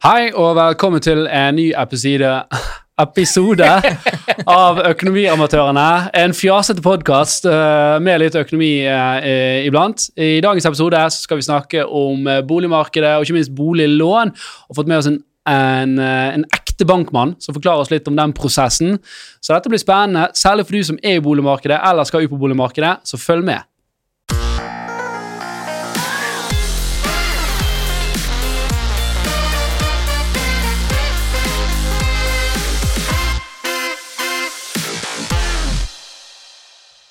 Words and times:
Hei 0.00 0.30
og 0.32 0.54
velkommen 0.56 1.02
til 1.04 1.26
en 1.28 1.58
ny 1.58 1.66
episode, 1.76 2.28
episode 3.04 3.66
av 4.48 4.78
Økonomiamatørene. 4.88 5.82
En 6.16 6.32
fjasete 6.32 6.80
podkast 6.80 7.44
med 8.00 8.22
litt 8.22 8.38
økonomi 8.40 8.70
eh, 8.88 9.58
iblant. 9.68 10.06
I 10.16 10.38
dagens 10.40 10.70
episode 10.70 11.02
skal 11.18 11.36
vi 11.36 11.44
snakke 11.44 11.84
om 11.84 12.24
eh, 12.32 12.40
boligmarkedet 12.48 13.12
og 13.18 13.28
ikke 13.28 13.36
minst 13.36 13.52
boliglån. 13.52 14.32
Og 14.72 14.80
fått 14.80 14.88
med 14.88 15.02
oss 15.02 15.10
en, 15.10 15.20
en, 15.52 15.92
eh, 16.00 16.32
en 16.38 16.48
ekte 16.48 16.88
bankmann 16.88 17.36
som 17.36 17.58
forklarer 17.58 17.84
oss 17.84 17.92
litt 17.92 18.08
om 18.08 18.16
den 18.16 18.32
prosessen. 18.32 18.96
Så 19.44 19.52
dette 19.52 19.68
blir 19.68 19.84
spennende, 19.84 20.30
særlig 20.32 20.64
for 20.64 20.80
du 20.80 20.94
som 20.94 21.02
er 21.04 21.20
i 21.20 21.26
boligmarkedet 21.28 21.76
eller 21.76 22.08
skal 22.08 22.24
ut 22.24 22.32
på 22.32 22.40
boligmarkedet. 22.40 23.02
Så 23.04 23.20
følg 23.20 23.44
med. 23.52 23.68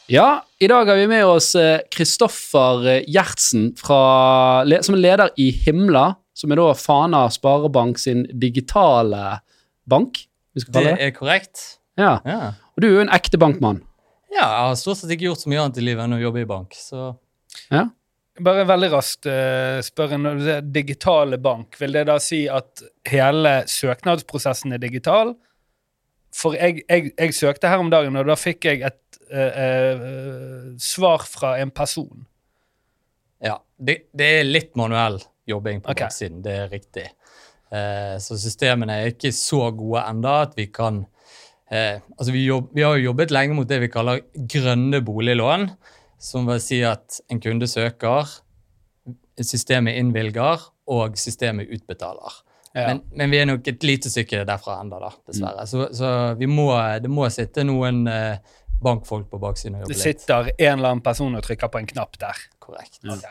Ja, 0.10 0.46
i 0.60 0.68
dag 0.68 0.88
har 0.90 0.96
vi 0.96 1.08
med 1.08 1.22
oss 1.26 1.52
Kristoffer 1.94 3.04
Gjertsen, 3.06 3.68
fra, 3.78 4.64
som 4.82 4.96
er 4.98 5.04
leder 5.04 5.30
i 5.38 5.52
Himla, 5.54 6.16
som 6.34 6.50
er 6.50 6.58
da 6.58 6.72
Fana 6.74 7.28
Sparebank 7.30 8.00
sin 8.02 8.24
digitale 8.42 9.36
bank. 9.86 10.18
vi 10.58 10.64
skal 10.64 10.74
kalle 10.74 10.96
Det 10.96 11.06
er 11.06 11.14
korrekt. 11.14 11.62
Ja, 12.00 12.16
Ja. 12.26 12.54
Og 12.74 12.82
du 12.82 12.88
er 12.88 12.96
jo 12.96 13.04
en 13.06 13.14
ekte 13.14 13.38
bankmann. 13.38 13.84
ja, 14.32 14.42
jeg 14.42 14.68
har 14.72 14.76
stort 14.82 14.98
sett 14.98 15.12
ikke 15.14 15.28
gjort 15.28 15.44
så 15.44 15.50
mye 15.52 15.62
annet 15.62 15.78
i 15.78 15.86
livet 15.86 16.04
enn 16.06 16.18
å 16.18 16.22
jobbe 16.22 16.42
i 16.42 16.50
bank, 16.50 16.74
så 16.74 17.16
Ja. 17.70 17.86
Bare 18.42 18.64
veldig 18.66 18.90
raskt 18.94 19.28
uh, 19.28 19.78
spørre 19.84 20.18
når 20.18 20.38
du 20.38 20.44
sier 20.46 20.62
digitale 20.62 21.38
bank, 21.38 21.76
vil 21.78 21.92
det 21.92 22.08
da 22.08 22.18
si 22.24 22.48
at 22.48 22.82
hele 23.06 23.64
søknadsprosessen 23.68 24.74
er 24.74 24.80
digital? 24.82 25.36
For 26.36 26.54
jeg, 26.54 26.84
jeg, 26.90 27.12
jeg 27.18 27.34
søkte 27.34 27.70
her 27.72 27.82
om 27.82 27.90
dagen, 27.90 28.16
og 28.20 28.28
da 28.30 28.36
fikk 28.38 28.68
jeg 28.70 28.84
et 28.86 29.20
uh, 29.34 29.62
uh, 29.64 30.66
svar 30.82 31.26
fra 31.26 31.56
en 31.62 31.72
person. 31.72 32.26
ja. 33.42 33.58
Det, 33.80 34.10
det 34.12 34.26
er 34.42 34.44
litt 34.44 34.74
manuell 34.76 35.22
jobbing 35.48 35.80
på 35.80 35.94
Ok. 35.94 36.02
baksiden, 36.02 36.42
det 36.44 36.52
er 36.52 36.66
riktig. 36.68 37.06
Uh, 37.72 38.18
så 38.20 38.36
systemene 38.36 38.98
er 39.00 39.14
ikke 39.14 39.32
så 39.32 39.70
gode 39.72 40.04
enda 40.10 40.42
at 40.48 40.58
vi 40.60 40.68
kan 40.68 41.06
Altså, 41.70 42.32
vi, 42.34 42.48
jobb, 42.48 42.72
vi 42.74 42.82
har 42.82 42.96
jo 42.98 43.12
jobbet 43.12 43.30
lenge 43.30 43.54
mot 43.54 43.68
det 43.70 43.78
vi 43.84 43.92
kaller 43.94 44.24
grønne 44.34 45.04
boliglån, 45.06 45.68
som 46.18 46.48
vil 46.50 46.58
si 46.66 46.80
at 46.82 47.20
en 47.30 47.38
kunde 47.44 47.68
søker, 47.70 48.26
systemet 49.38 50.00
innvilger, 50.02 50.64
og 50.90 51.14
systemet 51.22 51.70
utbetaler. 51.70 52.40
Ja. 52.76 52.88
Men, 52.92 53.02
men 53.18 53.32
vi 53.34 53.40
er 53.42 53.48
nok 53.50 53.68
et 53.68 53.84
lite 53.84 54.12
stykke 54.14 54.44
derfra 54.46 54.80
enda, 54.84 55.00
dessverre. 55.02 55.66
dessverre. 55.66 55.68
Så, 55.68 55.88
så 55.98 56.14
vi 56.40 56.50
må, 56.50 56.70
det 57.02 57.10
må 57.10 57.26
sitte 57.34 57.66
noen 57.66 58.04
eh, 58.12 58.38
bankfolk 58.84 59.30
på 59.32 59.40
baksiden 59.42 59.76
og 59.76 59.82
det 59.82 59.96
jobbe 59.96 59.98
litt. 59.98 60.22
sitter 60.22 60.52
en 60.56 60.78
eller 60.78 60.94
annen 60.94 61.04
person 61.04 61.36
og 61.36 61.44
trykker 61.44 61.72
på 61.74 61.82
en 61.82 61.90
knapp 61.90 62.20
der. 62.22 62.44
Korrekt. 62.60 63.00
Ok. 63.10 63.24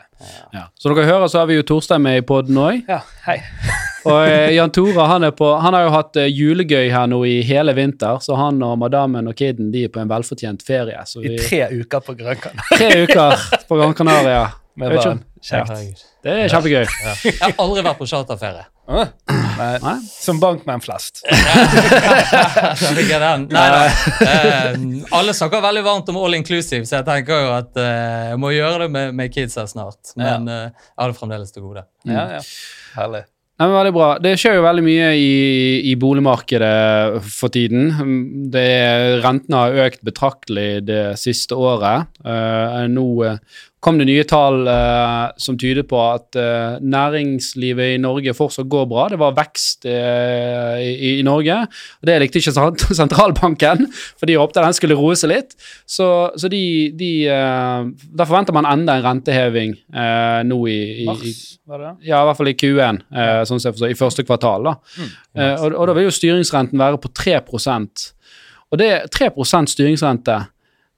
Ja. 0.53 0.65
Så 0.75 0.91
dere 0.91 1.05
hører, 1.07 1.27
så 1.31 1.39
har 1.39 1.47
vi 1.47 1.55
jo 1.55 1.63
Torstein 1.63 2.03
med 2.03 2.19
i 2.19 2.25
poden 2.27 2.57
òg. 2.59 2.81
Ja, 2.89 2.99
hei. 3.29 3.39
Og 4.09 4.15
eh, 4.27 4.53
Jan 4.55 4.71
Tore 4.71 5.05
han, 5.11 5.25
er 5.27 5.33
på, 5.35 5.47
han 5.59 5.75
har 5.75 5.83
jo 5.87 5.91
hatt 5.91 6.19
eh, 6.19 6.29
julegøy 6.31 6.87
her 6.91 7.07
nå 7.11 7.17
i 7.27 7.39
hele 7.47 7.73
vinter, 7.75 8.21
så 8.23 8.37
han 8.39 8.61
og 8.63 8.77
madammen 8.79 9.27
og 9.27 9.35
kiden 9.39 9.73
de 9.73 9.85
er 9.87 9.91
på 9.91 9.99
en 10.03 10.11
velfortjent 10.11 10.63
ferie. 10.65 10.99
Så 11.07 11.23
I 11.23 11.35
tre 11.39 11.65
uker 11.81 12.03
på 12.05 12.15
Gran 12.19 12.39
Canaria. 12.39 12.79
tre 12.79 13.03
uker 13.03 13.47
på 13.67 13.79
Gran 13.79 13.95
Canaria. 13.97 14.45
Med 14.79 14.95
om- 14.99 15.23
Kjekt. 15.39 16.01
Det 16.23 16.33
er 16.35 16.49
kjempegøy. 16.51 16.83
Ja. 16.83 17.13
Jeg 17.23 17.37
har 17.39 17.53
aldri 17.63 17.83
vært 17.85 17.99
på 18.01 18.07
charterferie. 18.09 18.65
Ah, 18.89 19.05
nei, 19.29 19.67
Nei? 19.83 19.93
Som 20.09 20.39
bankmenn 20.41 20.81
flest. 20.83 21.21
Da 21.29 22.73
fikk 22.75 23.07
jeg 23.13 23.21
den. 23.21 23.45
Nei 23.53 23.65
da. 23.71 23.81
Eh, 24.25 24.75
alle 25.15 25.35
snakker 25.37 25.63
veldig 25.63 25.83
varmt 25.85 26.11
om 26.11 26.19
all 26.19 26.35
inclusive, 26.35 26.83
så 26.89 26.99
jeg 26.99 27.07
tenker 27.07 27.45
jo 27.45 27.55
at 27.55 27.79
eh, 27.79 28.29
jeg 28.33 28.41
må 28.41 28.51
gjøre 28.55 28.83
det 28.85 28.91
med, 28.97 29.15
med 29.15 29.31
kidsa 29.35 29.67
snart. 29.69 30.15
Men 30.19 30.49
eh, 30.51 30.65
jeg 30.73 31.03
har 31.03 31.13
det 31.13 31.19
fremdeles 31.21 31.55
til 31.55 31.69
gode. 31.69 31.85
Ja, 32.09 32.25
ja. 32.39 32.41
Herlig. 32.97 33.23
Nei, 33.59 33.67
men 33.67 33.75
veldig 33.75 33.91
bra. 33.91 34.05
Det 34.23 34.31
skjer 34.39 34.53
jo 34.55 34.61
veldig 34.63 34.83
mye 34.85 35.07
i, 35.19 35.31
i 35.91 35.95
boligmarkedet 35.99 37.17
for 37.27 37.51
tiden. 37.51 37.89
Det, 38.53 38.61
rentene 39.19 39.63
har 39.65 39.75
økt 39.87 39.99
betraktelig 40.07 40.67
det 40.87 41.01
siste 41.19 41.57
året. 41.59 42.07
Uh, 42.23 42.85
nå 42.87 43.03
kom 43.79 43.95
det 43.99 44.05
nye 44.09 44.23
tall 44.27 44.65
eh, 44.67 45.29
som 45.39 45.55
tyder 45.59 45.85
på 45.87 45.99
at 46.03 46.35
eh, 46.35 46.79
næringslivet 46.83 47.93
i 47.93 47.99
Norge 48.03 48.33
fortsatt 48.35 48.67
går 48.71 48.85
bra. 48.91 49.05
Det 49.13 49.19
var 49.21 49.35
vekst 49.37 49.85
eh, 49.87 50.81
i, 50.83 51.11
i 51.19 51.23
Norge. 51.23 51.55
og 51.63 52.09
Det 52.09 52.17
likte 52.19 52.41
ikke 52.41 52.51
sent- 52.55 52.83
sentralbanken, 52.99 53.85
for 54.19 54.27
de 54.27 54.35
håpte 54.41 54.63
den 54.65 54.75
skulle 54.75 54.97
roe 54.99 55.15
seg 55.19 55.31
litt. 55.31 55.55
Så, 55.87 56.09
så 56.35 56.51
de, 56.51 56.61
de 56.99 57.11
eh, 57.31 57.87
Da 58.19 58.27
forventer 58.27 58.55
man 58.57 58.67
enda 58.67 58.97
en 58.99 59.05
renteheving 59.07 59.77
eh, 59.95 60.41
nå 60.49 60.59
i, 60.67 60.75
i, 60.75 61.01
i 61.05 61.09
Mars, 61.13 61.39
var 61.69 61.79
det 61.79 61.87
det? 61.93 61.95
ja, 62.11 62.19
i 62.19 62.27
hvert 62.29 62.41
fall 62.43 62.51
i 62.51 62.57
Q1, 62.59 63.01
eh, 63.15 63.41
sånn 63.47 63.59
som 63.63 63.69
jeg 63.71 63.77
forstår, 63.79 63.95
i 63.95 63.99
første 64.03 64.27
kvartal. 64.27 64.67
da. 64.71 64.75
Eh, 65.39 65.55
og, 65.63 65.71
og 65.79 65.87
da 65.91 65.95
vil 65.97 66.09
jo 66.09 66.15
styringsrenten 66.19 66.79
være 66.83 66.99
på 66.99 67.11
3% 67.15 68.07
Og 68.73 68.77
det 68.83 68.91
3% 69.15 69.71
styringsrente 69.71 70.35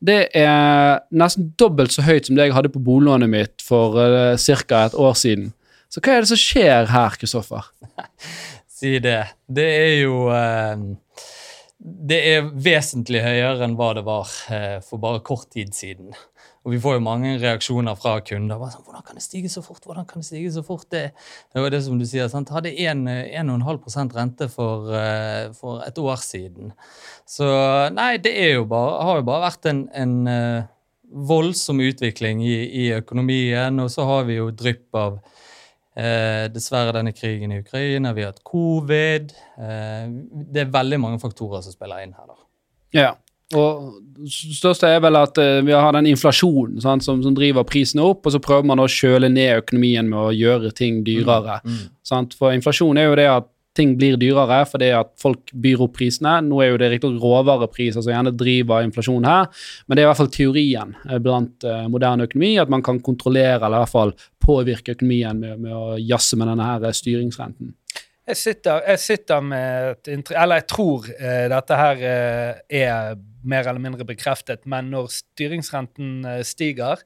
det 0.02 0.22
er 0.38 1.04
nesten 1.14 1.52
dobbelt 1.62 1.94
så 1.94 2.04
høyt 2.06 2.28
som 2.28 2.38
det 2.38 2.48
jeg 2.48 2.56
hadde 2.56 2.72
på 2.74 2.82
boliglånet 2.82 3.30
mitt 3.30 3.66
for 3.66 3.98
uh, 4.00 4.34
ca. 4.38 4.86
et 4.86 4.98
år 4.98 5.18
siden. 5.18 5.52
Så 5.92 6.02
hva 6.02 6.16
er 6.16 6.24
det 6.24 6.32
som 6.32 6.40
skjer 6.42 6.90
her, 6.92 7.20
Kristoffer? 7.22 7.70
Si 8.82 8.96
det. 8.98 9.28
Det 9.46 9.66
er 9.78 9.92
jo 10.02 10.24
uh, 10.34 10.74
Det 11.78 12.18
er 12.32 12.48
vesentlig 12.50 13.22
høyere 13.22 13.68
enn 13.68 13.76
hva 13.78 13.92
det 13.94 14.02
var 14.08 14.26
uh, 14.26 14.80
for 14.82 14.98
bare 15.04 15.22
kort 15.22 15.52
tid 15.54 15.76
siden. 15.78 16.16
Og 16.62 16.76
vi 16.76 16.80
får 16.82 17.00
jo 17.00 17.04
mange 17.04 17.34
reaksjoner 17.42 17.96
fra 17.98 18.20
kunder. 18.22 18.60
Bare 18.60 18.72
sånn, 18.72 18.84
'Hvordan 18.86 19.06
kan 19.06 19.16
det 19.16 19.24
stige 19.24 19.50
så 19.50 19.64
fort?' 19.66 19.86
hvordan 19.86 20.06
kan 20.08 20.22
Det 20.22 20.28
stige 20.28 20.52
så 20.52 20.64
fort? 20.64 20.90
Det, 20.92 21.12
det 21.54 21.62
var 21.62 21.70
det 21.70 21.84
som 21.84 21.98
du 21.98 22.06
sier. 22.06 22.28
sant? 22.28 22.50
Hadde 22.50 22.76
1,5 22.78 24.14
rente 24.14 24.50
for, 24.50 24.94
eh, 24.94 25.52
for 25.54 25.82
et 25.82 25.98
år 25.98 26.18
siden. 26.18 26.74
Så 27.26 27.90
nei, 27.94 28.18
det 28.18 28.54
jo 28.54 28.66
bare, 28.66 29.04
har 29.04 29.16
jo 29.18 29.24
bare 29.24 29.50
vært 29.50 29.66
en, 29.66 29.90
en 29.94 30.28
eh, 30.28 30.64
voldsom 31.12 31.80
utvikling 31.80 32.42
i, 32.42 32.88
i 32.88 32.92
økonomien. 32.94 33.80
Og 33.80 33.90
så 33.90 34.06
har 34.06 34.24
vi 34.24 34.36
jo 34.36 34.52
drypp 34.52 34.94
av 34.94 35.20
Eh, 35.92 36.46
dessverre 36.48 36.94
denne 36.96 37.12
krigen 37.12 37.52
i 37.52 37.58
Ukraina, 37.60 38.14
vi 38.16 38.24
har 38.24 38.32
hatt 38.32 38.46
covid. 38.48 39.34
Eh, 39.60 40.06
det 40.32 40.64
er 40.64 40.72
veldig 40.72 41.00
mange 41.04 41.20
faktorer 41.20 41.64
som 41.66 41.76
spiller 41.76 42.06
inn 42.06 42.16
her. 42.16 42.30
da. 42.32 42.38
Ja. 42.96 43.10
Og 43.58 44.02
det 44.22 44.58
største 44.58 44.90
er 44.90 45.02
vel 45.04 45.18
at 45.20 45.40
eh, 45.42 45.62
vi 45.66 45.74
har 45.74 45.96
den 45.96 46.10
inflasjonen 46.12 46.82
sant, 46.84 47.06
som, 47.06 47.24
som 47.24 47.36
driver 47.38 47.66
prisene 47.68 48.06
opp, 48.06 48.26
og 48.26 48.36
så 48.36 48.42
prøver 48.44 48.68
man 48.70 48.84
å 48.84 48.90
kjøle 48.92 49.32
ned 49.32 49.64
økonomien 49.64 50.10
med 50.10 50.20
å 50.20 50.36
gjøre 50.36 50.74
ting 50.78 51.02
dyrere. 51.08 51.62
Sant? 52.06 52.38
For 52.38 52.54
inflasjon 52.56 53.00
er 53.02 53.10
jo 53.10 53.18
det 53.20 53.32
at 53.32 53.50
ting 53.78 53.94
blir 53.96 54.18
dyrere 54.20 54.62
fordi 54.68 54.90
at 54.96 55.14
folk 55.22 55.52
byr 55.64 55.84
opp 55.86 55.96
prisene. 55.96 56.38
Nå 56.44 56.60
er 56.64 56.74
jo 56.74 56.80
det 56.82 56.92
riktignok 56.92 57.24
råvarepriser 57.24 58.04
som 58.04 58.12
gjerne 58.12 58.34
driver 58.36 58.86
inflasjon 58.86 59.28
her, 59.28 59.48
men 59.88 59.96
det 59.96 60.04
er 60.04 60.08
i 60.08 60.12
hvert 60.12 60.22
fall 60.22 60.34
teorien 60.34 60.96
eh, 61.08 61.20
blant 61.24 61.68
eh, 61.68 61.86
moderne 61.92 62.28
økonomi 62.28 62.56
at 62.62 62.72
man 62.72 62.84
kan 62.86 63.02
kontrollere 63.04 63.62
eller 63.62 63.80
i 63.80 63.86
hvert 63.86 63.96
fall 63.96 64.16
påvirke 64.42 64.98
økonomien 64.98 65.40
med, 65.40 65.60
med 65.64 65.78
å 65.78 66.00
jazze 66.02 66.40
med 66.40 66.52
denne 66.52 66.68
her 66.68 66.98
styringsrenten. 66.98 67.76
Jeg 68.32 68.40
sitter, 68.40 68.84
jeg 68.88 69.00
sitter 69.04 69.42
med 69.44 70.08
et 70.08 70.30
Eller 70.32 70.62
jeg 70.62 70.68
tror 70.72 71.08
eh, 71.12 71.48
dette 71.52 71.80
her 71.80 72.04
eh, 72.08 72.62
er 72.82 73.18
mer 73.44 73.68
eller 73.68 73.82
mindre 73.82 74.06
bekreftet, 74.08 74.64
men 74.70 74.92
når 74.94 75.10
styringsrenten 75.12 76.26
eh, 76.30 76.44
stiger, 76.48 77.02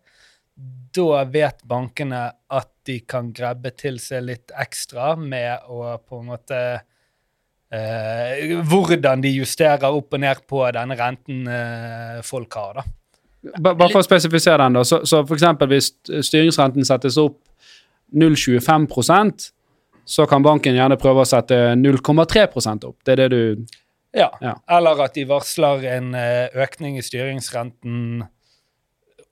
da 0.95 1.23
vet 1.27 1.63
bankene 1.67 2.27
at 2.31 2.69
de 2.87 2.99
kan 3.09 3.31
grabbe 3.35 3.73
til 3.75 3.97
seg 3.99 4.27
litt 4.27 4.53
ekstra 4.55 5.15
med 5.19 5.65
å 5.67 5.95
på 5.97 6.21
en 6.21 6.29
måte 6.29 6.59
eh, 7.73 8.53
Hvordan 8.69 9.25
de 9.25 9.33
justerer 9.33 9.89
opp 9.89 10.13
og 10.13 10.21
ned 10.21 10.45
på 10.47 10.61
denne 10.77 10.99
renten 10.99 11.49
eh, 11.49 12.21
folk 12.23 12.59
har, 12.61 12.83
da. 12.83 12.85
Bare 13.61 13.89
for 13.91 14.01
å 14.01 14.05
spesifisere 14.05 14.61
den, 14.61 14.77
da. 14.77 14.85
Så, 14.87 15.01
så 15.09 15.25
eksempel 15.25 15.73
hvis 15.73 15.91
styringsrenten 16.05 16.85
settes 16.87 17.17
opp 17.21 17.41
0,25 18.13 18.87
så 20.05 20.25
kan 20.29 20.43
banken 20.45 20.77
gjerne 20.77 20.97
prøve 21.01 21.23
å 21.23 21.29
sette 21.29 21.57
0,3% 21.79 22.87
opp. 22.87 22.97
Det 23.03 23.15
er 23.15 23.23
det 23.23 23.29
du 23.33 23.65
Ja. 24.15 24.29
Ja. 24.39 24.55
Eller 24.71 25.01
at 25.03 25.15
de 25.17 25.25
varsler 25.27 25.83
en 25.97 26.13
eh, 26.15 26.47
økning 26.63 26.95
i 26.97 27.03
styringsrenten 27.03 28.23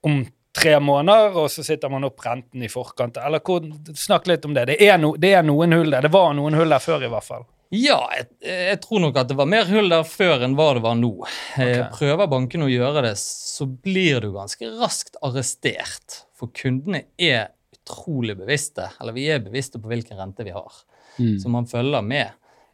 om 0.04 0.24
tre 0.54 0.76
måneder, 0.84 1.38
og 1.40 1.50
så 1.52 1.64
sitter 1.66 1.90
man 1.90 2.04
opp 2.06 2.22
renten 2.26 2.62
i 2.66 2.70
forkant. 2.70 3.18
Eller 3.18 3.42
hvor, 3.46 3.64
Snakk 3.98 4.28
litt 4.30 4.46
om 4.46 4.54
det. 4.54 4.68
Det 4.74 4.78
er, 4.86 5.00
no, 5.02 5.14
det 5.18 5.34
er 5.38 5.46
noen 5.46 5.74
hull 5.74 5.94
der. 5.94 6.06
Det 6.06 6.14
var 6.14 6.34
noen 6.38 6.58
hull 6.60 6.76
der 6.76 6.84
før, 6.84 7.06
i 7.06 7.12
hvert 7.14 7.26
fall. 7.26 7.48
Ja, 7.74 7.98
jeg, 8.14 8.28
jeg 8.46 8.78
tror 8.84 9.02
nok 9.02 9.18
at 9.18 9.32
det 9.32 9.38
var 9.40 9.50
mer 9.50 9.66
hull 9.66 9.90
der 9.90 10.04
før 10.06 10.44
enn 10.46 10.54
hva 10.60 10.68
det 10.78 10.84
var 10.84 11.00
nå. 11.00 11.14
Okay. 11.56 11.80
Prøver 11.96 12.30
banken 12.30 12.68
å 12.68 12.70
gjøre 12.70 13.02
det, 13.08 13.16
så 13.18 13.66
blir 13.66 14.22
du 14.22 14.30
ganske 14.36 14.70
raskt 14.78 15.18
arrestert. 15.26 16.20
For 16.38 16.54
kundene 16.54 17.08
er 17.18 17.50
utrolig 17.84 18.38
bevisste, 18.40 18.88
eller 19.02 19.14
vi 19.14 19.28
er 19.32 19.44
bevisste 19.44 19.82
på 19.82 19.92
hvilken 19.92 20.18
rente 20.20 20.46
vi 20.48 20.56
har. 20.56 20.72
Mm. 21.20 21.40
så 21.40 21.50
man 21.50 21.68
følger 21.70 22.02
med. 22.02 22.32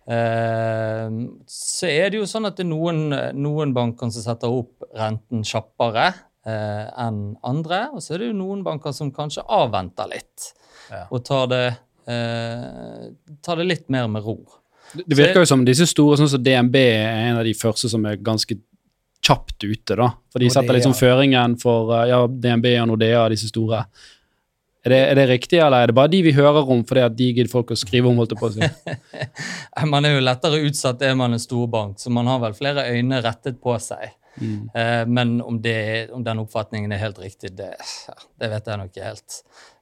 Eh, 0.07 1.09
så 1.45 1.89
er 1.89 2.09
det 2.09 2.21
jo 2.21 2.27
sånn 2.29 2.47
at 2.47 2.55
det 2.55 2.63
er 2.63 2.69
noen, 2.71 3.09
noen 3.35 3.73
banker 3.75 4.09
som 4.13 4.23
setter 4.23 4.53
opp 4.53 4.85
renten 4.95 5.43
kjappere 5.43 6.07
eh, 6.47 6.85
enn 7.03 7.35
andre, 7.43 7.89
og 7.93 8.01
så 8.01 8.15
er 8.15 8.23
det 8.23 8.31
jo 8.31 8.39
noen 8.39 8.63
banker 8.65 8.95
som 8.95 9.11
kanskje 9.13 9.43
avventer 9.43 10.09
litt 10.13 10.53
Ja. 10.89 11.03
og 11.11 11.21
tar 11.21 11.45
det, 11.51 11.65
eh, 12.09 13.11
tar 13.45 13.59
det 13.59 13.67
litt 13.67 13.89
mer 13.89 14.07
med 14.07 14.23
ro. 14.25 14.39
Det 14.93 15.13
virker 15.13 15.43
jo 15.43 15.45
som 15.45 15.65
disse 15.65 15.85
store, 15.85 16.17
sånn 16.17 16.31
som 16.31 16.41
DNB 16.41 16.75
er 16.81 17.27
en 17.27 17.37
av 17.37 17.45
de 17.45 17.53
første 17.53 17.91
som 17.91 18.05
er 18.09 18.17
ganske 18.17 18.57
kjapt 19.21 19.63
ute, 19.63 19.95
da. 19.95 20.07
For 20.31 20.41
de 20.41 20.49
setter 20.49 20.73
liksom 20.73 20.95
føringen 20.97 21.57
for 21.61 21.91
uh, 21.93 22.05
ja, 22.09 22.23
DNB 22.25 22.71
og 22.81 22.87
Nordea, 22.93 23.27
disse 23.29 23.51
store. 23.51 23.83
Er 24.85 24.93
det, 24.93 24.99
er 25.11 25.17
det 25.19 25.25
riktig, 25.27 25.57
eller 25.59 25.83
er 25.83 25.91
det 25.91 25.95
bare 25.97 26.11
de 26.11 26.21
vi 26.23 26.31
hører 26.37 26.69
om 26.71 26.85
fordi 26.87 27.01
at 27.03 27.15
de 27.19 27.25
gidder 27.33 27.51
folk 27.51 27.73
å 27.73 27.79
skrive 27.79 28.07
om? 28.07 28.19
holdt 28.21 28.31
det 28.31 28.39
på 28.39 28.47
å 28.47 28.53
si? 28.53 28.69
Man 29.91 30.07
er 30.07 30.15
jo 30.15 30.23
lettere 30.23 30.61
utsatt 30.63 31.03
er 31.03 31.17
man 31.19 31.35
en 31.35 31.41
storbank, 31.41 31.99
så 31.99 32.11
man 32.13 32.27
har 32.31 32.39
vel 32.43 32.55
flere 32.55 32.87
øyne 32.93 33.19
rettet 33.23 33.59
på 33.63 33.75
seg. 33.83 34.13
Mm. 34.39 34.69
Uh, 34.75 35.03
men 35.07 35.41
om, 35.41 35.57
det, 35.61 36.09
om 36.15 36.23
den 36.23 36.39
oppfatningen 36.43 36.91
er 36.95 37.01
helt 37.03 37.19
riktig, 37.19 37.51
det, 37.57 37.73
ja, 38.07 38.15
det 38.39 38.51
vet 38.53 38.69
jeg 38.71 38.81
nok 38.81 38.93
ikke 38.93 39.09
helt. 39.09 39.39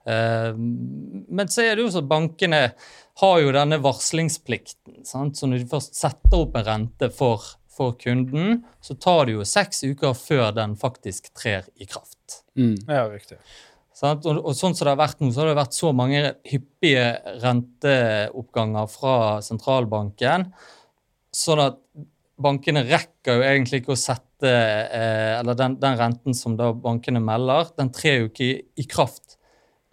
Uh, 0.07 0.57
men 0.57 1.51
så 1.51 1.65
er 1.65 1.75
det 1.75 1.85
jo 1.85 1.93
sånn 1.93 2.07
at 2.07 2.11
bankene 2.11 2.61
har 3.21 3.39
jo 3.43 3.53
denne 3.53 3.79
varslingsplikten. 3.83 5.01
Sant? 5.05 5.37
Så 5.37 5.49
når 5.49 5.63
de 5.63 5.71
først 5.71 5.97
setter 5.97 6.41
opp 6.41 6.57
en 6.57 6.67
rente 6.67 7.09
for, 7.13 7.45
for 7.73 7.97
kunden, 8.01 8.63
så 8.81 8.97
tar 8.97 9.27
det 9.27 9.37
jo 9.37 9.47
seks 9.47 9.83
uker 9.85 10.17
før 10.17 10.51
den 10.57 10.77
faktisk 10.79 11.31
trer 11.37 11.69
i 11.77 11.89
kraft. 11.89 12.41
Mm. 12.57 12.77
Ja, 12.87 13.05
riktig. 13.11 13.37
Sant? 13.97 14.27
Og, 14.29 14.51
sånn 14.53 14.75
som 14.77 14.85
det 14.85 14.93
har 14.93 14.99
vært 14.99 15.23
nå, 15.23 15.31
så 15.33 15.41
har 15.41 15.49
det 15.49 15.57
vært 15.57 15.77
så 15.77 15.89
mange 15.95 16.21
hyppige 16.45 17.07
renteoppganger 17.41 18.91
fra 18.93 19.15
sentralbanken, 19.45 20.51
sånn 21.33 21.63
at 21.63 21.79
bankene 22.37 22.85
rekker 22.85 23.39
jo 23.39 23.47
egentlig 23.47 23.81
ikke 23.81 23.95
å 23.95 23.99
sette 23.99 24.23
eh, 24.45 25.33
Eller 25.39 25.57
den, 25.57 25.79
den 25.81 25.95
renten 25.97 26.35
som 26.37 26.53
da 26.59 26.69
bankene 26.77 27.17
melder, 27.25 27.71
den 27.79 27.89
trer 27.89 28.19
jo 28.19 28.29
ikke 28.29 28.45
i, 28.45 28.57
i 28.77 28.85
kraft 28.85 29.39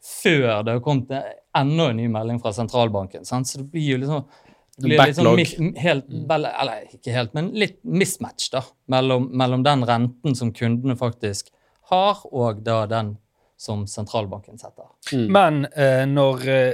før 0.05 0.61
det 0.67 0.75
har 0.75 0.83
kommet 0.85 1.15
enda 1.57 1.87
en 1.89 1.97
ny 1.97 2.11
melding 2.12 2.43
fra 2.43 2.53
sentralbanken. 2.53 3.25
Sant? 3.25 3.49
Så 3.49 3.62
det 3.62 3.71
blir 3.73 3.95
jo 3.95 4.03
liksom 4.03 4.27
det 4.75 4.91
blir 4.91 5.00
litt 5.00 5.17
sånn 5.17 5.73
helt, 5.81 6.09
eller 6.11 6.89
ikke 6.93 7.15
helt, 7.15 7.33
men 7.37 7.53
litt 7.57 7.79
mismatch 7.87 8.50
da, 8.53 8.65
mellom, 8.91 9.31
mellom 9.33 9.62
den 9.65 9.85
renten 9.87 10.35
som 10.37 10.50
kundene 10.53 10.99
faktisk 10.99 11.53
har, 11.93 12.21
og 12.35 12.61
da 12.67 12.83
den 12.91 13.15
som 13.64 13.87
sentralbanken 13.88 14.58
setter. 14.61 14.90
Mm. 15.14 15.26
Men 15.32 15.61
eh, 15.72 16.05
når 16.11 16.44
eh, 16.52 16.72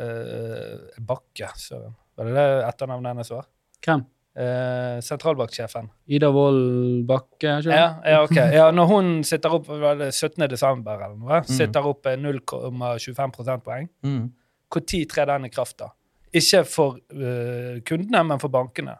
eh, 0.00 0.78
Bakke, 1.00 1.48
søren. 1.56 1.94
Var 2.18 2.28
det 2.28 2.34
det 2.36 2.48
etternavnet 2.68 3.14
hennes 3.14 3.30
var? 3.32 3.46
Hvem? 3.84 4.02
Eh, 4.40 4.98
sentralbanksjefen. 5.02 5.88
Ida 6.12 6.28
Wold 6.34 7.06
Bakke? 7.08 7.56
ikke 7.58 7.72
Ja, 7.74 7.86
ja, 8.06 8.18
ok. 8.26 8.36
Ja, 8.58 8.68
når 8.76 8.86
hun 8.92 9.08
sitter 9.26 9.56
opp 9.56 9.66
var 9.72 9.96
det 9.98 10.10
17. 10.14 10.46
desember 10.52 11.00
eller 11.00 11.16
noe, 11.16 11.40
Mm. 11.40 11.48
sitter 11.56 11.88
opp 11.90 12.06
eh, 12.06 12.16
0,25 12.20 13.32
prosentpoeng, 13.38 13.88
Mm. 14.06 14.28
når 14.70 15.00
trer 15.10 15.26
den 15.32 15.48
i 15.48 15.50
kraft 15.50 15.78
da? 15.80 15.88
Ikke 16.32 16.60
for 16.64 17.00
uh, 17.10 17.80
kundene, 17.82 18.20
men 18.22 18.38
for 18.38 18.48
bankene. 18.54 18.92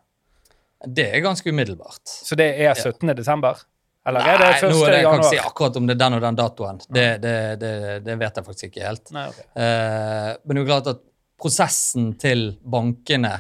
Det 0.82 1.05
er 1.14 1.20
ganske 1.23 1.47
umiddelbart. 1.52 2.02
Så 2.11 2.35
det 2.35 2.49
er 2.58 2.75
17. 2.75 3.12
desember? 3.14 3.61
Eller 4.08 4.25
er 4.25 4.38
det 4.41 4.49
Nei, 4.49 4.56
1. 4.56 4.73
nå 4.73 4.81
er 4.87 4.94
jeg 4.94 5.06
kan 5.06 5.20
ikke 5.20 5.31
si 5.35 5.41
akkurat 5.43 5.76
om 5.76 5.88
det 5.88 5.94
er 5.94 6.00
den 6.00 6.17
og 6.17 6.23
den 6.25 6.38
datoen. 6.38 6.79
Det, 6.88 7.06
det, 7.20 7.37
det, 7.61 7.73
det 8.06 8.17
vet 8.20 8.38
jeg 8.41 8.47
faktisk 8.47 8.69
ikke 8.70 8.85
helt. 8.87 9.11
Nei, 9.12 9.26
okay. 9.29 9.49
Eh, 9.61 10.31
men 10.41 10.56
det 10.56 10.61
er 10.61 10.64
jo 10.64 10.70
klart 10.70 10.93
at 10.94 11.02
prosessen 11.41 12.14
til 12.20 12.47
bankene 12.61 13.35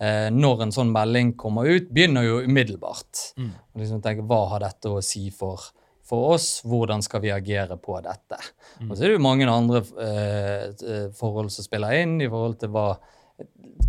eh, 0.00 0.28
når 0.34 0.64
en 0.64 0.72
sånn 0.74 0.92
melding 0.94 1.34
kommer 1.40 1.68
ut, 1.68 1.90
begynner 1.92 2.26
jo 2.26 2.40
umiddelbart. 2.46 3.24
Mm. 3.40 3.52
Og 3.52 3.82
liksom 3.82 4.00
tenke, 4.04 4.24
Hva 4.28 4.40
har 4.54 4.64
dette 4.64 4.92
å 4.92 5.02
si 5.04 5.28
for, 5.34 5.68
for 6.08 6.34
oss? 6.36 6.48
Hvordan 6.64 7.04
skal 7.04 7.24
vi 7.24 7.34
agere 7.34 7.78
på 7.80 8.00
dette? 8.04 8.40
Mm. 8.80 8.88
Og 8.88 8.96
så 8.96 9.02
er 9.02 9.12
det 9.12 9.18
jo 9.18 9.26
mange 9.28 9.52
andre 9.52 9.84
eh, 10.04 10.66
eh, 10.72 11.06
forhold 11.16 11.52
som 11.54 11.66
spiller 11.66 12.00
inn 12.00 12.18
i 12.24 12.30
forhold 12.30 12.60
til 12.62 12.72
hva 12.74 12.90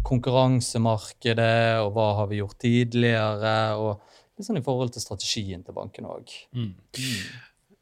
konkurransemarkedet, 0.06 1.82
og 1.82 1.96
hva 1.96 2.12
har 2.20 2.28
vi 2.30 2.38
gjort 2.40 2.60
tidligere, 2.62 3.56
og 3.82 4.09
litt 4.40 4.48
sånn 4.48 4.60
i 4.62 4.66
forhold 4.66 4.96
til 4.96 5.04
strategien 5.04 5.62
til 5.66 5.76
banken 5.76 6.10
òg. 6.10 6.34
Mm. 6.56 6.74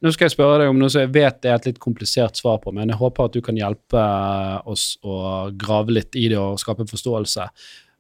Nå 0.03 0.11
skal 0.13 0.27
jeg 0.27 0.35
spørre 0.35 0.59
deg 0.61 0.69
om 0.69 0.77
noe 0.77 0.91
som 0.93 1.01
jeg 1.01 1.13
vet 1.15 1.45
er 1.47 1.55
et 1.55 1.71
litt 1.71 1.79
komplisert 1.81 2.37
svar 2.37 2.59
på, 2.61 2.73
men 2.75 2.91
jeg 2.91 2.99
håper 2.99 3.29
at 3.29 3.33
du 3.33 3.41
kan 3.45 3.57
hjelpe 3.57 4.03
oss 4.69 4.91
å 5.01 5.49
grave 5.57 5.95
litt 5.95 6.17
i 6.19 6.27
det 6.29 6.37
og 6.37 6.59
skape 6.61 6.85
forståelse. 6.89 7.47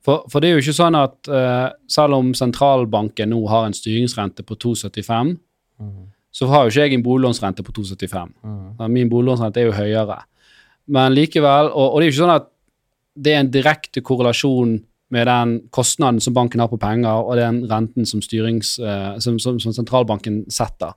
For, 0.05 0.27
for 0.29 0.43
det 0.43 0.51
er 0.51 0.59
jo 0.59 0.65
ikke 0.65 0.77
sånn 0.77 0.95
at 0.95 1.29
uh, 1.31 1.73
selv 1.89 2.19
om 2.19 2.29
sentralbanken 2.37 3.33
nå 3.33 3.41
har 3.49 3.65
en 3.67 3.75
styringsrente 3.75 4.45
på 4.45 4.59
2,75, 4.67 5.37
Mm. 5.77 6.07
så 6.33 6.47
har 6.49 6.63
jo 6.65 6.71
ikke 6.71 6.85
jeg 6.87 6.93
en 6.97 7.03
boliglånsrente 7.05 7.61
på 7.61 7.73
2,75. 7.77 8.31
Mm. 8.41 8.85
Min 8.89 9.09
boliglånsrente 9.11 9.61
er 9.61 9.67
jo 9.67 9.75
høyere. 9.77 10.15
Men 10.89 11.13
likevel, 11.13 11.69
og, 11.69 11.91
og 11.93 11.99
det 11.99 12.07
er 12.07 12.09
jo 12.09 12.13
ikke 12.15 12.23
sånn 12.23 12.33
at 12.33 12.47
det 13.13 13.33
er 13.33 13.43
en 13.43 13.51
direkte 13.53 14.01
korrelasjon 14.01 14.71
med 15.13 15.27
den 15.29 15.55
kostnaden 15.71 16.19
som 16.23 16.35
banken 16.35 16.59
har 16.59 16.69
på 16.71 16.79
penger, 16.81 17.23
og 17.23 17.37
den 17.39 17.63
renten 17.69 18.05
som, 18.05 18.21
styrings, 18.23 18.77
eh, 18.79 19.17
som, 19.23 19.39
som, 19.39 19.59
som 19.63 19.75
sentralbanken 19.75 20.43
setter. 20.51 20.95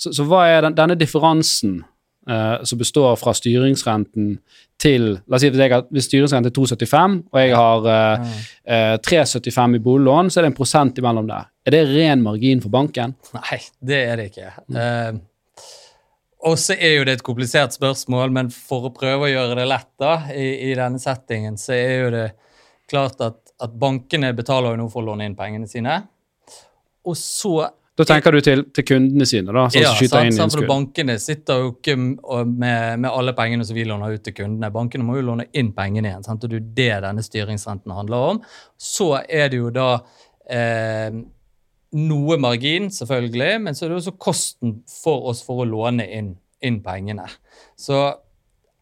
Så, 0.00 0.14
så 0.16 0.24
hva 0.28 0.46
er 0.48 0.68
den, 0.68 0.78
denne 0.78 0.98
differansen 1.00 1.82
Uh, 2.28 2.60
som 2.68 2.76
består 2.78 3.14
fra 3.16 3.32
styringsrenten 3.32 4.34
til 4.78 5.06
La 5.24 5.38
oss 5.38 5.42
si 5.42 5.48
hvis, 5.50 5.62
har, 5.72 5.86
hvis 5.88 6.04
styringsrenten 6.04 6.50
er 6.50 6.52
2,75, 6.52 7.14
og 7.32 7.38
jeg 7.40 7.54
har 7.56 7.88
uh, 7.88 8.34
uh, 8.68 8.96
3,75 9.00 9.78
i 9.78 9.80
boliglån, 9.82 10.28
så 10.28 10.38
er 10.38 10.44
det 10.44 10.50
en 10.52 10.58
prosent 10.58 11.00
imellom 11.00 11.30
der. 11.30 11.48
Er 11.64 11.74
det 11.74 11.80
ren 11.88 12.22
margin 12.22 12.60
for 12.60 12.72
banken? 12.72 13.16
Nei, 13.36 13.58
det 13.80 14.00
er 14.04 14.20
det 14.20 14.28
ikke. 14.30 14.52
Eh, 14.68 15.18
og 16.48 16.56
så 16.60 16.76
er 16.76 16.94
jo 16.96 17.04
det 17.08 17.18
et 17.18 17.24
komplisert 17.24 17.76
spørsmål, 17.76 18.32
men 18.32 18.48
for 18.54 18.88
å 18.88 18.94
prøve 18.96 19.26
å 19.26 19.32
gjøre 19.32 19.58
det 19.58 19.66
lett 19.68 19.90
da, 20.00 20.14
i, 20.32 20.70
i 20.70 20.76
denne 20.78 21.00
settingen, 21.02 21.58
så 21.60 21.74
er 21.76 21.92
jo 22.04 22.12
det 22.14 22.26
klart 22.90 23.20
at, 23.24 23.49
at 23.64 23.74
bankene 23.80 24.32
betaler 24.36 24.74
jo 24.74 24.82
nå 24.82 24.88
for 24.92 25.02
å 25.02 25.10
låne 25.10 25.28
inn 25.28 25.36
pengene 25.38 25.68
sine. 25.70 26.00
Og 27.06 27.16
så 27.16 27.68
Da 28.00 28.06
tenker 28.08 28.32
du 28.32 28.40
til, 28.40 28.62
til 28.72 28.84
kundene 28.86 29.26
sine, 29.28 29.52
da, 29.52 29.66
Som 29.72 29.82
ja, 29.82 29.90
skyter 29.92 30.14
sant, 30.22 30.30
inn 30.30 30.38
innskudd. 30.38 30.68
Bankene 30.70 31.18
sitter 31.20 31.64
jo 31.64 31.72
ikke 31.74 31.96
med, 31.98 32.46
med 33.02 33.08
alle 33.10 33.34
pengene 33.36 33.66
som 33.66 33.76
vi 33.76 33.84
låner 33.88 34.14
ut 34.14 34.24
til 34.24 34.36
kundene. 34.38 34.70
Bankene 34.72 35.04
må 35.04 35.18
jo 35.18 35.26
låne 35.32 35.50
inn 35.52 35.74
pengene 35.76 36.12
igjen. 36.12 36.24
Sant? 36.24 36.46
og 36.46 36.48
Det 36.48 36.56
er 36.56 36.62
jo 36.62 36.70
det 36.78 36.88
denne 37.04 37.26
styringsrenten 37.26 37.92
handler 37.92 38.30
om. 38.30 38.40
Så 38.80 39.10
er 39.20 39.52
det 39.52 39.60
jo 39.60 39.74
da 39.74 39.90
eh, 40.48 41.20
noe 42.00 42.40
margin, 42.40 42.88
selvfølgelig, 42.94 43.52
men 43.66 43.76
så 43.76 43.84
er 43.84 43.92
det 43.92 44.00
også 44.00 44.16
kosten 44.22 44.78
for 45.02 45.28
oss 45.32 45.42
for 45.44 45.60
å 45.64 45.68
låne 45.68 46.06
inn, 46.06 46.34
inn 46.64 46.80
pengene. 46.84 47.26
Så 47.78 48.00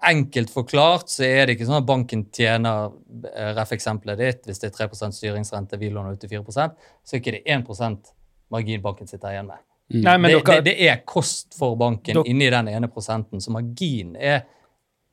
enkelt 0.06 0.50
forklart 0.50 1.10
så 1.10 1.24
er 1.26 1.46
det 1.46 1.56
ikke 1.56 1.66
sånn 1.66 1.80
at 1.80 1.86
banken 1.88 2.26
tjener 2.34 2.92
eh, 3.32 3.54
ref. 3.56 3.72
eksempelet 3.74 4.20
ditt, 4.20 4.44
hvis 4.46 4.62
det 4.62 4.70
er 4.70 4.86
3 4.86 5.10
styringsrente, 5.12 5.78
vi 5.80 5.90
låner 5.90 6.14
ut 6.14 6.20
til 6.22 6.30
4% 6.30 6.76
så 7.02 7.16
er 7.16 7.24
det 7.24 7.40
ikke 7.42 7.56
1% 7.56 8.12
margin 8.54 8.82
banken 8.82 9.10
sitter 9.10 9.34
igjen 9.34 9.50
med. 9.50 9.64
Mm. 9.88 10.02
Nei, 10.04 10.16
men 10.18 10.30
det, 10.30 10.38
dere, 10.44 10.60
det, 10.62 10.74
det 10.76 10.88
er 10.90 11.02
kost 11.08 11.56
for 11.58 11.76
banken 11.80 12.18
Dere- 12.20 12.28
inni 12.28 12.50
den 12.52 12.68
ene 12.68 12.90
prosenten, 12.92 13.40
så 13.40 13.52
margin 13.54 14.14
er 14.16 14.44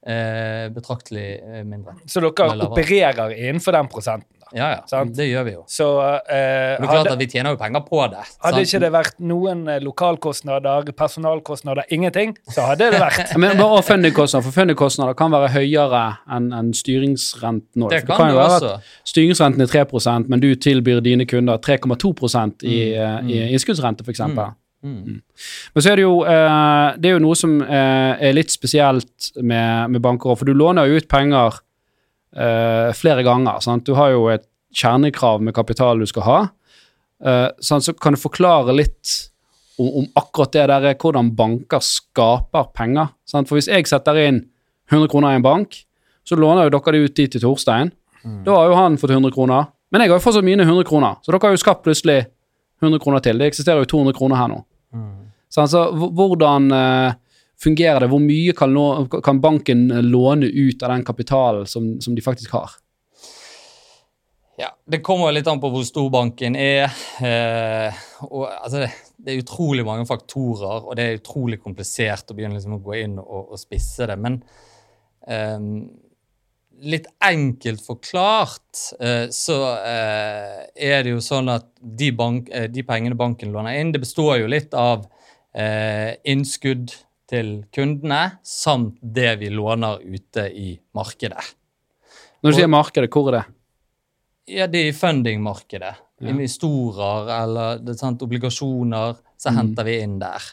eh, 0.05 0.69
betraktelig 0.75 1.27
eh, 1.41 1.63
mindre. 1.65 1.97
så 2.07 2.23
dere 2.23 2.69
opererer 2.69 3.35
innenfor 3.35 3.75
den 3.77 3.91
prosenten? 3.91 4.35
da. 4.45 4.57
Ja, 4.57 4.69
ja, 4.69 4.81
Sant. 4.87 5.15
det 5.17 5.25
gjør 5.25 5.43
vi 5.43 5.53
jo. 5.55 5.63
Så 5.67 5.87
eh, 6.01 6.15
Det 6.29 6.37
er 6.37 6.85
klart 6.85 6.97
hadde, 6.99 7.13
at 7.15 7.19
Vi 7.19 7.27
tjener 7.31 7.55
jo 7.55 7.59
penger 7.59 7.81
på 7.85 8.01
det. 8.11 8.23
hadde 8.43 8.55
sant? 8.55 8.67
ikke 8.67 8.81
det 8.83 8.91
vært 8.93 9.19
noen 9.19 9.63
eh, 9.67 9.79
lokalkostnader, 9.83 10.91
personalkostnader, 10.97 11.87
ingenting, 11.89 12.35
så 12.53 12.67
hadde 12.69 12.91
det 12.93 13.01
vært 13.01 13.35
Men 13.41 13.57
bare 13.59 13.81
fundingkostnader, 13.85 14.45
for 14.45 14.55
fundingkostnader 14.55 15.17
kan 15.17 15.33
være 15.33 15.51
høyere 15.55 16.03
enn 16.37 16.51
en 16.55 16.73
styringsrenten. 16.77 17.87
Det 17.89 18.03
For 18.05 18.21
kan 18.21 18.33
jo 18.33 18.41
være 18.41 18.59
også. 18.59 18.75
at 18.77 19.09
styringsrenten 19.13 19.65
er 19.65 19.71
3 19.71 20.27
men 20.29 20.43
du 20.43 20.53
tilbyr 20.55 21.01
dine 21.01 21.25
kunder 21.25 21.57
3,2 21.57 22.13
i, 22.63 22.77
mm. 22.95 23.29
i 23.29 23.41
innskuddsrente, 23.51 24.05
f.eks. 24.05 24.21
Mm. 24.29 24.55
Mm. 24.85 25.21
Men 25.73 25.83
så 25.83 25.91
er 25.91 25.97
det 25.97 26.05
jo, 26.05 26.17
eh, 26.29 26.87
det 27.01 27.09
er 27.09 27.15
jo 27.15 27.23
noe 27.23 27.37
som 27.37 27.57
eh, 27.63 28.11
er 28.27 28.35
litt 28.37 28.53
spesielt 28.53 29.31
med, 29.41 29.95
med 29.95 30.03
banker 30.03 30.37
for 30.37 30.45
du 30.45 30.53
låner 30.53 30.85
jo 30.85 30.99
ut 30.99 31.07
penger 31.09 31.57
eh, 32.37 32.91
flere 32.97 33.25
ganger. 33.25 33.63
Sant? 33.65 33.87
Du 33.87 33.97
har 33.97 34.13
jo 34.13 34.27
et 34.33 34.45
kjernekrav 34.75 35.41
med 35.41 35.55
kapital 35.57 36.01
du 36.01 36.07
skal 36.09 36.27
ha. 36.27 36.37
Eh? 37.25 37.47
Så 37.63 37.95
kan 37.97 38.13
du 38.13 38.21
forklare 38.21 38.75
litt 38.77 39.15
om, 39.81 39.89
om 40.03 40.07
akkurat 40.21 40.53
det 40.53 40.67
der 40.71 40.89
er 40.91 40.99
hvordan 41.01 41.33
banker 41.35 41.83
skaper 41.83 42.69
penger. 42.77 43.15
Sant? 43.27 43.49
For 43.49 43.57
hvis 43.57 43.71
jeg 43.71 43.89
setter 43.89 44.21
inn 44.21 44.43
100 44.93 45.09
kroner 45.09 45.33
i 45.33 45.39
en 45.39 45.45
bank, 45.45 45.81
så 46.25 46.37
låner 46.37 46.67
jo 46.67 46.75
dere 46.77 46.93
det 46.93 47.05
ut 47.05 47.17
dit 47.17 47.31
til 47.31 47.41
Torstein. 47.41 47.91
Da 48.45 48.53
har 48.57 48.69
jo 48.71 48.77
han 48.77 48.97
fått 48.97 49.13
100 49.13 49.33
kroner. 49.33 49.67
Men 49.93 50.01
jeg 50.01 50.09
har 50.09 50.17
jo 50.17 50.23
fortsatt 50.23 50.45
mine 50.45 50.65
100 50.65 50.87
kroner, 50.89 51.19
så 51.21 51.31
dere 51.31 51.45
har 51.45 51.53
jo 51.53 51.61
skapt 51.61 51.83
plutselig 51.85 52.23
100 52.81 52.99
kroner 53.03 53.21
til. 53.23 53.37
Det 53.37 53.51
eksisterer 53.51 53.83
jo 53.83 53.91
200 53.93 54.17
kroner 54.17 54.39
her 54.39 54.49
nå. 54.51 54.57
Mm. 54.95 55.27
Så 55.51 55.65
altså, 55.65 55.83
hvordan, 55.91 56.71
eh, 56.71 57.13
fungerer 57.61 58.03
det? 58.03 58.09
Hvor 58.11 58.23
mye 58.23 58.55
kan, 58.57 58.73
lå, 58.73 58.87
kan 59.23 59.41
banken 59.41 59.87
låne 60.09 60.49
ut 60.49 60.83
av 60.83 60.91
den 60.95 61.05
kapitalen 61.05 61.67
som, 61.67 61.95
som 62.01 62.15
de 62.15 62.23
faktisk 62.23 62.57
har? 62.57 62.75
Ja, 64.57 64.69
Det 64.85 65.01
kommer 65.03 65.33
litt 65.35 65.47
an 65.51 65.59
på 65.59 65.69
hvor 65.71 65.83
stor 65.83 66.07
banken 66.11 66.55
er. 66.55 66.87
Eh, 67.19 68.03
og, 68.23 68.45
altså, 68.47 68.85
det, 68.85 68.91
det, 69.17 69.33
er 69.33 69.43
utrolig 69.43 69.83
mange 69.87 70.07
faktorer, 70.07 70.85
og 70.85 70.95
det 70.95 71.07
er 71.07 71.19
utrolig 71.19 71.59
komplisert 71.63 72.31
å 72.31 72.37
begynne 72.37 72.55
liksom, 72.55 72.77
å 72.77 72.83
gå 72.83 72.95
inn 73.01 73.17
og, 73.19 73.51
og 73.51 73.59
spisse 73.59 74.07
det. 74.07 74.15
Men 74.19 74.39
eh, 75.27 75.59
litt 76.83 77.07
enkelt 77.23 77.83
forklart 77.85 78.81
eh, 78.99 79.27
så 79.33 79.57
eh, 79.79 80.65
er 80.75 81.05
det 81.05 81.13
jo 81.13 81.23
sånn 81.23 81.49
at 81.53 81.67
de, 81.79 82.11
bank, 82.15 82.49
eh, 82.51 82.67
de, 82.71 82.83
pengene 82.87 83.17
banken 83.17 83.53
låner 83.53 83.79
inn, 83.79 83.93
det 83.95 84.03
består 84.03 84.41
jo 84.43 84.51
litt 84.51 84.75
av 84.77 85.07
innskudd 85.55 86.91
til 87.31 87.51
kundene 87.71 88.41
samt 88.43 88.97
det 88.99 89.37
vi 89.39 89.47
låner 89.47 90.01
ute 90.03 90.49
i 90.51 90.73
markedet. 90.99 91.45
Når 92.43 92.51
du 92.51 92.57
sier 92.57 92.67
markedet, 92.67 93.07
hvor 93.07 93.29
er 93.31 93.37
det? 93.37 93.43
Ja, 94.51 94.67
det 94.67 94.81
er 94.81 94.89
i 94.89 94.97
fundingmarkedet. 94.97 95.93
Ja. 96.19 96.27
Investorer 96.33 97.31
eller 97.37 97.79
det, 97.87 97.95
sant, 98.01 98.19
obligasjoner. 98.27 99.15
Så 99.39 99.53
mm. 99.53 99.61
henter 99.61 99.87
vi 99.87 99.95
inn 100.03 100.19
der. 100.19 100.51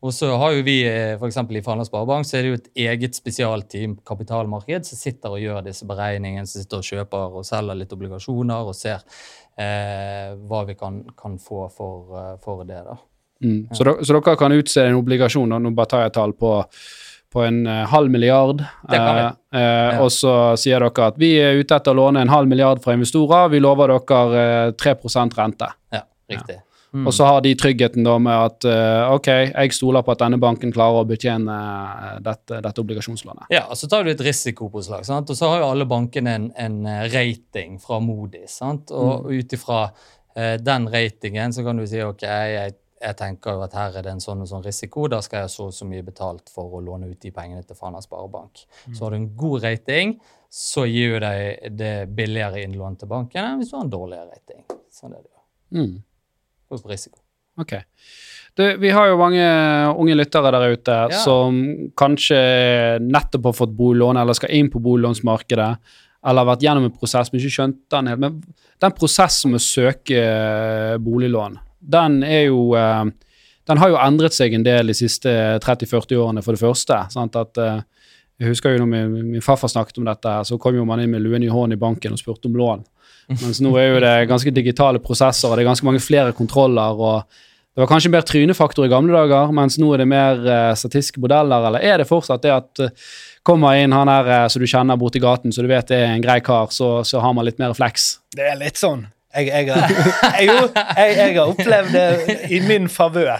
Og 0.00 0.14
så 0.16 0.30
har 0.40 0.54
jo 0.56 0.62
vi 0.64 0.78
eh, 0.88 1.18
f.eks. 1.18 1.36
i 1.36 1.62
Fana 1.64 1.84
Sparebank 1.84 2.24
så 2.24 2.38
er 2.38 2.46
det 2.46 2.50
jo 2.50 2.58
et 2.58 2.70
eget 2.86 3.18
spesialteam 3.18 3.98
kapitalmarked 4.06 4.88
som 4.88 5.00
sitter 5.00 5.36
og 5.36 5.42
gjør 5.42 5.60
disse 5.66 5.88
beregningene, 5.88 6.48
som 6.48 6.62
sitter 6.62 6.80
og 6.80 6.88
kjøper 6.88 7.36
og 7.36 7.44
selger 7.44 7.76
litt 7.76 7.92
obligasjoner 7.92 8.70
og 8.70 8.76
ser 8.78 9.04
eh, 9.60 10.32
hva 10.48 10.64
vi 10.70 10.78
kan, 10.80 11.02
kan 11.18 11.36
få 11.42 11.66
for, 11.74 12.16
eh, 12.16 12.32
for, 12.40 12.64
det. 12.64 12.80
da. 12.86 12.96
Mm. 13.44 13.60
Ja. 13.68 13.76
Så, 13.76 13.84
dere, 13.84 13.98
så, 14.00 14.16
dere 14.16 14.36
kan 14.40 14.56
utse 14.56 14.88
en 14.88 14.98
obligasjon, 15.02 15.52
og 15.52 15.64
nå 15.66 15.76
bare 15.76 15.92
tar 15.92 16.04
jeg 16.06 16.16
tall 16.16 16.36
på 16.38 16.56
på 17.30 17.44
en 17.46 17.60
uh, 17.62 17.84
halv 17.86 18.10
milliard. 18.10 18.58
Uh, 18.90 18.96
uh, 18.96 19.60
ja. 19.60 20.00
Og 20.02 20.08
så 20.10 20.32
sier 20.58 20.82
dere 20.82 21.04
at 21.12 21.20
vi 21.20 21.28
er 21.38 21.60
ute 21.60 21.76
etter 21.76 21.94
å 21.94 22.00
låne 22.00 22.24
en 22.24 22.32
halv 22.32 22.50
milliard 22.50 22.82
fra 22.82 22.96
investorer. 22.96 23.52
Vi 23.52 23.60
lover 23.62 23.92
dere 23.94 24.72
3 24.74 24.96
rente. 25.38 25.68
Ja, 25.94 26.02
riktig. 26.26 26.56
Ja. 26.58 26.64
Mm. 26.92 27.06
Og 27.06 27.14
så 27.14 27.28
har 27.28 27.40
de 27.44 27.54
tryggheten 27.54 28.06
da 28.06 28.16
med 28.18 28.34
at 28.34 28.66
ok, 29.14 29.28
jeg 29.30 29.74
stoler 29.76 30.02
på 30.02 30.10
at 30.14 30.24
denne 30.24 30.40
banken 30.42 30.72
klarer 30.74 31.04
å 31.04 31.06
betjene 31.06 31.58
dette, 32.24 32.58
dette 32.64 32.82
obligasjonslånet. 32.82 33.46
Ja, 33.54 33.68
og 33.70 33.78
så 33.78 33.86
tar 33.90 34.04
du 34.04 34.10
et 34.10 34.24
risikopåslag. 34.26 35.06
sant? 35.06 35.30
Og 35.30 35.38
så 35.38 35.52
har 35.52 35.62
jo 35.62 35.70
alle 35.70 35.86
bankene 35.86 36.34
en, 36.34 36.50
en 36.58 36.80
rating 37.12 37.78
fra 37.78 38.00
Modi. 38.02 38.42
sant? 38.50 38.90
Og 38.90 39.28
mm. 39.28 39.30
ut 39.38 39.54
ifra 39.54 39.84
den 40.58 40.90
ratingen 40.90 41.54
så 41.54 41.62
kan 41.66 41.78
du 41.78 41.86
si 41.90 42.02
ok, 42.02 42.26
jeg 42.26 42.74
jeg 43.00 43.16
tenker 43.16 43.56
jo 43.56 43.64
at 43.64 43.74
her 43.76 43.96
er 43.96 44.04
det 44.04 44.12
en 44.12 44.20
sånn 44.20 44.42
og 44.44 44.48
sånn 44.50 44.64
risiko, 44.64 45.06
da 45.08 45.22
skal 45.24 45.46
jeg 45.46 45.52
så 45.54 45.70
så 45.72 45.88
mye 45.88 46.04
betalt 46.04 46.52
for 46.52 46.76
å 46.76 46.82
låne 46.84 47.08
ut 47.08 47.20
de 47.22 47.32
pengene 47.32 47.64
til 47.64 47.78
Fana 47.78 48.02
Sparebank. 48.04 48.64
Mm. 48.86 48.94
Så 48.94 49.04
har 49.04 49.14
du 49.14 49.16
en 49.16 49.30
god 49.40 49.64
rating, 49.64 50.14
så 50.52 50.84
gir 50.90 51.16
du 51.16 51.24
deg 51.24 51.76
det 51.78 51.94
billigere 52.16 52.60
innlån 52.66 53.00
til 53.00 53.10
banken 53.10 53.40
enn 53.44 53.60
hvis 53.60 53.72
du 53.72 53.78
har 53.78 53.86
en 53.86 53.94
dårligere 53.94 54.28
rating. 54.28 54.64
Sånn 54.92 55.14
er 55.14 55.22
det 55.22 55.30
jo. 55.30 55.42
Mm. 55.78 55.94
På 56.70 56.92
risiko. 56.92 57.18
Ok. 57.60 57.74
Du, 58.58 58.64
vi 58.82 58.90
har 58.90 59.10
jo 59.10 59.18
mange 59.18 59.42
unge 59.94 60.16
lyttere 60.18 60.50
der 60.54 60.74
ute 60.74 60.96
ja. 61.12 61.18
som 61.22 61.58
kanskje 61.98 62.38
nettopp 63.02 63.50
har 63.50 63.58
fått 63.60 63.74
boliglån 63.78 64.18
eller 64.18 64.36
skal 64.36 64.54
inn 64.56 64.70
på 64.72 64.82
boliglånsmarkedet 64.82 65.70
eller 66.20 66.42
har 66.42 66.50
vært 66.50 66.64
gjennom 66.66 66.88
en 66.88 66.94
prosess, 66.94 67.30
men 67.30 67.40
ikke 67.40 67.54
skjønt 67.54 67.78
den 67.94 68.10
helt. 68.10 68.20
Men 68.20 68.40
den 68.82 68.96
prosessen 68.96 69.54
med 69.54 69.62
å 69.62 69.64
søke 69.64 70.24
boliglån, 71.00 71.56
den 71.80 72.20
er 72.26 72.50
jo 72.50 72.70
uh, 72.76 73.06
Den 73.70 73.78
har 73.78 73.92
jo 73.92 74.00
endret 74.02 74.34
seg 74.34 74.52
en 74.56 74.64
del 74.66 74.90
de 74.90 74.94
siste 74.98 75.30
30-40 75.62 76.18
årene, 76.18 76.42
for 76.42 76.56
det 76.56 76.60
første. 76.60 76.96
Sant? 77.12 77.36
At, 77.38 77.60
uh, 77.60 78.10
jeg 78.40 78.50
husker 78.50 78.74
jo 78.74 78.82
når 78.82 78.88
min, 78.90 79.28
min 79.36 79.44
farfar 79.44 79.70
snakket 79.70 80.00
om 80.00 80.08
dette, 80.08 80.32
så 80.48 80.58
kom 80.58 80.74
jo 80.74 80.84
man 80.88 81.00
inn 81.00 81.12
med 81.12 81.22
luen 81.22 81.44
i 81.44 81.52
hånden 81.52 81.76
i 81.76 81.80
banken 81.80 82.16
og 82.16 82.20
spurte 82.20 82.50
om 82.50 82.56
lån. 82.58 82.82
Mens 83.38 83.60
nå 83.62 83.70
er 83.78 83.92
jo 83.92 84.00
det 84.02 84.14
ganske 84.30 84.52
digitale 84.54 85.02
prosesser, 85.02 85.48
og 85.50 85.56
det 85.56 85.64
er 85.64 85.70
ganske 85.70 85.86
mange 85.86 86.02
flere 86.02 86.34
kontroller. 86.36 86.98
og 86.98 87.22
Det 87.74 87.84
var 87.84 87.90
kanskje 87.92 88.10
mer 88.10 88.26
trynefaktor 88.26 88.86
i 88.86 88.90
gamle 88.90 89.14
dager, 89.14 89.54
mens 89.54 89.78
nå 89.78 89.92
er 89.94 90.02
det 90.02 90.08
mer 90.10 90.42
uh, 90.42 90.74
statistiske 90.74 91.22
modeller. 91.22 91.68
Eller 91.70 91.86
er 91.86 92.02
det 92.02 92.08
fortsatt 92.10 92.42
det 92.42 92.56
at 92.56 92.82
uh, 92.82 93.14
kommer 93.46 93.78
inn 93.78 93.94
han 93.94 94.10
her 94.10 94.32
uh, 94.32 94.48
som 94.50 94.62
du 94.62 94.68
kjenner 94.70 94.98
borti 95.00 95.22
gaten, 95.22 95.54
så 95.54 95.62
du 95.62 95.70
vet 95.70 95.88
det 95.92 96.02
er 96.02 96.12
en 96.16 96.26
grei 96.26 96.40
kar, 96.44 96.74
så, 96.74 96.98
så 97.06 97.22
har 97.22 97.36
man 97.36 97.46
litt 97.46 97.62
mer 97.62 97.76
flex? 97.78 98.16
Det 98.34 98.50
er 98.50 98.58
litt 98.60 98.80
sånn. 98.80 99.06
Jeg, 99.30 99.46
jeg, 99.46 99.70
har, 99.70 99.92
jeg, 100.42 101.10
jeg, 101.14 101.34
har 101.36 101.50
opplevd 101.52 101.92
det 101.94 102.36
i 102.50 102.58
min 102.66 102.88
favør. 102.90 103.38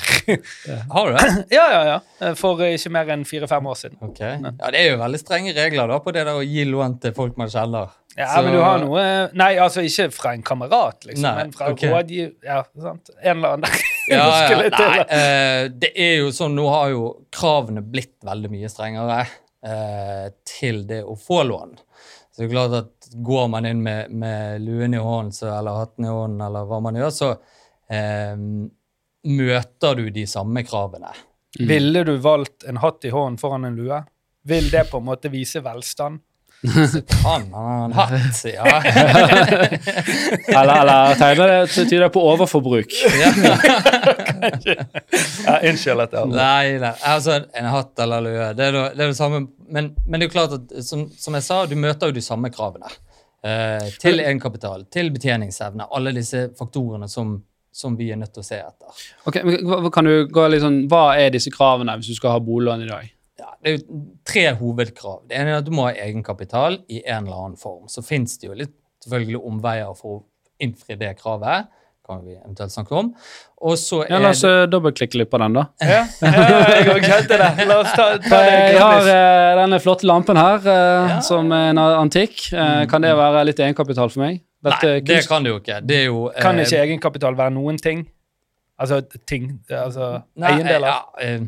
Har 0.95 1.09
du 1.11 1.17
det? 1.17 1.31
Ja, 1.57 1.65
ja, 1.73 1.81
ja. 1.89 2.35
For 2.39 2.63
ikke 2.63 2.93
mer 2.95 3.11
enn 3.11 3.25
fire-fem 3.27 3.67
år 3.67 3.79
siden. 3.81 3.99
Okay. 4.13 4.37
Ja, 4.39 4.71
Det 4.71 4.79
er 4.79 4.93
jo 4.93 5.01
veldig 5.01 5.19
strenge 5.19 5.55
regler 5.57 5.91
da 5.91 5.99
på 6.05 6.15
det 6.15 6.23
der 6.29 6.39
å 6.39 6.47
gi 6.47 6.63
lån 6.69 7.01
til 7.03 7.17
folk 7.17 7.35
man 7.41 7.51
kjenner. 7.51 7.91
Ja, 8.17 8.27
Så... 8.27 8.43
men 8.43 8.53
du 8.53 8.59
har 8.59 8.81
noe 8.83 9.03
Nei, 9.39 9.53
altså 9.63 9.85
ikke 9.87 10.09
fra 10.15 10.33
en 10.35 10.43
kamerat, 10.47 11.05
liksom, 11.07 11.27
nei, 11.29 11.45
men 11.45 11.53
fra 11.55 11.69
okay. 11.71 11.93
rådgiver 11.93 12.33
Ja, 12.47 12.63
sant? 12.83 13.13
En 13.21 13.37
eller 13.37 13.55
annen 13.55 13.67
der. 13.69 13.85
ja, 14.11 14.25
ja, 14.51 14.57
nei, 14.75 15.05
uh, 15.05 15.69
det 15.85 15.93
er 15.95 16.17
jo 16.25 16.33
sånn, 16.35 16.57
nå 16.59 16.67
har 16.73 16.91
jo 16.91 17.05
kravene 17.35 17.85
blitt 17.87 18.17
veldig 18.27 18.51
mye 18.51 18.71
strengere 18.73 19.21
uh, 19.23 20.27
til 20.49 20.83
det 20.89 21.05
å 21.07 21.15
få 21.19 21.45
lån. 21.47 21.79
Så 22.31 22.43
det 22.43 22.49
er 22.49 22.53
klart 22.57 22.77
at 22.81 23.11
går 23.31 23.49
man 23.53 23.69
inn 23.71 23.85
med, 23.85 24.11
med 24.11 24.65
luen 24.65 24.95
i 24.97 25.03
hånden 25.03 25.33
så, 25.35 25.53
eller 25.55 25.79
hatten 25.85 26.09
i 26.09 26.11
hånden, 26.11 26.43
eller 26.49 26.67
hva 26.67 26.81
man 26.83 26.99
gjør, 26.99 27.15
så 27.15 27.33
uh, 27.39 28.47
møter 29.41 30.01
du 30.01 30.09
de 30.15 30.27
samme 30.31 30.65
kravene. 30.67 31.13
Mm. 31.61 31.67
Ville 31.71 32.03
du 32.07 32.17
valgt 32.23 32.67
en 32.67 32.83
hatt 32.83 33.07
i 33.07 33.15
hånden 33.15 33.39
foran 33.39 33.67
en 33.69 33.79
lue? 33.79 34.03
Vil 34.47 34.71
det 34.73 34.87
på 34.91 34.99
en 34.99 35.07
måte 35.07 35.31
vise 35.31 35.63
velstand? 35.63 36.23
Han 37.25 37.53
har 37.53 37.85
en 37.85 37.93
hatt, 37.93 38.45
ja. 38.45 38.83
eller, 40.61 40.81
eller 40.81 41.15
tegner 41.15 41.49
det 41.49 41.67
tyder 41.73 42.09
på 42.09 42.21
overforbruk. 42.33 42.93
ja, 45.47 45.55
Unnskyld 45.71 46.05
at 46.05 46.13
jeg 46.19 46.33
Nei, 46.35 46.77
nei. 46.83 46.93
Altså, 47.09 47.39
en 47.57 47.71
hatt 47.73 48.03
eller 48.05 48.27
lue, 48.27 48.51
det 48.59 48.67
er 48.67 48.77
det, 48.77 48.83
det, 48.97 49.05
er 49.07 49.09
det 49.15 49.17
samme. 49.17 49.41
Men, 49.71 49.95
men, 50.05 50.21
det 50.21 50.27
er 50.27 50.29
jo 50.29 50.35
klart 50.35 50.57
at, 50.59 50.75
som, 50.85 51.07
som, 51.17 51.39
jeg 51.39 51.47
sa, 51.47 51.63
du 51.71 51.77
møter 51.81 52.11
jo 52.11 52.19
de 52.19 52.25
samme 52.25 52.53
kravene. 52.53 52.93
Eh, 53.41 53.87
til 54.03 54.21
egenkapital, 54.21 54.85
til 54.93 55.09
betjeningsevne. 55.15 55.89
Alle 55.97 56.13
disse 56.13 56.51
faktorene 56.59 57.09
som, 57.09 57.39
som 57.73 57.97
vi 57.97 58.11
er 58.13 58.21
nødt 58.21 58.35
til 58.37 58.45
å 58.45 58.49
se 58.51 58.61
etter. 58.61 59.01
Ok, 59.31 59.41
men 59.49 59.89
kan 59.95 60.05
du 60.05 60.29
gå 60.29 60.45
litt 60.53 60.61
sånn, 60.67 60.83
Hva 60.93 61.15
er 61.17 61.33
disse 61.33 61.53
kravene 61.55 61.97
hvis 61.97 62.13
du 62.13 62.21
skal 62.21 62.37
ha 62.37 62.45
boliglån 62.45 62.85
i 62.85 62.91
dag? 62.91 63.09
Ja, 63.41 63.55
det 63.65 63.73
er 63.73 63.77
jo 63.79 64.01
tre 64.29 64.45
hovedkrav. 64.61 65.25
Det 65.31 65.39
ene 65.39 65.55
er 65.55 65.63
at 65.63 65.67
du 65.67 65.73
må 65.75 65.89
ha 65.89 65.97
egenkapital 65.97 66.83
i 66.93 67.01
en 67.01 67.25
eller 67.27 67.45
annen 67.47 67.61
form. 67.61 67.89
Så 67.89 68.05
fins 68.05 68.37
det 68.41 68.51
jo 68.51 68.57
litt 68.59 68.75
selvfølgelig 69.05 69.41
omveier 69.49 69.93
for 69.97 70.19
å 70.19 70.25
innfri 70.61 70.99
det 71.01 71.15
kravet. 71.21 71.71
kan 72.11 72.25
vi 72.27 72.35
eventuelt 72.35 72.73
snakke 72.73 72.95
om. 72.99 73.13
Og 73.63 73.77
så 73.79 74.01
ja, 74.09 74.19
La 74.19 74.33
oss 74.33 74.41
det... 74.43 74.51
Eh, 74.51 74.65
dobbeltklikke 74.73 75.21
litt 75.21 75.31
på 75.31 75.39
den, 75.39 75.55
da. 75.55 75.63
Ja, 75.79 76.01
ja 76.27 76.81
jeg 76.81 77.05
kjente 77.05 77.37
det. 77.39 77.51
La 77.69 77.77
oss 77.85 77.93
ta, 77.95 78.07
ta 78.25 78.41
det. 78.49 78.57
Jeg 78.75 78.81
har 78.83 79.05
uh, 79.07 79.51
denne 79.61 79.79
flotte 79.85 80.09
lampen 80.11 80.41
her, 80.41 80.59
uh, 80.65 80.73
ja. 81.13 81.19
som 81.23 81.53
er 81.55 81.69
en 81.71 81.79
antikk. 81.79 82.49
Uh, 82.51 82.83
kan 82.91 83.07
det 83.07 83.13
være 83.15 83.45
litt 83.47 83.63
egenkapital 83.63 84.11
for 84.11 84.25
meg? 84.25 84.41
Dette 84.67 84.97
Nei, 84.97 85.05
det 85.07 85.21
kan 85.31 85.47
det 85.47 85.55
jo 85.55 85.61
ikke. 85.61 85.79
Det 85.87 86.01
jo, 86.09 86.25
kan 86.35 86.59
ikke 86.59 86.83
egenkapital 86.83 87.39
være 87.39 87.55
noen 87.55 87.79
ting? 87.81 88.03
Altså 88.81 89.01
ting 89.29 89.53
Altså 89.69 90.11
eiendeler? 90.41 90.91
Ja, 90.91 91.39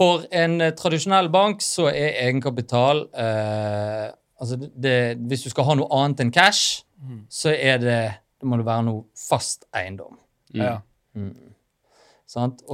for 0.00 0.24
en 0.32 0.60
eh, 0.64 0.72
tradisjonell 0.76 1.28
bank 1.32 1.60
så 1.64 1.90
er 1.90 2.16
egenkapital 2.24 3.04
eh, 3.12 4.08
altså 4.40 4.56
det, 4.56 4.96
Hvis 5.28 5.44
du 5.44 5.52
skal 5.52 5.68
ha 5.68 5.76
noe 5.76 5.90
annet 6.00 6.24
enn 6.24 6.32
cash, 6.34 6.86
mm. 6.96 7.22
så 7.28 7.52
er 7.52 7.78
det, 7.82 8.00
det 8.40 8.48
må 8.48 8.56
det 8.60 8.68
være 8.68 8.86
noe 8.88 9.04
fast 9.28 9.68
eiendom. 9.76 10.16
Mm. 10.54 10.62
Ja. 10.62 10.74
Mm. 11.18 11.54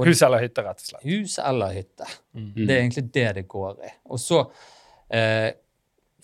hus 0.05 0.21
eller 0.23 0.45
hytte, 0.45 0.63
rett 0.63 0.81
og 0.81 0.91
slett. 0.91 1.05
Hus 1.05 1.37
eller 1.43 1.75
hytte. 1.75 2.07
Mm. 2.37 2.51
Det 2.61 2.67
er 2.69 2.77
egentlig 2.79 3.07
det 3.11 3.29
det 3.41 3.47
går 3.51 3.79
i. 3.83 3.91
Og 4.13 4.21
så 4.21 4.43
eh, 5.11 5.49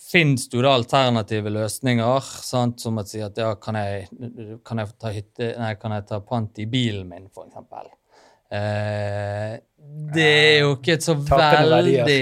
fins 0.04 0.48
det 0.52 0.62
da 0.64 0.72
alternative 0.78 1.52
løsninger, 1.52 2.30
sant? 2.46 2.80
som 2.80 3.00
å 3.00 3.04
si 3.08 3.20
at 3.24 3.38
ja, 3.40 3.54
kan 3.60 3.78
jeg, 3.80 4.08
kan 4.64 4.80
jeg 4.80 4.96
ta 5.00 5.12
hytte, 5.12 5.50
nei, 5.60 5.74
kan 5.80 5.96
jeg 5.96 6.08
ta 6.08 6.22
pant 6.24 6.62
i 6.62 6.68
bilen 6.70 7.08
min, 7.10 7.28
for 7.34 7.48
eksempel. 7.48 7.92
Eh, 8.50 9.54
det 10.14 10.24
er 10.24 10.58
jo 10.62 10.74
ikke 10.76 10.96
så 11.02 11.14
veldig 11.16 12.18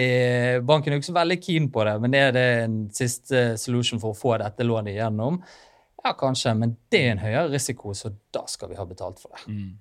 Banken 0.67 0.93
er 0.93 0.97
jo 0.97 1.01
ikke 1.03 1.11
så 1.11 1.17
veldig 1.17 1.39
keen 1.43 1.69
på 1.73 1.85
det, 1.89 1.95
men 2.03 2.17
er 2.17 2.33
det 2.35 2.47
en 2.63 2.77
siste 2.95 3.45
solution 3.61 4.01
for 4.03 4.15
å 4.15 4.19
få 4.19 4.37
dette 4.43 4.67
lånet 4.67 4.95
igjennom? 4.95 5.41
Ja, 6.03 6.15
kanskje, 6.19 6.55
men 6.59 6.75
det 6.91 7.01
er 7.01 7.15
en 7.15 7.23
høyere 7.23 7.49
risiko, 7.53 7.95
så 7.95 8.11
da 8.35 8.43
skal 8.51 8.73
vi 8.73 8.79
ha 8.79 8.87
betalt 8.89 9.23
for 9.23 9.35
det. 9.37 9.55
Mm. 9.55 9.73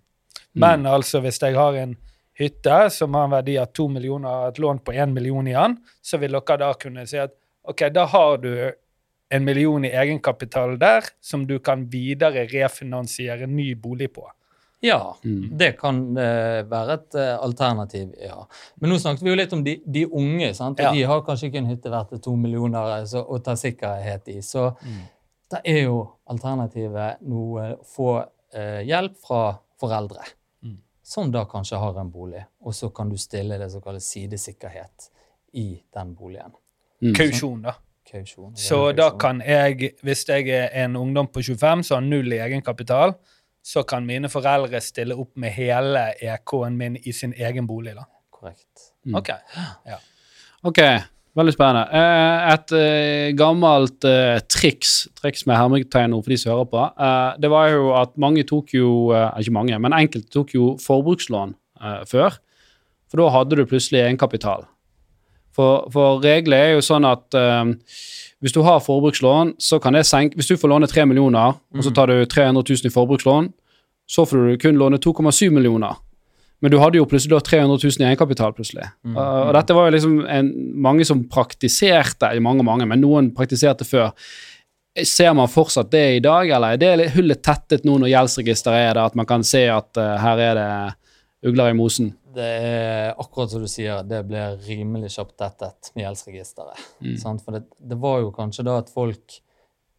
Men 0.62 0.86
altså, 0.86 1.22
hvis 1.24 1.40
jeg 1.42 1.58
har 1.58 1.78
en 1.80 1.96
hytte 2.38 2.78
som 2.94 3.16
har 3.18 3.26
en 3.28 3.36
verdi 3.36 3.58
av 3.62 3.72
to 3.76 3.88
millioner, 3.92 4.50
et 4.50 4.60
lån 4.62 4.84
på 4.86 4.94
én 4.94 5.14
million 5.16 5.48
i 5.48 5.56
den, 5.56 5.78
så 6.02 6.20
vil 6.22 6.38
dere 6.38 6.60
da 6.62 6.72
kunne 6.80 7.08
si 7.10 7.20
at 7.22 7.34
ok, 7.68 7.88
da 7.94 8.06
har 8.12 8.38
du 8.44 8.54
en 9.32 9.48
million 9.48 9.86
i 9.88 9.94
egenkapital 9.96 10.76
der 10.80 11.08
som 11.24 11.46
du 11.48 11.58
kan 11.64 11.86
videre 11.90 12.46
refinansiere 12.52 13.48
ny 13.48 13.74
bolig 13.80 14.12
på. 14.14 14.26
Ja, 14.82 15.16
Mm. 15.24 15.58
det 15.58 15.76
kan 15.80 15.98
uh, 16.18 16.64
være 16.70 16.94
et 16.94 17.16
uh, 17.16 17.38
alternativ, 17.46 18.14
ja. 18.22 18.40
Men 18.82 18.90
nå 18.90 18.98
snakket 18.98 19.22
vi 19.22 19.30
jo 19.30 19.36
litt 19.36 19.54
om 19.54 19.64
de, 19.64 19.76
de 19.86 20.06
unge, 20.08 20.54
sant? 20.58 20.80
og 20.80 20.86
Ja. 20.86 20.92
de 20.92 21.04
har 21.04 21.22
kanskje 21.22 21.48
ikke 21.52 21.58
en 21.62 21.70
hytte 21.70 21.92
verdt 21.94 22.16
to 22.24 22.34
millioner 22.36 22.98
eh, 23.00 23.04
så, 23.06 23.22
å 23.22 23.38
ta 23.44 23.54
sikkerhet 23.56 24.28
i. 24.34 24.40
Så 24.42 24.72
Mm. 24.82 25.02
da 25.52 25.62
er 25.66 25.84
jo 25.84 26.00
alternativet 26.28 27.22
noe 27.22 27.76
få 27.86 28.26
uh, 28.56 28.82
hjelp 28.84 29.18
fra 29.22 29.58
foreldre, 29.80 30.26
Mm. 30.64 30.78
som 31.04 31.32
da 31.32 31.46
kanskje 31.46 31.78
har 31.80 32.00
en 32.02 32.10
bolig, 32.12 32.44
og 32.66 32.74
så 32.74 32.90
kan 32.94 33.10
du 33.10 33.18
stille 33.18 33.58
det 33.60 33.70
som 33.72 33.82
kalles 33.82 34.04
sidesikkerhet 34.12 35.10
i 35.54 35.82
den 35.94 36.16
boligen. 36.16 36.52
Mm. 37.02 37.14
Kausjon, 37.16 37.62
da. 37.62 37.74
Kausjon. 38.12 38.56
Så 38.58 38.92
da 38.96 39.12
kan 39.12 39.40
jeg, 39.46 39.94
hvis 40.04 40.26
jeg 40.28 40.48
er 40.50 40.70
en 40.84 40.96
ungdom 40.96 41.28
på 41.28 41.40
25 41.44 41.84
som 41.84 41.96
har 41.96 42.10
null 42.10 42.34
i 42.34 42.40
egenkapital, 42.40 43.14
så 43.62 43.84
kan 43.88 44.06
mine 44.06 44.30
foreldre 44.32 44.82
stille 44.82 45.16
opp 45.18 45.36
med 45.40 45.54
hele 45.54 46.12
EK-en 46.22 46.78
min 46.78 46.98
i 46.98 47.14
sin 47.14 47.34
egen 47.38 47.68
bolig, 47.70 47.94
da. 47.98 48.08
Korrekt. 48.34 48.92
Mm. 49.06 49.18
OK. 49.20 49.30
Ok, 50.66 50.80
veldig 51.38 51.54
spennende. 51.54 51.84
Eh, 51.98 52.48
et 52.54 52.74
eh, 52.78 53.28
gammelt 53.38 54.06
eh, 54.10 54.42
triks, 54.50 55.08
triks 55.18 55.46
med 55.50 55.58
hermetegn 55.58 56.18
for 56.18 56.34
de 56.34 56.40
som 56.42 56.54
hører 56.56 56.70
på, 56.74 56.84
eh, 57.06 57.40
det 57.42 57.52
var 57.54 57.70
jo 57.74 57.92
at 57.98 58.14
mange 58.22 58.46
tok 58.50 58.74
jo 58.78 58.92
Ikke 59.12 59.56
mange, 59.56 59.80
men 59.80 59.98
enkelte 59.98 60.30
tok 60.34 60.56
jo 60.58 60.76
forbrukslån 60.82 61.56
før. 62.10 62.38
For 63.10 63.20
da 63.20 63.32
hadde 63.34 63.58
du 63.58 63.66
plutselig 63.66 64.04
egenkapital. 64.04 64.68
For, 65.56 65.88
for 65.92 66.22
regler 66.24 66.58
er 66.58 66.76
jo 66.76 66.84
sånn 66.86 67.08
at 67.08 67.38
eh, 67.38 67.74
hvis 68.42 68.56
du 68.56 68.62
har 68.66 68.82
forbrukslån, 68.82 69.56
så 69.62 69.80
kan 69.80 69.94
det 69.94 70.08
senke 70.10 70.40
Hvis 70.40 70.50
du 70.50 70.58
får 70.58 70.72
låne 70.72 70.88
3 70.90 71.06
millioner, 71.06 71.60
og 71.76 71.84
så 71.86 71.92
tar 71.94 72.10
du 72.10 72.26
300 72.26 72.64
000 72.64 72.90
i 72.90 72.94
forbrukslån, 72.94 73.52
så 74.10 74.26
får 74.26 74.48
du 74.48 74.58
kun 74.58 74.80
låne 74.80 74.98
2,7 74.98 75.50
millioner. 75.54 76.00
Men 76.62 76.72
du 76.72 76.78
hadde 76.78 77.00
jo 77.00 77.08
plutselig 77.10 77.34
da 77.34 77.42
300 77.42 77.78
000 77.82 78.04
i 78.04 78.08
egenkapital 78.12 78.54
plutselig. 78.54 78.86
Mm. 79.02 79.16
Og, 79.16 79.38
og 79.48 79.52
dette 79.58 79.76
var 79.78 79.88
jo 79.88 79.94
liksom 79.96 80.18
en, 80.30 80.50
mange 80.86 81.06
som 81.10 81.24
praktiserte, 81.30 82.30
mange, 82.44 82.66
mange, 82.66 82.86
men 82.90 83.02
noen 83.02 83.32
praktiserte 83.38 83.88
før. 83.88 84.12
Ser 85.08 85.34
man 85.38 85.50
fortsatt 85.50 85.90
det 85.94 86.04
i 86.18 86.22
dag, 86.22 86.50
eller 86.54 86.76
er 86.76 86.82
det 86.82 87.12
hullet 87.16 87.42
tettet 87.42 87.86
nå 87.88 87.96
når 87.98 88.12
gjeldsregisteret 88.12 88.90
er 88.92 88.94
der, 88.98 89.06
at 89.08 89.18
man 89.18 89.30
kan 89.30 89.46
se 89.48 89.64
at 89.74 89.98
uh, 89.98 90.18
her 90.22 90.44
er 90.50 90.60
det 90.60 91.50
ugler 91.50 91.72
i 91.72 91.78
mosen? 91.78 92.12
Det 92.34 92.46
er 92.64 93.14
akkurat 93.20 93.52
som 93.52 93.62
du 93.64 93.68
sier, 93.68 94.04
det 94.08 94.22
ble 94.30 94.44
rimelig 94.68 95.10
kjapt 95.18 95.36
tettet 95.42 95.90
med 95.96 96.06
gjeldsregisteret. 96.06 96.80
Mm. 97.04 97.18
Sant? 97.20 97.42
For 97.44 97.52
det, 97.58 97.64
det 97.80 97.98
var 98.00 98.20
jo 98.24 98.32
kanskje 98.36 98.64
da 98.68 98.78
at 98.82 98.90
folk 98.94 99.40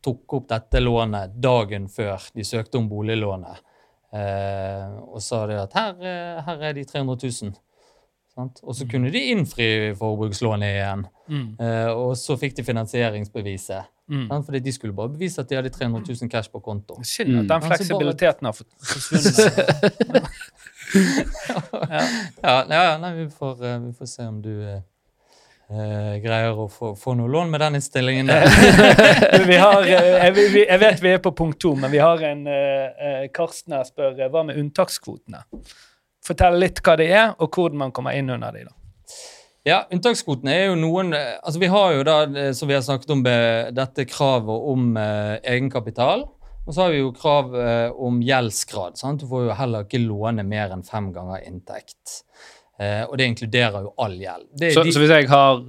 tok 0.02 0.32
opp 0.38 0.48
dette 0.50 0.80
lånet 0.82 1.34
dagen 1.44 1.88
før 1.92 2.24
de 2.34 2.42
søkte 2.44 2.78
om 2.80 2.88
boliglånet, 2.90 3.60
eh, 4.16 4.96
og 5.06 5.20
sa 5.22 5.44
det 5.46 5.60
at 5.62 5.76
her, 5.78 5.92
eh, 6.02 6.40
her 6.48 6.64
er 6.70 6.72
de 6.80 6.84
300 6.88 7.20
000. 7.42 7.52
Sant? 8.32 8.62
Og 8.64 8.72
så 8.74 8.86
kunne 8.88 9.10
de 9.12 9.20
innfri 9.34 9.66
forbrukslånet 9.98 10.72
igjen, 10.78 11.06
Mm. 11.28 11.56
eh, 11.60 11.90
og 11.94 12.16
så 12.18 12.34
fikk 12.36 12.56
de 12.56 12.64
finansieringsbeviset. 12.64 13.84
Mm. 14.10 14.24
Sant? 14.28 14.44
Fordi 14.48 14.58
de 14.60 14.72
skulle 14.72 14.92
bare 14.96 15.12
bevise 15.12 15.38
at 15.40 15.48
de 15.48 15.54
hadde 15.56 15.70
300 15.70 16.02
000 16.08 16.28
cash 16.32 16.50
på 16.50 16.60
konto. 16.64 16.96
Synd 17.04 17.28
Mm. 17.30 17.38
at 17.38 17.48
den 17.48 17.52
Altså, 17.62 17.68
fleksibiliteten 17.84 18.44
har 18.48 18.52
forsvunnet. 18.58 20.28
ja. 20.94 22.06
Ja, 22.42 22.56
ja 22.68 22.98
nei, 23.02 23.12
vi 23.22 23.28
får, 23.30 23.64
eh, 23.66 23.78
vi 23.88 23.92
får 23.98 24.06
se 24.10 24.26
om 24.28 24.40
du 24.44 24.50
eh, 24.68 24.80
eh, 25.72 26.16
greier 26.24 26.58
å 26.58 26.66
få, 26.70 26.92
få 26.98 27.14
noe 27.18 27.30
lån 27.32 27.50
med 27.52 27.60
den 27.64 27.78
innstillingen. 27.80 28.26
Vi 29.48 29.56
har, 29.56 29.82
eh, 29.82 30.10
jeg, 30.26 30.34
vi- 30.36 30.66
jeg 30.68 30.80
vet 30.82 31.00
vi 31.02 31.12
er 31.16 31.22
på 31.24 31.32
punkt 31.36 31.58
to, 31.64 31.74
men 31.76 31.90
vi 31.90 31.98
har 32.02 32.20
en 32.28 32.44
eh, 32.46 33.24
Karsten 33.34 33.74
her 33.76 33.84
spør 33.88 34.14
hva 34.30 34.44
med 34.46 34.58
unntakskvotene? 34.60 35.42
Fortell 36.22 36.58
litt 36.62 36.78
hva 36.86 36.94
det 37.00 37.08
er, 37.10 37.32
og 37.42 37.50
hvordan 37.56 37.80
man 37.86 37.92
kommer 37.96 38.14
inn 38.14 38.30
under 38.30 38.52
de 38.54 38.66
da. 38.68 38.76
Ja, 39.66 39.80
Unntakskvotene 39.94 40.50
er 40.58 40.64
jo 40.72 40.76
noen 40.78 41.12
altså 41.14 41.60
Vi 41.62 41.68
har 41.70 41.92
jo 41.94 42.00
da, 42.06 42.14
som 42.54 42.66
vi 42.66 42.74
har 42.74 42.82
snakket 42.82 43.12
om, 43.14 43.20
dette 43.22 44.04
kravet 44.10 44.64
om 44.72 44.96
eh, 44.98 45.36
egenkapital. 45.54 46.24
Og 46.66 46.74
så 46.74 46.84
har 46.84 46.92
vi 46.94 47.00
jo 47.02 47.12
krav 47.16 47.54
eh, 47.58 47.90
om 47.98 48.20
gjeldsgrad. 48.22 48.96
sant? 49.00 49.20
Du 49.20 49.26
får 49.30 49.48
jo 49.48 49.54
heller 49.58 49.86
ikke 49.88 49.98
låne 50.04 50.44
mer 50.46 50.70
enn 50.74 50.84
fem 50.86 51.08
ganger 51.14 51.42
inntekt. 51.48 52.20
Eh, 52.78 53.02
og 53.08 53.16
det 53.18 53.26
inkluderer 53.32 53.82
jo 53.88 53.90
all 53.98 54.14
gjeld. 54.18 54.46
Så, 54.72 54.84
de- 54.84 54.92
så 54.94 55.02
hvis 55.02 55.10
jeg 55.10 55.28
har 55.28 55.64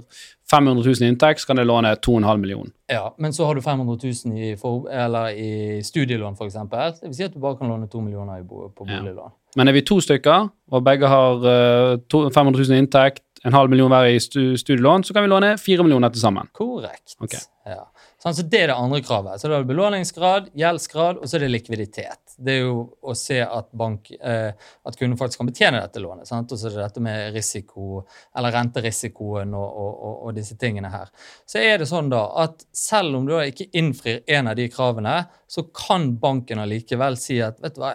500 0.50 0.84
000 0.86 1.02
i 1.02 1.10
inntekt, 1.10 1.40
så 1.42 1.46
kan 1.50 1.58
jeg 1.58 1.66
låne 1.66 1.94
2,5 1.98 2.36
millioner. 2.40 2.70
Ja, 2.90 3.08
Men 3.18 3.32
så 3.32 3.46
har 3.48 3.54
du 3.54 3.60
500 3.64 3.98
000 4.26 4.38
i, 4.38 4.54
for, 4.60 4.86
eller 4.92 5.32
i 5.34 5.80
studielån, 5.82 6.36
f.eks. 6.38 6.54
Det 7.00 7.08
vil 7.08 7.14
si 7.16 7.24
at 7.26 7.34
du 7.34 7.40
bare 7.42 7.56
kan 7.58 7.68
låne 7.72 7.88
2 7.90 8.00
millioner 8.04 8.38
i 8.38 8.42
bo, 8.46 8.68
på 8.70 8.86
Ja. 8.88 9.00
boliglån. 9.00 9.32
Men 9.56 9.68
er 9.68 9.72
vi 9.72 9.82
to 9.86 10.00
stykker, 10.02 10.48
og 10.72 10.84
begge 10.84 11.08
har 11.08 11.44
eh, 11.46 11.96
500 12.10 12.58
000 12.68 12.74
i 12.76 12.78
inntekt, 12.82 13.22
en 13.44 13.52
halv 13.52 13.68
million 13.70 13.90
hver 13.92 14.06
i 14.14 14.18
stu, 14.20 14.56
studielån, 14.56 15.04
så 15.04 15.12
kan 15.14 15.22
vi 15.26 15.28
låne 15.28 15.56
4 15.58 15.82
millioner 15.84 16.08
til 16.14 16.20
sammen. 16.22 16.48
Korrekt. 16.52 17.16
Okay. 17.20 17.40
Ja. 17.66 17.82
Sånn, 18.24 18.34
så 18.38 18.42
Det 18.48 18.60
er 18.62 18.70
det 18.70 18.74
andre 18.80 19.02
kravet. 19.04 19.40
Så 19.40 19.50
da 19.50 19.58
er 19.58 19.64
det 19.66 19.68
belåningsgrad, 19.68 20.46
gjeldsgrad, 20.56 21.18
og 21.20 21.28
så 21.28 21.36
er 21.36 21.42
det 21.44 21.50
likviditet. 21.50 22.36
Det 22.40 22.54
er 22.54 22.62
jo 22.62 22.78
å 23.04 23.12
se 23.20 23.36
at, 23.44 23.68
bank, 23.76 24.08
eh, 24.16 24.56
at 24.56 24.96
kunden 24.96 25.18
faktisk 25.20 25.42
kan 25.42 25.50
betjene 25.50 25.82
dette 25.82 26.00
lånet. 26.00 26.32
Og 26.32 26.56
så 26.56 26.70
er 26.70 26.72
det 26.72 26.86
dette 26.86 27.02
med 27.04 27.36
risiko, 27.36 28.00
eller 28.32 28.56
renterisikoen 28.56 29.52
og, 29.52 29.68
og, 29.68 30.16
og, 30.24 30.32
disse 30.40 30.56
tingene 30.56 30.88
her. 30.88 31.12
Så 31.44 31.60
er 31.60 31.76
det 31.82 31.90
sånn 31.92 32.08
da 32.08 32.24
at 32.46 32.64
selv 32.72 33.20
om 33.20 33.28
du 33.28 33.36
ikke 33.36 33.68
innfrir 33.76 34.24
en 34.24 34.48
av 34.48 34.56
de 34.56 34.70
kravene, 34.72 35.18
så 35.44 35.68
kan 35.76 36.14
banken 36.16 36.64
allikevel 36.64 37.20
si 37.20 37.42
at 37.44 37.60
vet 37.60 37.76
du 37.76 37.84
hva, 37.84 37.92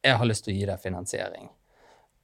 jeg 0.00 0.16
har 0.16 0.30
lyst 0.32 0.48
til 0.48 0.54
å 0.54 0.56
gi 0.56 0.68
deg 0.72 0.80
finansiering. 0.80 1.50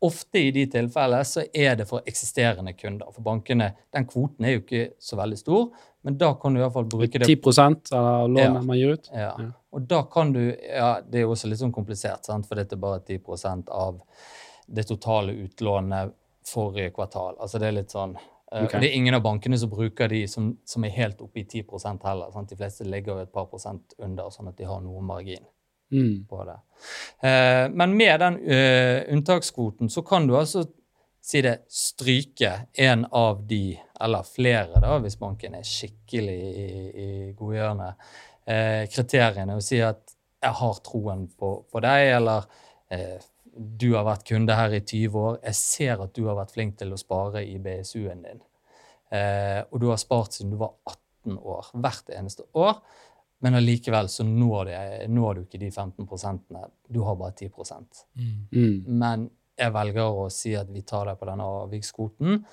Ofte 0.05 0.40
i 0.44 0.51
de 0.53 0.66
tilfellene 0.68 1.25
så 1.25 1.44
er 1.57 1.77
det 1.79 1.87
for 1.88 2.05
eksisterende 2.09 2.75
kunder. 2.77 3.09
For 3.14 3.25
bankene, 3.25 3.70
den 3.92 4.05
kvoten 4.09 4.44
er 4.44 4.57
jo 4.57 4.64
ikke 4.64 4.83
så 5.01 5.16
veldig 5.16 5.38
stor, 5.40 5.70
men 6.07 6.16
da 6.21 6.29
kan 6.38 6.55
du 6.55 6.61
i 6.61 6.62
hvert 6.62 6.73
fall 6.77 6.87
bruke 6.90 7.19
det 7.21 7.27
10 7.29 7.92
av 7.99 8.29
lånet 8.31 8.45
Ja. 8.45 8.62
man 8.62 8.79
gir 8.79 8.92
ut. 8.97 9.11
ja. 9.12 9.33
Ja. 9.38 9.49
Og 9.77 9.88
da 9.90 10.03
kan 10.09 10.33
du 10.33 10.40
Ja, 10.62 11.01
det 11.03 11.19
er 11.19 11.27
jo 11.27 11.33
også 11.35 11.49
litt 11.51 11.59
sånn 11.61 11.73
komplisert, 11.75 12.25
sant? 12.25 12.47
for 12.47 12.55
dette 12.57 12.77
er 12.79 12.81
bare 12.81 13.01
10 13.05 13.64
av 13.69 14.01
det 14.69 14.87
totale 14.88 15.33
utlånet 15.45 16.12
forrige 16.47 16.92
kvartal. 16.95 17.37
Altså 17.40 17.59
det 17.61 17.69
er 17.69 17.73
litt 17.83 17.90
sånn 17.90 18.16
Okay. 18.53 18.64
Ok. 18.64 18.73
Det 18.81 18.87
er 18.87 18.95
ingen 18.95 19.14
av 19.14 19.23
bankene 19.25 19.59
som 19.59 19.69
bruker 19.73 20.09
de 20.09 20.21
som, 20.31 20.53
som 20.64 20.85
er 20.85 20.90
helt 20.95 21.21
oppe 21.21 21.40
i 21.40 21.45
10% 21.45 22.05
heller. 22.07 22.31
Sant? 22.33 22.49
De 22.49 22.57
fleste 22.57 22.85
ligger 22.87 23.19
et 23.25 23.33
par 23.33 23.49
prosent 23.51 23.95
under, 23.99 24.31
sånn 24.31 24.49
at 24.53 24.57
de 24.57 24.64
har 24.64 24.81
noe 24.81 25.03
margin 25.03 25.42
Mm. 25.92 26.27
på 26.29 26.45
det. 26.47 26.57
Eh, 27.29 27.69
men 27.71 27.97
med 27.97 28.21
den 28.21 28.35
uh, 28.42 29.03
unntakskvoten 29.14 29.88
så 29.90 30.03
kan 30.07 30.27
du 30.27 30.35
altså 30.37 30.64
si 31.23 31.42
det, 31.42 31.61
stryke 31.69 32.66
en 32.75 33.05
av 33.12 33.45
de, 33.47 33.79
eller 34.00 34.26
flere, 34.28 34.80
da, 34.82 34.96
hvis 35.02 35.18
banken 35.20 35.56
er 35.59 35.66
skikkelig 35.66 36.37
i, 36.37 36.66
i 37.04 37.09
godgjørende, 37.37 37.88
eh, 38.46 38.82
kriteriene, 38.92 39.56
og 39.56 39.64
si 39.64 39.80
at 39.80 40.12
'jeg 40.42 40.52
har 40.52 40.82
troen 40.85 41.26
på, 41.28 41.52
på 41.72 41.80
deg', 41.80 42.16
eller 42.16 42.44
eh, 42.90 43.18
'du 43.56 43.94
har 43.94 44.04
vært 44.04 44.26
kunde 44.28 44.54
her 44.54 44.74
i 44.74 44.80
20 44.80 45.18
år', 45.18 45.40
'jeg 45.42 45.54
ser 45.54 46.02
at 46.02 46.12
du 46.14 46.26
har 46.26 46.37
vært 46.37 46.52
flink 46.52 46.76
til 46.78 46.92
å 46.92 47.00
spare 47.00 47.44
i 47.44 47.59
BSU-en 47.59 48.22
din', 48.22 48.44
eh, 49.11 49.62
og 49.70 49.80
du 49.80 49.88
har 49.88 49.96
spart 49.96 50.32
siden 50.32 50.50
du 50.50 50.56
var 50.56 50.74
18 50.87 51.38
år, 51.38 51.70
hvert 51.74 52.11
eneste 52.11 52.44
år', 52.54 52.80
men 53.44 53.54
allikevel 53.54 54.09
så 54.09 54.24
når, 54.24 54.64
det, 54.64 55.09
når 55.12 55.35
du 55.35 55.40
ikke 55.42 55.61
de 55.61 55.70
15 55.70 56.06
prosentene. 56.09 56.70
Du 56.88 57.02
har 57.04 57.18
bare 57.20 57.32
10 57.37 57.50
Mm. 58.52 58.85
Men 58.87 59.30
jeg 59.56 59.72
velger 59.72 60.20
å 60.20 60.28
si 60.32 60.54
at 60.56 60.70
vi 60.72 60.82
tar 60.82 61.06
deg 61.11 61.18
på 61.20 61.28
denne 61.28 61.44
avvikskvoten, 61.64 62.44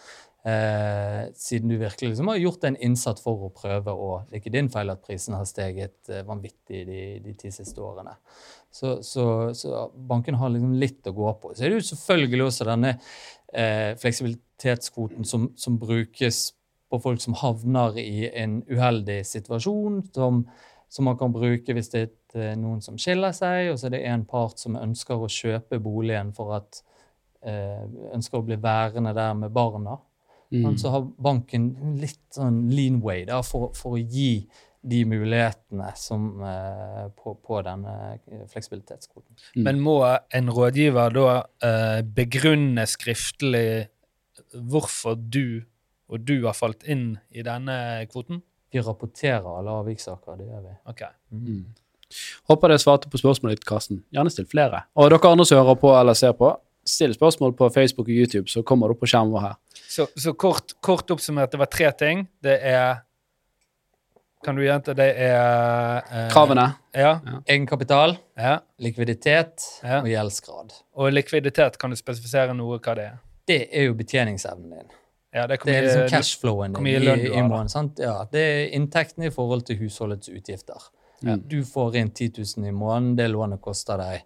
eh, 0.46 1.22
siden 1.36 1.70
du 1.72 1.78
virkelig 1.78 2.10
liksom 2.14 2.32
har 2.32 2.42
gjort 2.42 2.64
en 2.68 2.78
innsats 2.88 3.24
for 3.24 3.48
å 3.48 3.54
prøve 3.56 3.94
å 3.94 4.10
Det 4.30 4.38
er 4.38 4.42
ikke 4.42 4.56
din 4.58 4.72
feil 4.74 4.92
at 4.94 5.04
prisen 5.06 5.38
har 5.38 5.46
steget 5.50 6.10
eh, 6.10 6.26
vanvittig 6.28 6.84
de, 6.88 7.04
de 7.24 7.36
ti 7.40 7.52
siste 7.52 7.82
årene. 7.82 8.16
Så, 8.74 8.98
så, 9.06 9.54
så 9.54 9.88
banken 9.94 10.36
har 10.42 10.50
liksom 10.50 10.74
litt 10.82 11.08
å 11.08 11.16
gå 11.16 11.34
på. 11.42 11.54
Så 11.54 11.64
er 11.64 11.72
det 11.72 11.82
jo 11.82 11.88
selvfølgelig 11.94 12.48
også 12.48 12.68
denne 12.72 12.96
eh, 13.54 13.94
fleksibilitetskvoten 14.02 15.28
som, 15.30 15.52
som 15.56 15.80
brukes 15.80 16.52
på 16.94 17.00
folk 17.02 17.22
som 17.22 17.38
havner 17.38 17.98
i 17.98 18.28
en 18.30 18.60
uheldig 18.70 19.24
situasjon, 19.26 20.04
som, 20.14 20.44
som 20.90 21.08
man 21.10 21.18
kan 21.18 21.34
bruke 21.34 21.74
hvis 21.74 21.90
det 21.94 22.02
er 22.04 22.10
eh, 22.38 22.56
noen 22.60 22.84
som 22.86 23.00
skiller 23.02 23.34
seg, 23.34 23.72
og 23.72 23.80
så 23.80 23.90
er 23.90 23.96
det 23.96 24.04
en 24.12 24.26
part 24.30 24.62
som 24.62 24.78
ønsker 24.78 25.22
å 25.22 25.32
kjøpe 25.32 25.82
boligen 25.82 26.34
for 26.38 26.54
at 26.60 26.84
eh, 27.42 27.86
ønsker 28.14 28.42
å 28.42 28.46
bli 28.46 28.60
værende 28.62 29.16
der 29.18 29.34
med 29.38 29.54
barna. 29.56 29.98
Mm. 30.54 30.78
Så 30.78 30.92
har 30.94 31.08
banken 31.26 31.72
litt 32.02 32.22
sånn 32.36 32.68
leanway 32.70 33.26
da, 33.30 33.42
for, 33.46 33.72
for 33.78 33.98
å 33.98 34.02
gi 34.02 34.46
de 34.84 35.00
mulighetene 35.08 35.90
som, 35.96 36.28
eh, 36.44 37.06
på, 37.16 37.36
på 37.40 37.62
denne 37.64 37.94
fleksibilitetskoden. 38.20 38.50
fleksibilitetskvoten. 38.52 39.38
Mm. 39.56 39.64
Men 39.68 39.84
må 39.86 39.98
en 40.10 40.52
rådgiver 40.52 41.16
da 41.16 41.28
eh, 41.64 42.00
begrunne 42.04 42.86
skriftlig 42.90 43.88
hvorfor 44.54 45.16
du 45.18 45.64
og 46.12 46.26
du 46.28 46.44
har 46.44 46.58
falt 46.58 46.84
inn 46.84 47.16
i 47.32 47.46
denne 47.46 47.78
kvoten? 48.12 48.44
Vi 48.74 48.82
rapporterer 48.82 49.48
alle 49.48 49.78
avvikssaker, 49.82 50.36
det 50.38 50.50
gjør 50.50 50.68
vi. 50.68 50.76
Ok. 50.92 51.02
Mm. 51.32 51.64
Håper 52.52 52.74
det 52.74 52.82
svarte 52.84 53.10
på 53.10 53.22
spørsmålet 53.22 53.60
ditt, 53.60 53.68
Karsten. 53.70 54.04
Gjerne 54.14 54.34
still 54.34 54.50
flere. 54.50 54.84
Og 54.98 55.10
dere 55.14 55.32
andre 55.32 55.46
som 55.48 55.62
hører 55.62 55.80
på 55.80 55.94
eller 55.96 56.18
ser 56.18 56.36
på, 56.38 56.52
still 56.86 57.14
spørsmål 57.16 57.56
på 57.58 57.70
Facebook 57.74 58.10
og 58.10 58.14
YouTube, 58.14 58.50
så 58.52 58.62
kommer 58.68 58.90
det 58.90 58.98
opp 58.98 59.04
på 59.06 59.10
skjermen 59.14 59.34
vår 59.34 59.46
her. 59.48 59.73
Så, 59.94 60.08
så 60.18 60.34
kort, 60.34 60.74
kort 60.82 61.12
oppsummert, 61.14 61.52
det 61.54 61.60
var 61.62 61.70
tre 61.70 61.92
ting. 62.00 62.24
Det 62.42 62.56
er 62.66 63.02
Kan 64.44 64.58
du 64.58 64.64
gjenta? 64.66 64.92
Det 64.98 65.06
er 65.24 66.02
eh, 66.12 66.26
Kravene. 66.34 66.66
Ja. 66.98 67.14
Egenkapital, 67.48 68.18
ja. 68.36 68.58
likviditet 68.84 69.64
Ja. 69.84 70.02
og 70.02 70.10
gjeldsgrad. 70.12 70.74
Og 71.00 71.14
likviditet, 71.14 71.78
kan 71.80 71.94
du 71.94 71.96
spesifisere 71.96 72.56
noe 72.58 72.80
hva 72.84 72.96
det 72.98 73.06
er? 73.12 73.22
Det 73.48 73.60
er 73.72 73.88
jo 73.88 73.94
betjeningsevnen 74.00 74.74
din. 74.74 74.92
Ja, 75.34 75.46
det 75.48 75.62
Det 75.64 75.76
er 75.76 75.82
liksom 75.88 76.10
cashflowen 76.12 76.74
din 76.76 76.88
i, 76.88 77.28
i 77.30 77.42
måneden. 77.42 77.70
Sant? 77.72 78.00
Ja, 78.04 78.26
det 78.32 78.42
er 78.42 78.76
inntektene 78.78 79.30
i 79.32 79.34
forhold 79.34 79.64
til 79.66 79.80
husholdets 79.80 80.30
utgifter. 80.30 80.90
Ja. 81.24 81.38
Du 81.38 81.64
får 81.64 81.96
inn 81.96 82.12
10 82.12 82.32
000 82.58 82.68
i 82.68 82.72
måneden, 82.76 83.16
det 83.16 83.30
lånet 83.32 83.62
koster 83.64 83.98
deg 83.98 84.26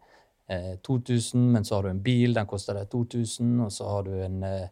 eh, 0.50 0.76
2000, 0.84 1.52
men 1.54 1.64
så 1.66 1.76
har 1.78 1.84
du 1.84 1.90
en 1.94 2.02
bil, 2.04 2.34
den 2.34 2.50
koster 2.50 2.74
deg 2.74 2.90
2000, 2.92 3.54
og 3.68 3.72
så 3.72 3.88
har 3.92 4.04
du 4.10 4.12
en, 4.26 4.44
eh, 4.44 4.68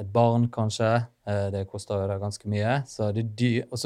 et 0.00 0.12
barn, 0.12 0.48
kanskje. 0.48 1.06
Eh, 1.26 1.50
det 1.50 1.66
koster 1.68 2.00
jo 2.00 2.20
ganske 2.22 2.48
mye. 2.48 2.78
Så 2.88 3.12
det 3.12 3.24
er 3.24 3.34
dy- 3.36 3.66
og 3.70 3.78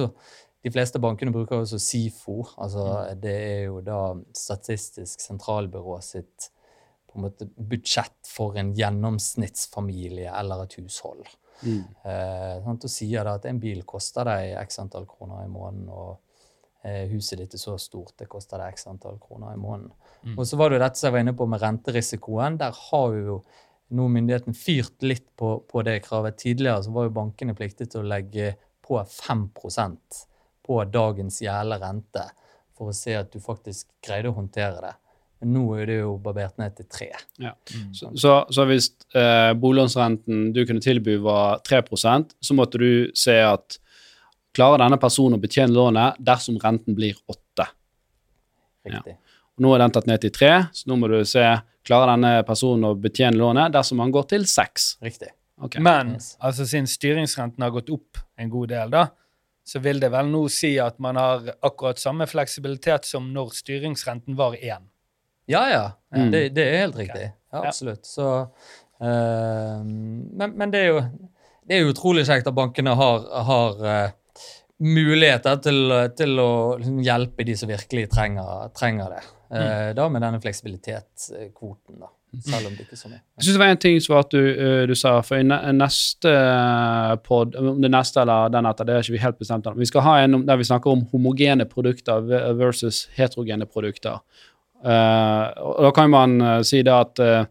de 0.62 0.71
fleste 0.71 0.99
bankene 0.99 1.33
bruker 1.33 1.62
også 1.62 1.79
SIFO. 1.79 2.42
altså 2.59 2.85
Mm. 2.85 3.21
Det 3.21 3.35
er 3.35 3.64
jo 3.64 3.81
da 3.81 4.14
Statistisk 4.35 5.21
sentralbyrå 5.21 6.01
sitt 6.03 6.51
på 7.09 7.16
en 7.18 7.23
måte 7.25 7.49
budsjett 7.57 8.27
for 8.27 8.57
en 8.57 8.75
gjennomsnittsfamilie 8.75 10.31
eller 10.38 10.62
et 10.62 10.75
hushold. 10.75 11.25
Mm. 11.62 11.85
Eh, 12.05 12.68
og 12.68 12.88
sier 12.90 13.25
da 13.25 13.35
at 13.35 13.47
en 13.47 13.59
bil 13.59 13.83
koster 13.88 14.25
deg 14.25 14.57
x 14.61 14.79
antall 14.79 15.07
kroner 15.07 15.44
i 15.44 15.49
måneden, 15.49 15.88
og 15.88 16.18
eh, 16.85 17.09
huset 17.09 17.38
ditt 17.38 17.55
er 17.55 17.59
så 17.59 17.79
stort, 17.79 18.14
det 18.18 18.29
koster 18.29 18.59
deg 18.59 18.77
x 18.77 18.87
antall 18.87 19.18
kroner 19.18 19.55
i 19.55 19.61
måneden. 19.61 19.90
Mm. 20.23 20.37
Og 20.38 20.47
så 20.47 20.57
var 20.57 20.71
det 20.71 20.79
jo 20.79 20.85
dette 20.85 21.01
som 21.01 21.09
jeg 21.09 21.16
var 21.16 21.25
inne 21.25 21.37
på 21.38 21.47
med 21.47 21.62
renterisikoen. 21.62 22.59
Der 22.59 22.73
har 22.90 23.16
jo 23.16 23.42
nå 23.88 24.09
myndigheten 24.12 24.57
fyrt 24.57 25.03
litt 25.03 25.29
på, 25.37 25.59
på 25.68 25.83
det 25.87 26.01
kravet. 26.05 26.38
Tidligere 26.40 26.83
så 26.85 26.92
var 26.94 27.09
jo 27.09 27.16
bankene 27.16 27.57
pliktige 27.57 27.92
til 27.92 28.03
å 28.03 28.11
legge 28.11 28.55
på 28.85 29.01
5% 29.01 30.22
på 30.68 30.79
dagens 30.92 31.40
gjelde 31.42 31.79
rente 31.81 32.24
for 32.77 32.92
å 32.92 32.96
se 32.96 33.16
at 33.18 33.33
du 33.33 33.40
faktisk 33.42 33.88
greide 34.05 34.31
å 34.31 34.37
håndtere 34.37 34.83
det. 34.85 34.94
Men 35.38 35.53
nå 35.55 35.64
er 35.79 35.87
det 35.87 35.98
jo 36.01 36.16
barbert 36.22 36.57
ned 36.59 36.74
til 36.77 36.88
3 36.90 37.09
Ja. 37.44 37.53
Mm. 37.55 37.90
Så, 37.94 38.11
så, 38.18 38.33
så 38.51 38.64
hvis 38.66 38.90
eh, 39.14 39.53
boliglånsrenten 39.55 40.48
du 40.55 40.64
kunne 40.66 40.83
tilby 40.83 41.16
var 41.22 41.62
3 41.66 41.83
så 42.40 42.57
måtte 42.59 42.81
du 42.83 43.11
se 43.14 43.38
at 43.42 43.79
klarer 44.57 44.83
denne 44.83 44.98
personen 44.98 45.38
å 45.38 45.42
betjene 45.42 45.74
lånet 45.74 46.18
dersom 46.18 46.59
renten 46.59 46.96
blir 46.98 47.14
8 47.27 47.68
Riktig. 48.88 49.18
Og 49.59 49.62
Nå 49.62 49.72
er 49.74 49.83
den 49.83 49.94
tatt 49.94 50.07
ned 50.09 50.22
til 50.22 50.33
3 50.35 50.53
så 50.72 50.90
nå 50.90 50.96
må 50.98 51.11
du 51.11 51.18
se 51.27 51.44
klarer 51.88 52.12
denne 52.14 52.35
personen 52.48 52.90
å 52.90 52.94
betjene 53.01 53.38
lånet 53.40 53.72
dersom 53.74 54.03
han 54.05 54.12
går 54.14 54.29
til 54.35 54.44
seks. 54.48 54.90
Riktig. 55.05 55.33
Okay. 55.59 55.83
Men 55.83 56.12
Yes. 56.14 56.37
altså, 56.38 56.66
siden 56.68 56.87
styringsrenten 56.87 57.64
har 57.64 57.72
gått 57.74 57.88
opp 57.90 58.20
en 58.38 58.51
god 58.53 58.68
del, 58.70 58.92
da, 58.94 59.07
så 59.68 59.81
vil 59.85 59.98
det 60.01 60.09
vel 60.14 60.29
nå 60.31 60.44
si 60.53 60.77
at 60.81 61.01
man 61.03 61.18
har 61.18 61.48
akkurat 61.66 61.98
samme 62.01 62.29
fleksibilitet 62.31 63.05
som 63.09 63.27
når 63.35 63.51
styringsrenten 63.59 64.37
var 64.38 64.55
én. 64.55 64.87
Ja, 65.51 65.64
ja. 65.72 65.83
Mm. 66.14 66.31
Det, 66.33 66.42
det 66.57 66.64
er 66.68 66.79
helt 66.85 66.96
riktig. 67.01 67.27
Ja, 67.33 67.35
Ja. 67.62 67.64
absolutt. 67.72 68.05
Så, 68.07 68.29
uh, 69.03 69.81
men, 69.83 70.53
men 70.57 70.70
det 70.70 70.85
er 70.85 70.88
jo 70.92 71.03
det 71.68 71.77
er 71.77 71.83
jo 71.85 71.90
utrolig 71.92 72.22
kjekt 72.24 72.46
at 72.48 72.57
bankene 72.57 72.94
har, 72.96 73.24
har 73.44 73.81
uh, 73.85 74.44
muligheter 74.81 75.59
til, 75.64 75.92
til 76.16 76.38
å 76.40 76.51
liksom 76.79 77.03
hjelpe 77.05 77.44
de 77.44 77.57
som 77.61 77.68
virkelig 77.68 78.07
trenger, 78.14 78.70
trenger 78.79 79.16
det. 79.18 79.22
Eh, 79.50 79.94
Da 79.96 80.08
med 80.08 80.22
denne 80.22 80.40
fleksibilitetskvoten, 80.40 81.98
da. 82.00 82.12
Selv 82.44 82.68
om 82.68 82.74
det 82.76 82.84
ikke 82.84 82.92
er 82.92 83.00
så 83.00 83.08
mye. 83.08 83.22
Jeg 83.38 83.46
synes 83.46 83.54
det 83.56 83.62
var 83.62 83.70
en 83.72 83.80
ting 83.80 84.00
som 84.04 84.14
var 84.14 84.26
at 84.26 84.34
du, 84.34 84.42
eh, 84.52 84.87
du 84.87 84.94
sa 84.94 85.14
for 85.24 85.40
i 85.40 85.42
neste 85.42 86.32
pod, 87.24 87.56
om 87.56 87.80
det 87.80 87.90
neste 87.90 88.20
eller 88.20 88.52
den 88.52 88.68
etter, 88.68 88.84
det 88.84 88.94
er 88.94 89.06
ikke 89.06 89.16
vi 89.16 89.24
helt 89.24 89.38
bestemt 89.38 89.64
ennå. 89.64 89.80
Vi 89.80 89.88
skal 89.88 90.04
ha 90.04 90.18
en 90.20 90.44
der 90.44 90.61
vi 90.61 90.68
snakker 90.68 90.92
om 90.92 91.06
homogene 91.12 91.64
produkter 91.64 92.20
versus 92.58 93.06
heterogene 93.16 93.66
produkter. 93.66 94.20
Eh, 94.84 95.44
og 95.64 95.82
da 95.88 95.90
kan 95.96 96.11
man 96.11 96.40
eh, 96.40 96.62
si 96.62 96.82
det 96.87 96.94
at 96.94 97.18
eh, 97.18 97.44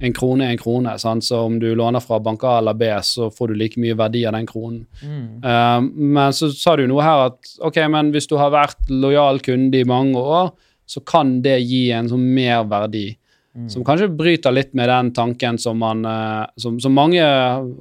en 0.00 0.14
krone 0.16 0.46
er 0.46 0.54
en 0.54 0.60
krone. 0.60 0.94
Sant? 0.98 1.24
Så 1.24 1.40
om 1.46 1.58
du 1.60 1.68
låner 1.76 2.00
fra 2.00 2.20
bank 2.20 2.44
A 2.44 2.58
eller 2.58 2.74
B, 2.74 2.88
så 3.02 3.30
får 3.30 3.48
du 3.48 3.58
like 3.58 3.80
mye 3.80 3.96
verdi 3.98 4.24
av 4.26 4.36
den 4.36 4.48
kronen. 4.48 4.86
Mm. 5.02 5.44
Uh, 5.44 5.80
men 6.16 6.32
så 6.36 6.48
sa 6.56 6.76
du 6.76 6.86
noe 6.88 7.04
her 7.04 7.26
at 7.28 7.52
ok, 7.68 7.82
men 7.92 8.08
hvis 8.14 8.30
du 8.30 8.38
har 8.40 8.52
vært 8.54 8.88
lojal 8.88 9.42
kunde 9.44 9.76
i 9.76 9.88
mange 9.88 10.16
år, 10.20 10.54
så 10.90 11.02
kan 11.06 11.38
det 11.44 11.60
gi 11.62 11.88
en 11.94 12.10
sånn 12.10 12.24
merverdi. 12.34 13.08
Mm. 13.50 13.66
Som 13.66 13.82
kanskje 13.82 14.06
bryter 14.14 14.52
litt 14.54 14.74
med 14.78 14.86
den 14.88 15.08
tanken 15.10 15.56
som 15.58 15.78
man 15.82 16.04
eh, 16.06 16.44
som, 16.56 16.76
som 16.80 16.92
mange, 16.94 17.22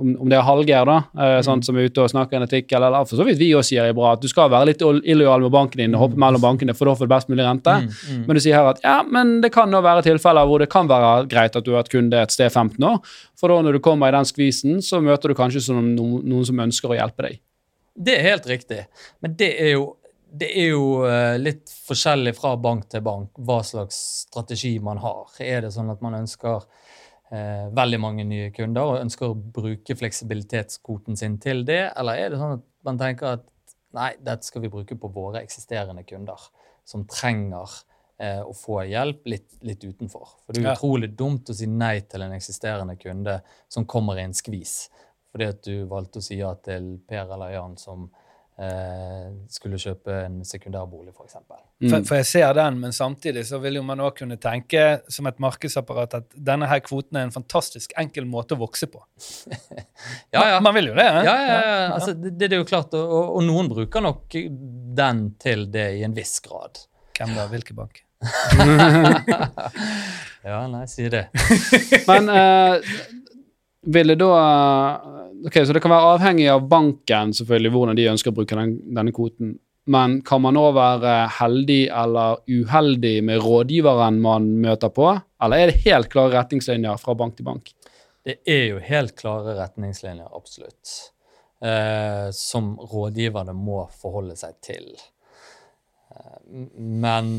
om, 0.02 0.16
det 0.26 0.40
er 0.40 0.46
Hallgeir, 0.48 0.90
da, 0.90 0.96
eh, 1.14 1.36
sant, 1.46 1.66
som 1.66 1.78
er 1.78 1.86
ute 1.86 2.02
og 2.02 2.10
snakker 2.10 2.40
en 2.40 2.46
artikkel, 2.48 2.82
eller 2.82 3.06
for 3.06 3.20
så 3.20 3.28
vidt 3.28 3.38
vi 3.38 3.52
også 3.54 3.76
sier 3.76 3.92
er 3.92 3.94
bra, 3.98 4.16
at 4.18 4.24
du 4.24 4.26
skal 4.32 4.50
være 4.50 4.72
litt 4.72 4.82
illojal 4.82 5.46
med 5.46 5.54
banken 5.54 5.84
din 5.84 5.94
og 5.94 6.08
hoppe 6.08 6.22
mellom 6.22 6.42
bankene, 6.42 6.74
for 6.74 6.90
da 6.90 6.96
får 6.98 7.06
du 7.06 7.14
best 7.14 7.30
mulig 7.30 7.46
rente. 7.46 7.76
Mm, 7.84 7.92
mm. 7.94 8.24
Men 8.26 8.40
du 8.40 8.42
sier 8.42 8.58
her 8.58 8.72
at 8.72 8.82
ja, 8.86 8.96
men 9.06 9.36
det 9.46 9.54
kan 9.54 9.70
nå 9.70 9.84
være 9.86 10.08
tilfeller 10.10 10.50
hvor 10.50 10.66
det 10.66 10.72
kan 10.74 10.90
være 10.90 11.28
greit 11.30 11.54
at 11.54 11.68
du 11.68 11.76
har 11.76 11.84
vært 11.84 11.94
kunde 11.94 12.18
et 12.18 12.34
sted 12.34 12.50
15 12.50 12.90
år, 12.90 12.98
for 13.38 13.54
da 13.54 13.62
når 13.68 13.78
du 13.78 13.84
kommer 13.86 14.10
i 14.10 14.18
den 14.18 14.26
skvisen, 14.26 14.82
så 14.86 15.04
møter 15.06 15.30
du 15.30 15.38
kanskje 15.38 15.62
noen, 15.70 15.94
noen 16.26 16.50
som 16.50 16.66
ønsker 16.66 16.96
å 16.96 16.98
hjelpe 16.98 17.30
deg. 17.30 17.38
Det 18.00 18.16
er 18.16 18.30
helt 18.32 18.46
riktig. 18.48 18.84
Men 19.22 19.38
det 19.38 19.54
er 19.60 19.74
jo, 19.76 19.90
det 20.32 20.50
er 20.62 20.70
jo 20.72 20.86
eh, 21.08 21.36
litt 21.42 21.72
forskjellig 21.88 22.36
fra 22.38 22.54
bank 22.62 22.88
til 22.92 23.04
bank 23.06 23.40
hva 23.46 23.60
slags 23.66 23.98
strategi 24.26 24.76
man 24.84 25.02
har. 25.02 25.32
Er 25.42 25.66
det 25.66 25.74
sånn 25.74 25.90
at 25.92 26.04
man 26.06 26.20
ønsker 26.20 26.66
eh, 27.32 27.68
veldig 27.76 28.00
mange 28.02 28.26
nye 28.30 28.52
kunder 28.56 28.94
og 28.94 29.02
ønsker 29.02 29.32
å 29.32 29.38
bruke 29.60 29.98
fleksibilitetskvoten 29.98 31.18
sin 31.20 31.40
til 31.42 31.66
det, 31.68 31.82
eller 31.98 32.22
er 32.22 32.34
det 32.34 32.42
sånn 32.42 32.58
at 32.60 32.66
man 32.88 33.02
tenker 33.02 33.40
at 33.40 33.46
nei, 33.98 34.12
dette 34.22 34.46
skal 34.46 34.64
vi 34.64 34.72
bruke 34.74 34.98
på 35.00 35.12
våre 35.14 35.42
eksisterende 35.42 36.06
kunder 36.08 36.50
som 36.88 37.08
trenger 37.10 37.80
eh, 38.22 38.42
å 38.46 38.54
få 38.54 38.84
hjelp 38.90 39.26
litt, 39.34 39.50
litt 39.66 39.84
utenfor. 39.84 40.38
For 40.46 40.54
det 40.54 40.64
er 40.64 40.78
utrolig 40.78 41.12
dumt 41.18 41.50
å 41.50 41.58
si 41.58 41.70
nei 41.70 41.98
til 42.06 42.26
en 42.26 42.38
eksisterende 42.38 43.00
kunde 43.02 43.40
som 43.68 43.90
kommer 43.90 44.20
i 44.20 44.28
en 44.28 44.38
skvis 44.38 44.82
fordi 45.30 45.46
at 45.46 45.60
du 45.62 45.86
valgte 45.86 46.22
å 46.22 46.26
si 46.26 46.40
ja 46.40 46.56
til 46.66 46.96
Per 47.06 47.30
eller 47.36 47.54
Jan 47.54 47.76
som 47.78 48.08
skulle 49.50 49.78
kjøpe 49.80 50.12
en 50.26 50.42
sekundærbolig, 50.44 51.14
f.eks. 51.16 51.36
Mm. 51.80 51.90
For, 51.94 52.04
for 52.10 52.16
jeg 52.20 52.26
ser 52.28 52.54
den, 52.58 52.80
men 52.82 52.92
samtidig 52.92 53.46
så 53.48 53.60
vil 53.64 53.78
jo 53.80 53.84
man 53.88 54.02
også 54.04 54.18
kunne 54.24 54.36
tenke 54.44 54.82
som 55.08 55.30
et 55.32 55.40
markedsapparat 55.40 56.18
at 56.20 56.28
denne 56.36 56.68
her 56.68 56.82
kvoten 56.84 57.16
er 57.22 57.28
en 57.30 57.32
fantastisk 57.32 57.94
enkel 58.02 58.28
måte 58.28 58.58
å 58.58 58.62
vokse 58.66 58.90
på. 58.92 59.00
Ja, 60.34 60.44
ja. 60.46 60.60
Man, 60.60 60.64
man 60.70 60.76
vil 60.78 60.88
jo 60.92 60.98
det. 61.00 61.06
Ja, 61.08 61.22
eh? 61.22 61.48
ja, 61.50 61.56
ja. 61.64 61.88
Altså, 61.96 62.14
det, 62.14 62.34
det 62.40 62.52
er 62.54 62.60
jo 62.62 62.68
klart, 62.70 62.94
og, 63.00 63.10
og- 63.16 63.32
og 63.40 63.44
noen 63.48 63.68
bruker 63.72 64.04
nok 64.06 64.36
den 65.00 65.24
til 65.42 65.66
det 65.72 65.88
i 66.00 66.04
en 66.08 66.14
viss 66.18 66.38
grad. 66.46 66.84
Hvem 67.18 67.34
da? 67.36 67.48
Hvilken 67.52 67.80
bank? 67.80 68.04
Ja, 70.44 70.62
nei, 70.72 70.86
si 70.88 71.04
det. 71.12 71.26
Men 72.08 72.30
eh, 72.32 72.80
vil 73.86 74.14
det 74.14 74.20
da 74.22 74.36
Ok, 75.40 75.56
så 75.64 75.72
det 75.72 75.80
kan 75.80 75.94
være 75.94 76.16
avhengig 76.18 76.50
av 76.52 76.66
banken, 76.68 77.30
selvfølgelig, 77.32 77.70
hvordan 77.72 77.96
de 77.96 78.08
ønsker 78.12 78.34
å 78.34 78.36
bruke 78.36 78.58
den, 78.60 78.74
denne 78.92 79.14
kvoten. 79.16 79.54
Men 79.88 80.18
kan 80.28 80.42
man 80.44 80.58
òg 80.60 80.74
være 80.76 81.14
heldig 81.38 81.78
eller 81.96 82.42
uheldig 82.52 83.14
med 83.24 83.40
rådgiveren 83.42 84.20
man 84.22 84.50
møter 84.60 84.92
på? 84.92 85.08
Eller 85.40 85.64
er 85.64 85.72
det 85.72 85.86
helt 85.86 86.10
klare 86.12 86.36
retningslinjer 86.36 87.00
fra 87.00 87.16
bank 87.18 87.38
til 87.38 87.48
bank? 87.48 87.72
Det 88.28 88.36
er 88.44 88.66
jo 88.74 88.84
helt 88.84 89.16
klare 89.18 89.56
retningslinjer, 89.62 90.28
absolutt, 90.36 90.92
eh, 91.64 92.28
som 92.36 92.74
rådgiverne 92.92 93.56
må 93.56 93.86
forholde 93.96 94.36
seg 94.38 94.60
til. 94.62 94.92
Eh, 96.12 96.38
men 96.76 97.32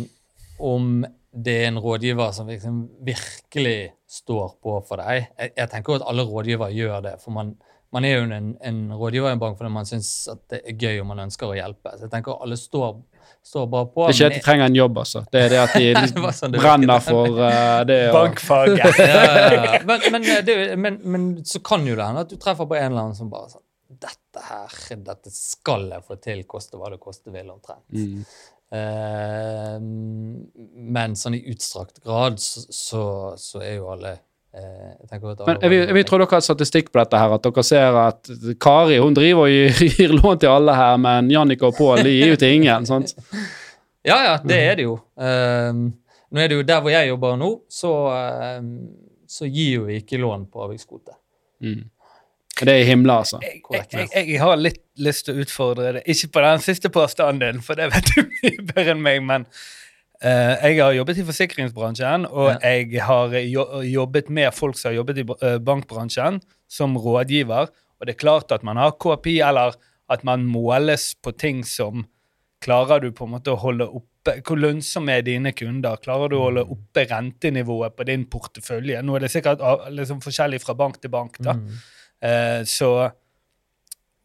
om 0.58 1.04
det 1.30 1.56
er 1.60 1.68
en 1.68 1.82
rådgiver 1.84 2.32
som 2.34 2.48
liksom 2.50 2.82
virkelig 3.06 3.92
står 4.10 4.56
på 4.62 4.78
for 4.88 4.98
deg 4.98 5.20
Jeg, 5.20 5.52
jeg 5.54 5.70
tenker 5.70 5.92
jo 5.92 6.00
at 6.00 6.08
alle 6.10 6.24
rådgivere 6.26 6.74
gjør 6.74 7.04
det. 7.04 7.12
for 7.22 7.34
man, 7.34 7.54
man 7.94 8.06
er 8.06 8.16
jo 8.16 8.26
en, 8.26 8.50
en 8.62 8.80
rådgiver 8.94 9.30
i 9.30 9.36
en 9.36 9.42
bank 9.42 9.58
fordi 9.58 9.70
man 9.74 9.86
syns 9.86 10.10
det 10.50 10.60
er 10.64 10.74
gøy 10.74 11.00
og 11.02 11.08
man 11.10 11.24
ønsker 11.26 11.50
å 11.50 11.56
hjelpe. 11.56 11.94
Så 11.96 12.06
jeg 12.06 12.12
tenker 12.12 12.42
alle 12.42 12.58
står, 12.58 13.00
står 13.46 13.70
bra 13.70 13.84
på. 13.90 14.06
Det 14.06 14.14
er 14.14 14.18
ikke 14.18 14.28
at 14.30 14.36
de 14.36 14.44
trenger 14.44 14.70
en 14.70 14.78
jobb, 14.78 15.00
altså. 15.02 15.24
Det 15.32 15.42
er 15.46 15.54
det 15.54 15.62
at 15.62 15.74
de 15.74 15.88
Det 16.20 16.34
sånn 16.38 16.54
brenner 16.58 17.02
for 17.06 17.40
uh, 17.40 17.80
det 17.88 17.98
Bankfaget. 18.14 19.00
ja, 19.00 19.24
ja, 19.24 19.48
ja. 19.56 19.82
Men, 19.88 20.06
men, 20.14 20.28
eh, 20.36 20.44
det, 20.46 20.60
men, 20.78 21.00
men 21.02 21.26
så 21.46 21.62
kan 21.66 21.86
jo 21.86 21.98
det 21.98 22.06
hende 22.06 22.26
at 22.26 22.30
du 22.30 22.38
treffer 22.38 22.70
på 22.70 22.78
en 22.78 22.88
eller 22.92 23.08
annen 23.08 23.18
som 23.18 23.32
bare 23.32 23.52
sånn 23.56 23.66
Dette 24.00 24.42
her, 24.46 24.74
dette 25.02 25.32
skal 25.34 25.88
jeg 25.90 26.06
få 26.06 26.14
til, 26.22 26.44
koste 26.48 26.78
hva 26.78 26.92
det 26.92 27.00
koste 27.02 27.32
vil, 27.34 27.48
omtrent. 27.50 27.82
Mm. 27.90 28.22
Eh, 28.70 29.78
men 30.80 31.14
sånn 31.18 31.36
i 31.38 31.44
utstrakt 31.52 32.00
grad 32.04 32.40
så, 32.40 32.64
så, 32.72 33.04
så 33.38 33.62
er 33.62 33.76
jo 33.76 33.90
alle 33.92 34.14
eh, 34.56 34.96
jeg 35.10 35.22
Men 35.22 35.60
jeg 35.60 35.70
vil, 35.72 35.82
jeg 35.84 35.96
vil 35.98 36.06
tro 36.08 36.20
dere 36.20 36.32
har 36.32 36.44
statistikk 36.44 36.90
på 36.92 37.02
dette 37.02 37.20
her, 37.20 37.36
at 37.36 37.46
dere 37.46 37.64
ser 37.66 37.98
at 38.00 38.32
Kari 38.62 38.98
hun 39.02 39.16
driver 39.16 39.46
og 39.46 39.54
gir, 39.54 39.82
gir 39.98 40.16
lån 40.16 40.42
til 40.42 40.52
alle 40.52 40.76
her, 40.78 40.98
men 41.02 41.30
Jannicke 41.32 41.70
og 41.70 41.78
Pål 41.78 42.04
gir 42.08 42.34
jo 42.34 42.40
til 42.40 42.60
ingen. 42.60 42.88
sant? 42.88 43.16
Ja, 44.00 44.16
ja, 44.24 44.36
det 44.40 44.56
er 44.64 44.78
det 44.78 44.84
jo. 44.86 44.94
Um, 45.20 45.80
nå 46.32 46.40
er 46.40 46.48
det 46.48 46.56
jo 46.56 46.62
Der 46.64 46.78
hvor 46.80 46.88
jeg 46.88 47.10
jobber 47.10 47.34
nå, 47.36 47.50
så, 47.68 47.90
um, 48.56 48.70
så 49.28 49.44
gir 49.44 49.74
jo 49.74 49.82
vi 49.90 49.98
ikke 50.00 50.16
lån 50.22 50.46
på 50.48 50.62
avvikskvote. 50.64 51.12
Mm. 51.60 51.82
Det 52.60 52.72
er 52.72 52.84
himla, 52.84 53.18
altså. 53.22 53.38
Jeg, 53.44 53.60
jeg, 53.72 54.08
jeg, 54.14 54.24
jeg 54.32 54.40
har 54.40 54.56
litt 54.56 54.82
lyst 55.00 55.26
til 55.26 55.36
å 55.36 55.44
utfordre 55.44 55.92
det. 55.96 56.02
Ikke 56.12 56.30
på 56.34 56.44
den 56.44 56.64
siste 56.64 56.90
påstanden 56.92 57.40
din, 57.44 57.62
for 57.64 57.78
det 57.78 57.90
vet 57.92 58.10
du 58.14 58.22
mye 58.42 58.66
bedre 58.72 58.94
enn 58.94 59.04
meg, 59.04 59.22
men 59.24 59.46
jeg 60.22 60.76
har 60.82 60.92
jobbet 60.92 61.18
i 61.18 61.24
forsikringsbransjen, 61.24 62.26
og 62.30 62.50
Ja. 62.50 62.58
jeg 62.76 63.00
har 63.02 63.28
jo- 63.40 63.80
jobbet 63.82 64.28
med 64.30 64.52
folk 64.54 64.76
som 64.76 64.90
har 64.92 64.96
jobbet 64.96 65.18
i 65.18 65.24
eh, 65.46 65.58
bankbransjen, 65.58 66.40
som 66.68 66.96
rådgiver. 66.96 67.68
Og 68.00 68.06
det 68.06 68.14
er 68.14 68.18
klart 68.26 68.52
at 68.52 68.62
man 68.62 68.76
har 68.76 68.92
KPI, 68.92 69.40
eller 69.40 69.72
at 70.10 70.24
man 70.24 70.44
måles 70.46 71.14
på 71.22 71.32
ting 71.36 71.62
som 71.64 72.06
Klarer 72.62 73.00
du 73.00 73.10
på 73.10 73.24
en 73.24 73.30
måte 73.30 73.48
å 73.48 73.56
holde 73.56 73.86
oppe 73.88 74.42
Hvor 74.44 74.58
lønnsomme 74.60 75.08
er 75.16 75.22
dine 75.22 75.50
kunder? 75.56 75.96
Klarer 75.96 76.28
du 76.28 76.36
å 76.36 76.42
holde 76.50 76.64
oppe 76.68 77.06
rentenivået 77.08 77.96
på 77.96 78.04
din 78.04 78.26
portefølje? 78.26 79.00
Nå 79.02 79.16
er 79.16 79.20
det 79.20 79.30
sikkert 79.30 79.58
liksom 79.90 80.20
forskjellig 80.20 80.60
fra 80.60 80.74
bank 80.74 81.00
til 81.00 81.08
bank, 81.08 81.38
da. 81.40 81.54
Mm. 81.54 81.78
Eh, 82.20 82.60
så 82.68 83.10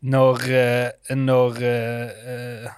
når, 0.03 0.43
eh, 0.51 1.15
når 1.15 1.61
eh, 1.63 2.09
eh, 2.65 2.69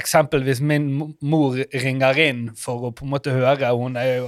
eksempelvis 0.00 0.62
min 0.64 0.88
mor 1.20 1.58
ringer 1.84 2.18
inn 2.24 2.42
for 2.58 2.88
å 2.88 2.92
på 2.96 3.06
en 3.06 3.12
måte 3.12 3.34
høre 3.34 3.70
Hun 3.76 3.96
er 4.00 4.24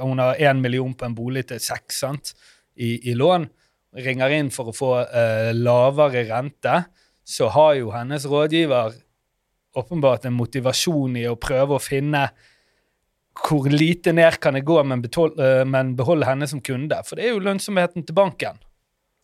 hun 0.00 0.18
har 0.22 0.40
én 0.40 0.60
million 0.60 0.94
på 0.94 1.06
en 1.06 1.14
bolig 1.14 1.46
til 1.48 1.60
seks 1.60 2.00
sant, 2.00 2.34
i, 2.76 3.10
i 3.10 3.14
lån. 3.14 3.46
Ringer 3.96 4.34
inn 4.36 4.50
for 4.52 4.72
å 4.72 4.76
få 4.76 4.92
uh, 5.04 5.52
lavere 5.54 6.26
rente. 6.28 6.82
Så 7.24 7.48
har 7.52 7.74
jo 7.78 7.92
hennes 7.94 8.26
rådgiver 8.28 8.94
åpenbart 9.76 10.26
en 10.26 10.36
motivasjon 10.36 11.16
i 11.20 11.26
å 11.28 11.38
prøve 11.40 11.76
å 11.76 11.82
finne 11.82 12.28
hvor 13.36 13.68
lite 13.68 14.14
ned 14.16 14.38
kan 14.40 14.56
det 14.56 14.64
gå, 14.64 14.78
men, 14.84 15.02
eh, 15.04 15.64
men 15.68 15.96
beholde 15.96 16.26
henne 16.26 16.46
som 16.48 16.62
kunde. 16.64 16.96
For 17.04 17.16
det 17.16 17.26
er 17.26 17.34
jo 17.34 17.42
lønnsomheten 17.44 18.06
til 18.06 18.16
banken. 18.16 18.60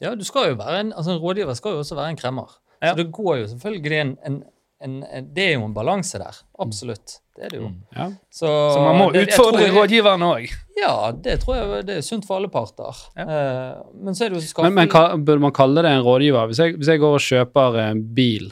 Ja, 0.03 0.15
du 0.15 0.25
skal 0.25 0.51
jo 0.51 0.59
være 0.59 0.81
en, 0.81 0.93
altså 0.93 1.15
en 1.15 1.23
rådgiver 1.23 1.55
skal 1.55 1.77
jo 1.77 1.85
også 1.85 1.97
være 1.97 2.13
en 2.13 2.19
kremmer. 2.21 2.59
Ja. 2.83 2.91
Så 2.93 2.99
det 2.99 3.13
går 3.15 3.37
jo 3.39 3.47
selvfølgelig 3.53 4.01
en, 4.01 4.17
en, 4.27 4.43
en, 4.85 5.03
en 5.05 5.29
Det 5.35 5.45
er 5.49 5.53
jo 5.59 5.65
en 5.69 5.75
balanse 5.75 6.19
der. 6.19 6.39
Absolutt. 6.61 7.19
Det 7.37 7.45
er 7.47 7.49
det 7.55 7.61
jo. 7.63 7.71
Ja. 7.97 8.07
Så, 8.31 8.47
Så 8.47 8.81
man 8.85 8.99
må 9.01 9.11
det- 9.13 9.27
utfordre 9.29 9.63
jeg- 9.63 9.75
rådgiveren 9.75 10.23
òg. 10.27 10.51
Ja, 10.77 11.13
det 11.13 11.39
tror 11.41 11.57
jeg 11.57 11.87
det 11.87 11.97
er 11.97 12.01
sunt 12.03 12.27
for 12.27 12.37
alle 12.37 12.49
parter. 12.53 12.97
Ja. 13.17 13.23
Eh, 13.23 13.83
men 13.95 14.15
så 14.15 14.25
er 14.27 14.29
det 14.35 14.41
jo 14.43 14.47
skaffe 14.49 14.71
Men, 14.71 14.89
men 14.89 15.25
burde 15.25 15.41
man 15.41 15.53
kalle 15.53 15.83
det 15.83 15.91
en 15.93 16.03
rådgiver? 16.05 16.47
Hvis 16.51 16.59
jeg, 16.59 16.77
hvis 16.77 16.89
jeg 16.93 17.01
går 17.01 17.15
og 17.15 17.21
kjøper 17.21 17.79
en 17.91 18.03
bil, 18.15 18.51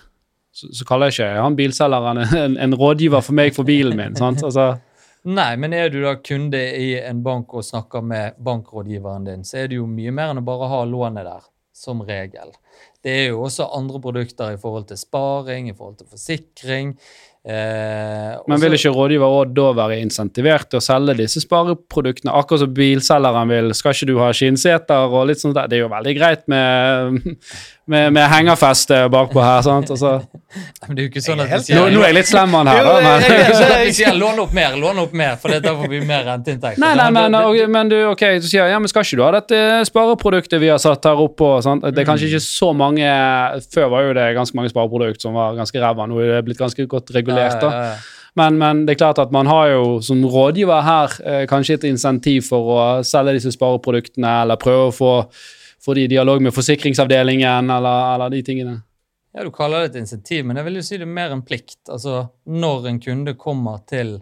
så, 0.52 0.70
så 0.74 0.84
kaller 0.88 1.10
jeg 1.10 1.18
ikke 1.20 1.42
han 1.42 1.56
bilselgeren 1.56 2.22
en, 2.24 2.56
en 2.56 2.74
rådgiver 2.74 3.20
for 3.22 3.32
meg 3.36 3.54
for 3.54 3.64
bilen 3.64 3.96
min. 3.96 4.16
sant? 4.16 4.42
Altså, 4.48 4.78
Nei, 5.24 5.50
men 5.60 5.74
er 5.76 5.90
du 5.92 5.98
da 6.00 6.14
kunde 6.16 6.56
i 6.80 6.94
en 7.04 7.18
bank 7.22 7.52
og 7.52 7.60
snakker 7.66 8.00
med 8.02 8.38
bankrådgiveren 8.40 9.26
din, 9.26 9.42
så 9.44 9.58
er 9.60 9.66
det 9.68 9.76
jo 9.76 9.84
mye 9.86 10.10
mer 10.16 10.30
enn 10.32 10.40
å 10.40 10.44
bare 10.46 10.68
ha 10.70 10.78
lånet 10.88 11.26
der, 11.28 11.42
som 11.80 12.04
regel. 12.04 12.52
Det 13.00 13.16
er 13.22 13.26
jo 13.30 13.42
også 13.46 13.70
andre 13.76 14.00
produkter 14.02 14.54
i 14.54 14.60
forhold 14.60 14.86
til 14.90 15.00
sparing, 15.00 15.70
i 15.70 15.76
forhold 15.76 15.96
til 16.00 16.08
forsikring. 16.10 16.94
Eh, 17.40 18.32
men 18.52 18.60
vil 18.60 18.76
ikke 18.76 18.92
rådgiver 18.92 19.24
også 19.24 19.54
da 19.56 19.68
være 19.78 20.00
insentivert 20.04 20.68
til 20.68 20.76
å 20.76 20.84
selge 20.84 21.14
disse 21.22 21.40
spareproduktene? 21.40 22.34
Akkurat 22.36 22.66
som 22.66 22.74
bilselgeren 22.76 23.52
vil. 23.54 23.72
Skal 23.76 23.96
ikke 23.96 24.10
du 24.10 24.18
ha 24.20 24.28
skinnseter 24.36 25.08
og 25.08 25.30
litt 25.30 25.40
sånt 25.40 25.56
der? 25.56 25.70
Det 25.70 25.78
er 25.78 25.86
jo 25.86 25.92
veldig 25.94 26.14
greit 26.18 26.44
med, 26.52 27.22
med, 27.90 28.12
med 28.14 28.26
hengerfeste 28.30 28.98
bakpå 29.12 29.42
her, 29.42 29.60
sant? 29.66 29.90
Altså, 29.90 30.12
Men 30.86 30.96
det 30.96 31.02
er 31.02 31.06
jo 31.06 31.10
ikke 31.10 31.22
sånn 31.24 31.42
at 31.44 31.50
helt 31.50 31.64
vi 31.66 31.72
sier 31.72 31.78
nå, 31.80 31.88
nå 31.94 32.02
er 32.04 32.10
jeg 32.12 32.16
litt 32.20 32.30
slem 32.30 32.52
mann 32.54 32.70
her, 32.70 32.80
Jo, 32.80 32.92
da. 32.94 33.00
Men, 33.04 33.24
jeg- 33.84 33.94
sier 33.98 34.14
lån 34.18 34.38
opp 34.44 34.54
mer, 34.56 34.76
lån 34.80 35.00
opp 35.04 35.16
mer, 35.20 35.34
for 35.42 35.54
da 35.66 35.74
får 35.80 35.90
vi 35.92 36.00
mer 36.06 36.24
renteinntekt. 36.28 36.78
Nei, 36.82 36.92
nei, 37.00 37.08
men, 37.16 37.36
og, 37.40 37.58
men 37.74 37.90
du, 37.92 37.96
ok, 38.12 38.24
så 38.44 38.50
sier 38.52 38.70
ja, 38.72 38.78
men 38.82 38.90
skal 38.92 39.06
ikke 39.06 39.18
du 39.20 39.24
ha 39.26 39.32
dette 39.38 39.60
spareproduktet 39.90 40.62
vi 40.62 40.70
har 40.72 40.78
satt 40.82 41.10
her 41.10 41.20
oppe? 41.26 41.50
Sant? 41.66 41.84
Det 41.90 42.02
er 42.04 42.08
kanskje 42.08 42.30
ikke 42.30 42.42
så 42.46 42.70
mange 42.76 43.10
Før 43.74 43.90
var 43.92 44.06
jo 44.08 44.14
det 44.16 44.28
ganske 44.38 44.56
mange 44.58 44.70
spareprodukt 44.72 45.22
som 45.22 45.36
var 45.36 45.54
ganske 45.58 45.82
ræva. 45.82 46.06
Nå 46.10 46.18
er 46.22 46.34
det 46.36 46.44
blitt 46.48 46.60
ganske 46.60 46.86
godt 46.90 47.12
regulert. 47.14 47.60
da. 47.62 47.94
Men, 48.38 48.58
men 48.60 48.84
det 48.86 48.94
er 48.94 49.00
klart 49.00 49.18
at 49.18 49.32
man 49.34 49.48
har 49.50 49.72
jo 49.72 49.86
som 50.06 50.20
rådgiver 50.22 50.84
her 50.86 51.14
eh, 51.26 51.40
kanskje 51.50 51.80
et 51.80 51.86
insentiv 51.90 52.46
for 52.46 52.68
å 52.76 52.82
selge 53.06 53.34
disse 53.40 53.50
spareproduktene, 53.56 54.36
eller 54.44 54.60
prøve 54.60 54.84
å 54.90 54.94
få, 54.94 55.10
få 55.84 55.94
de 55.94 56.06
dialog 56.06 56.42
med 56.42 56.54
forsikringsavdelingen, 56.54 57.70
eller, 57.70 58.14
eller 58.14 58.30
de 58.30 58.42
tingene. 58.44 58.80
Ja, 59.32 59.44
Du 59.44 59.50
kaller 59.50 59.80
det 59.80 59.92
et 59.92 60.00
insentiv, 60.02 60.44
men 60.44 60.58
jeg 60.58 60.66
vil 60.66 60.80
jo 60.80 60.84
si 60.84 60.98
det 60.98 61.06
er 61.06 61.14
mer 61.14 61.34
en 61.34 61.46
plikt. 61.46 61.80
Altså, 61.88 62.26
Når 62.44 62.88
en 62.90 63.00
kunde 63.00 63.34
kommer 63.38 63.82
til, 63.88 64.18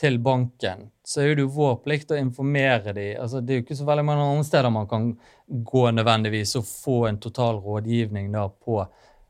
til 0.00 0.18
banken, 0.18 0.90
så 1.04 1.22
er 1.22 1.34
det 1.36 1.44
jo 1.44 1.52
vår 1.54 1.76
plikt 1.84 2.10
å 2.10 2.20
informere 2.20 2.94
dem. 2.96 3.20
Altså, 3.20 3.40
det 3.40 3.52
er 3.52 3.60
jo 3.60 3.66
ikke 3.66 3.78
så 3.78 3.88
veldig 3.88 4.06
mange 4.08 4.24
andre 4.24 4.48
steder 4.48 4.72
man 4.72 4.88
kan 4.90 5.10
gå 5.46 5.84
nødvendigvis 5.94 6.56
og 6.58 6.66
få 6.66 6.96
en 7.10 7.20
total 7.22 7.60
rådgivning 7.62 8.32
da 8.32 8.48
på, 8.48 8.80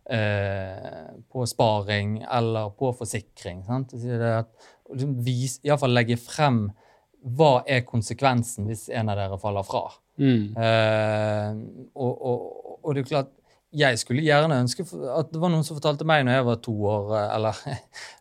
eh, 0.06 1.12
på 1.32 1.46
sparing 1.46 2.22
eller 2.22 2.70
på 2.78 2.94
forsikring. 2.96 3.64
Sant? 3.66 3.92
Det 3.92 4.18
det 4.22 4.32
at, 4.38 4.72
liksom 4.94 5.18
Iallfall 5.66 5.94
legge 5.94 6.16
frem 6.16 6.68
hva 7.26 7.64
er 7.66 7.82
konsekvensen 7.82 8.68
hvis 8.70 8.88
en 8.88 9.10
av 9.10 9.18
dere 9.18 9.38
faller 9.42 9.66
fra. 9.66 9.88
Mm. 10.16 10.54
Uh, 10.56 11.90
og, 11.94 12.12
og, 12.12 12.78
og 12.82 12.94
det 12.96 13.04
er 13.04 13.10
klart, 13.10 13.32
jeg 13.76 13.98
skulle 14.00 14.22
gjerne 14.24 14.56
ønske 14.62 14.84
at 14.86 15.32
det 15.32 15.40
var 15.42 15.50
noen 15.52 15.64
som 15.66 15.76
fortalte 15.76 16.06
meg 16.08 16.22
når 16.24 16.38
jeg 16.38 16.46
var 16.46 16.58
to 16.64 16.74
år, 16.90 17.10
eh, 17.18 17.26
eller 17.34 17.58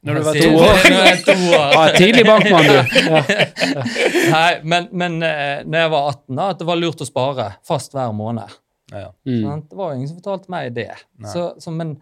Når 0.07 0.17
du 0.17 0.25
var 0.25 0.39
to 0.41 0.49
år? 0.59 0.81
To. 1.27 1.35
Ja, 1.75 1.83
tidlig 1.95 2.25
bankmann, 2.27 2.67
du. 2.67 2.77
Ja. 3.05 3.85
Nei, 4.35 4.51
men, 4.67 4.89
men 4.91 5.17
eh, 5.23 5.63
når 5.63 5.85
jeg 5.85 5.93
var 5.93 6.09
18, 6.11 6.35
da, 6.35 6.49
at 6.49 6.61
det 6.61 6.67
var 6.67 6.81
lurt 6.81 7.03
å 7.05 7.07
spare 7.07 7.47
fast 7.67 7.95
hver 7.95 8.11
måned. 8.17 8.57
Ja. 8.91 9.09
Mm. 9.27 9.63
Det 9.69 9.79
var 9.79 9.93
jo 9.93 9.99
ingen 9.99 10.11
som 10.11 10.19
fortalte 10.19 10.51
meg 10.51 10.73
det. 10.75 10.91
Så, 11.31 11.47
så, 11.61 11.73
men, 11.73 11.95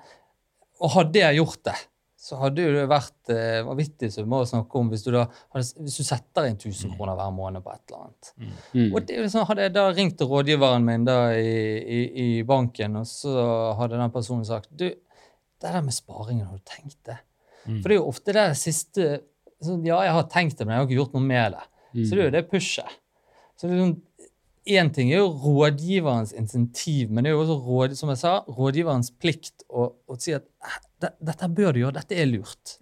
og 0.81 0.95
hadde 0.97 1.21
jeg 1.21 1.41
gjort 1.41 1.61
det, 1.69 1.77
så 2.23 2.37
hadde 2.39 2.63
jo 2.63 2.71
det 2.71 2.83
vært 2.87 3.31
eh, 3.33 3.59
vanvittig 3.67 4.07
summer 4.13 4.45
å 4.45 4.47
snakke 4.47 4.79
om 4.79 4.87
hvis 4.93 5.01
du 5.03 5.09
da 5.11 5.25
hvis 5.57 5.97
du 5.99 6.05
setter 6.07 6.47
inn 6.47 6.55
1000 6.55 6.93
kroner 6.95 7.17
hver 7.19 7.33
måned 7.35 7.65
på 7.65 7.73
et 7.73 7.81
eller 7.89 8.05
annet. 8.05 8.29
Mm. 8.37 8.85
Og 8.85 8.97
det, 9.01 9.17
så 9.25 9.33
sånn, 9.33 9.47
hadde 9.49 9.65
jeg 9.65 9.73
da 9.75 9.83
ringt 9.91 10.15
til 10.21 10.29
rådgiveren 10.31 10.87
min 10.87 11.03
da 11.09 11.17
i, 11.35 11.51
i, 11.83 11.99
i 12.23 12.27
banken, 12.47 12.95
og 13.01 13.09
så 13.09 13.33
hadde 13.79 13.99
den 13.99 14.15
personen 14.15 14.47
sagt 14.47 14.71
du, 14.71 14.87
det 14.87 15.75
der 15.75 15.83
med 15.83 15.95
sparingen, 15.95 16.47
har 16.47 16.61
du 16.61 16.63
tenkt 16.63 17.01
det? 17.09 17.19
Mm. 17.65 17.81
For 17.81 17.89
det 17.89 17.97
er 17.97 17.99
jo 17.99 18.07
ofte 18.13 18.35
det 18.35 18.47
siste 18.59 19.09
så, 19.63 19.77
Ja, 19.83 19.99
jeg 20.07 20.15
har 20.15 20.25
tenkt 20.31 20.59
det, 20.59 20.67
men 20.67 20.75
jeg 20.75 20.81
har 20.81 20.89
ikke 20.89 20.99
gjort 21.01 21.13
noe 21.15 21.27
med 21.27 21.57
det. 21.57 21.67
Mm. 21.93 22.01
Så 22.03 22.09
det 22.09 22.21
er 22.21 22.25
jo 22.25 22.35
det 22.37 22.47
pushet. 22.51 22.97
Så 23.59 23.67
det 23.67 23.75
er 23.75 23.83
sånn, 23.83 23.97
Én 24.65 24.89
ting 24.95 25.09
er 25.11 25.19
jo 25.19 25.31
rådgiverens 25.43 26.31
insentiv, 26.39 27.09
men 27.11 27.25
det 27.25 27.31
er 27.31 27.35
jo 27.35 27.41
også 27.43 27.55
råd, 27.65 27.95
som 27.99 28.11
jeg 28.13 28.19
sa, 28.21 28.33
rådgiverens 28.47 29.09
plikt 29.19 29.65
å, 29.67 29.89
å 30.07 30.15
si 30.19 30.31
at 30.37 30.45
"Eh, 30.63 30.77
dette 31.19 31.49
bør 31.51 31.73
du 31.75 31.79
gjøre, 31.81 31.97
dette 31.97 32.15
er 32.15 32.29
lurt. 32.31 32.77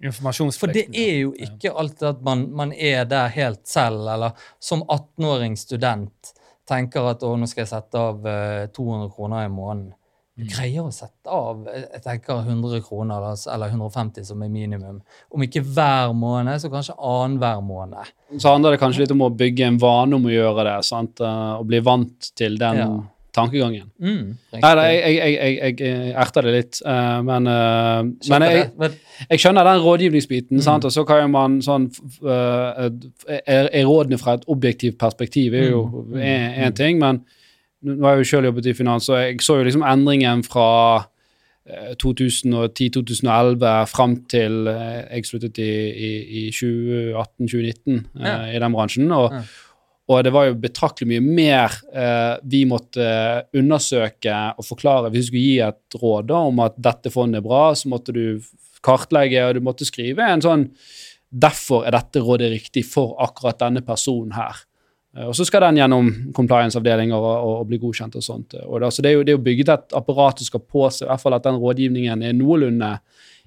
For 0.62 0.68
det 0.70 0.84
er 0.94 1.16
jo 1.24 1.32
ikke 1.34 1.74
alltid 1.74 2.08
at 2.12 2.22
man, 2.22 2.44
man 2.54 2.72
er 2.74 3.06
der 3.10 3.34
helt 3.34 3.66
selv, 3.66 4.06
eller 4.14 4.38
som 4.60 4.84
18-åring 4.84 5.58
student 5.58 6.34
tenker 6.70 7.10
at 7.16 7.24
å, 7.26 7.34
nå 7.36 7.50
skal 7.50 7.64
jeg 7.66 7.72
sette 7.74 7.98
av 7.98 8.28
eh, 8.30 8.68
200 8.68 9.10
kroner 9.16 9.48
i 9.48 9.50
måneden. 9.50 9.96
Du 10.40 10.46
greier 10.48 10.86
å 10.88 10.92
sette 10.96 11.28
av 11.28 11.66
jeg 11.68 12.02
tenker 12.06 12.40
100 12.48 12.80
kroner 12.88 13.18
eller, 13.20 13.40
eller 13.54 13.74
150 13.76 14.24
som 14.26 14.42
er 14.46 14.50
minimum. 14.50 15.02
Om 15.30 15.44
ikke 15.44 15.62
hver 15.76 16.14
måned, 16.16 16.56
så 16.64 16.70
kanskje 16.72 16.96
annenhver 16.98 17.60
måned. 17.62 18.14
Så 18.40 18.54
handler 18.54 18.72
det 18.72 18.80
kanskje 18.82 19.04
litt 19.04 19.12
om 19.12 19.26
å 19.28 19.30
bygge 19.36 19.68
en 19.68 19.78
vane 19.82 20.16
om 20.16 20.30
å 20.30 20.32
gjøre 20.32 20.64
det, 20.70 20.78
sant? 20.88 21.20
eh, 21.20 21.52
og 21.60 21.68
bli 21.68 21.82
vant 21.84 22.32
til 22.40 22.56
den 22.58 22.80
Ja. 22.80 22.88
tankegangen. 23.36 23.92
Mm, 24.00 24.38
Nei, 24.54 24.62
jeg, 24.62 25.18
jeg, 25.18 25.36
jeg, 25.36 25.76
jeg, 25.80 26.14
erter 26.24 26.42
det 26.48 26.54
litt, 26.56 26.80
eh, 26.86 27.22
men, 27.28 27.48
eh, 27.48 28.02
men 28.32 28.48
jeg, 29.30 29.40
skjønner 29.40 29.64
den 29.68 29.84
rådgivningsbiten, 29.84 30.58
Mm. 30.58 30.62
sant? 30.64 30.86
og 30.86 30.92
så 30.92 31.06
kan 31.08 31.30
man 31.32 31.60
sånn 31.62 31.90
er, 32.24 33.70
er 33.72 33.86
rådene 33.88 34.18
fra 34.20 34.34
et 34.40 34.48
objektivt 34.48 34.98
perspektiv 34.98 35.54
er 35.54 35.70
jo 35.70 35.84
Mm. 36.08 36.18
én 36.24 36.74
ting, 36.76 37.00
men 37.00 37.22
nå 37.82 38.06
har 38.06 38.18
jeg 38.18 38.26
jo 38.26 38.30
selv 38.30 38.52
jobbet 38.52 38.70
i 38.70 38.76
finans, 38.78 39.10
og 39.10 39.18
jeg 39.18 39.42
så 39.46 39.58
jo 39.58 39.66
liksom 39.66 39.84
endringen 39.88 40.44
fra 40.46 40.68
eh, 41.66 41.92
2010-2011 42.02 43.74
fram 43.90 44.16
til 44.32 44.70
eh, 44.70 45.02
jeg 45.08 45.28
sluttet 45.30 45.62
i, 45.64 45.74
i, 45.90 46.12
i 46.44 46.46
2018-2019 46.54 48.00
ja. 48.22 48.38
uh, 48.38 48.48
i 48.54 48.62
den 48.62 48.78
bransjen. 48.78 49.12
og 49.12 49.34
Ja. 49.34 49.44
og 50.12 50.24
det 50.28 50.34
var 50.36 50.50
jo 50.50 50.58
betraktelig 50.60 51.08
mye 51.08 51.24
mer 51.24 51.78
uh, 51.96 52.38
vi 52.44 52.66
måtte 52.68 53.06
undersøke 53.56 54.38
og 54.58 54.66
forklare. 54.68 55.10
Hvis 55.10 55.30
vi 55.30 55.30
skulle 55.30 55.46
gi 55.46 55.60
et 55.70 56.02
råd 56.02 56.28
da, 56.34 56.42
om 56.52 56.60
at 56.60 56.76
dette 56.78 57.14
fondet 57.14 57.40
er 57.40 57.48
bra, 57.48 57.72
så 57.74 57.90
måtte 57.90 58.14
du 58.14 58.42
kartlegge, 58.84 59.46
og 59.46 59.56
du 59.56 59.64
måtte 59.64 59.88
skrive 59.88 60.28
en 60.28 60.44
sånn 60.44 60.70
Derfor 61.32 61.86
er 61.88 61.96
dette 61.96 62.20
rådet 62.20 62.50
riktig 62.52 62.82
for 62.84 63.14
akkurat 63.24 63.62
denne 63.62 63.80
personen 63.88 64.34
her. 64.36 64.58
Eh, 65.18 65.28
Og 65.28 65.36
så 65.36 65.46
skal 65.48 65.66
den 65.68 65.82
gjennom 65.82 66.12
compliance-avdelinger 66.36 67.18
og, 67.18 67.48
og, 67.48 67.66
bli 67.70 67.80
godkjent 67.82 68.16
og 68.20 68.26
sånt. 68.26 68.56
Og 68.66 68.82
da, 68.84 68.92
så 68.92 69.04
det 69.04 69.12
er, 69.12 69.20
jo, 69.20 69.26
det 69.28 69.34
er 69.34 69.40
jo 69.40 69.48
bygget 69.48 69.74
et 69.74 69.98
apparat 69.98 70.40
som 70.40 70.52
skal 70.52 70.64
påse 70.64 71.06
i 71.06 71.10
hvert 71.10 71.24
fall 71.24 71.38
at 71.38 71.48
den 71.48 71.60
rådgivningen 71.62 72.24
er 72.28 72.38
noenlunde 72.38 72.96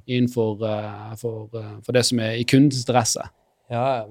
innenfor 0.05 0.61
uh, 0.61 1.15
for, 1.17 1.49
uh, 1.57 1.79
for 1.85 1.97
det 1.97 2.05
som 2.05 2.21
er 2.21 2.37
i 2.37 2.45
kundens 2.49 2.83
interesse. 2.83 3.25
Ja, 3.73 4.05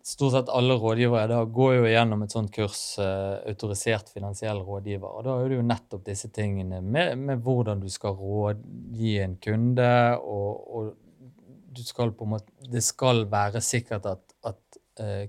Stort 0.00 0.32
sett 0.32 0.48
alle 0.48 0.78
rådgivere 0.80 1.26
da 1.28 1.42
går 1.44 1.74
jo 1.74 1.90
gjennom 1.90 2.22
et 2.24 2.32
sånt 2.32 2.48
kurs, 2.54 2.78
uh, 2.96 3.36
autorisert 3.44 4.08
finansiell 4.08 4.62
rådgiver. 4.64 5.04
og 5.04 5.26
Da 5.26 5.34
er 5.36 5.52
det 5.52 5.58
jo 5.58 5.66
nettopp 5.68 6.06
disse 6.06 6.32
tingene 6.32 6.80
med, 6.80 7.20
med 7.20 7.44
hvordan 7.44 7.84
du 7.84 7.90
skal 7.92 8.16
rådgi 8.16 9.18
en 9.26 9.36
kunde, 9.44 9.90
og, 10.24 10.64
og 10.72 10.88
du 11.76 11.84
skal 11.84 12.16
på 12.16 12.24
en 12.24 12.36
måte, 12.38 12.48
det 12.72 12.80
skal 12.86 13.26
være 13.28 13.60
sikkert 13.60 14.08
at, 14.08 14.24
at 14.46 14.60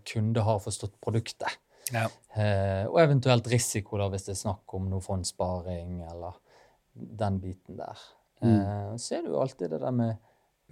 kunde 0.05 0.43
har 0.45 0.59
forstått 0.61 0.93
produktet. 1.01 1.57
Ja. 1.93 2.07
Eh, 2.33 2.85
og 2.89 2.99
eventuelt 3.03 3.47
risiko, 3.51 3.99
da, 4.01 4.07
hvis 4.09 4.25
det 4.27 4.33
er 4.33 4.41
snakk 4.41 4.73
om 4.77 4.87
noe 4.89 5.03
fondssparing 5.05 5.99
eller 6.09 6.39
den 6.93 7.39
biten 7.43 7.77
der. 7.77 8.05
Eh, 8.41 8.95
så 9.01 9.17
er 9.17 9.25
det 9.25 9.33
jo 9.33 9.41
alltid 9.41 9.75
det 9.75 9.81
der 9.83 9.93
med, 9.95 10.15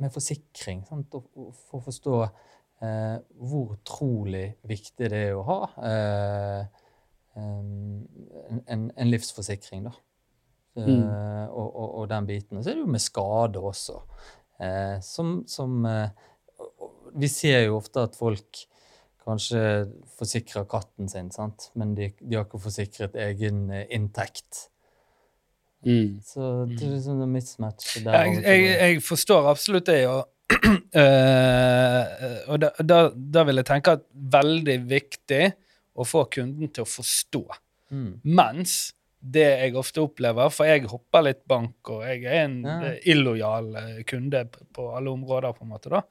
med 0.02 0.14
forsikring. 0.14 0.84
Sant? 0.90 1.14
Og, 1.14 1.30
og 1.38 1.52
for 1.68 1.82
å 1.82 1.86
forstå 1.88 2.16
eh, 2.24 3.18
hvor 3.44 3.76
utrolig 3.78 4.48
viktig 4.70 5.12
det 5.14 5.22
er 5.30 5.38
å 5.38 5.46
ha 5.48 5.60
eh, 5.92 6.82
en, 7.40 7.70
en, 8.66 8.90
en 8.90 9.14
livsforsikring, 9.14 9.88
da. 9.90 9.96
Eh, 10.74 11.46
og, 11.54 11.68
og, 11.70 11.90
og 12.02 12.10
den 12.10 12.28
biten. 12.30 12.58
Og 12.58 12.66
så 12.66 12.72
er 12.72 12.80
det 12.80 12.86
jo 12.86 12.94
med 12.96 13.04
skade 13.04 13.62
også. 13.62 14.00
Eh, 14.64 14.98
som 15.06 15.42
som 15.50 15.82
Vi 17.14 17.28
ser 17.30 17.68
jo 17.68 17.78
ofte 17.78 18.08
at 18.08 18.16
folk 18.18 18.64
kanskje 19.24 19.64
forsikrer 20.20 20.68
katten 20.70 21.10
sin, 21.12 21.32
sant? 21.32 21.70
men 21.80 21.96
de, 21.98 22.12
de 22.20 22.38
har 22.38 22.46
ikke 22.48 22.62
forsikret 22.64 23.18
egen 23.30 23.66
eh, 23.72 23.88
inntekt. 23.96 24.68
Mm. 25.84 26.20
Så 26.24 26.52
det 26.70 26.80
er 26.80 26.94
liksom 26.96 27.24
en 27.26 27.34
mismatch 27.34 27.98
der. 28.06 28.16
Jeg, 28.24 28.44
jeg, 28.44 28.78
jeg 28.80 29.04
forstår 29.04 29.50
absolutt 29.52 29.90
det, 29.90 30.00
og, 30.08 30.30
uh, 30.96 32.02
og 32.52 32.60
da, 32.64 32.72
da, 32.80 33.00
da 33.12 33.46
vil 33.50 33.60
jeg 33.60 33.70
tenke 33.70 33.98
at 33.98 34.06
veldig 34.38 34.78
viktig 34.90 35.44
å 35.94 36.08
få 36.08 36.26
kunden 36.34 36.72
til 36.74 36.86
å 36.86 36.90
forstå. 36.90 37.44
Mm. 37.94 38.12
Mens 38.24 38.94
det 39.24 39.46
jeg 39.46 39.76
ofte 39.80 40.02
opplever, 40.04 40.50
for 40.52 40.68
jeg 40.68 40.88
hopper 40.92 41.24
litt 41.30 41.44
bank, 41.48 41.78
og 41.94 42.02
jeg 42.04 42.26
er 42.26 42.42
en 42.44 42.58
Ja. 42.68 42.94
illojal 43.08 43.70
kunde 44.10 44.42
på 44.52 44.90
alle 44.98 45.14
områder, 45.14 45.54
på 45.56 45.64
en 45.64 45.72
måte, 45.72 45.92
da. 45.94 46.02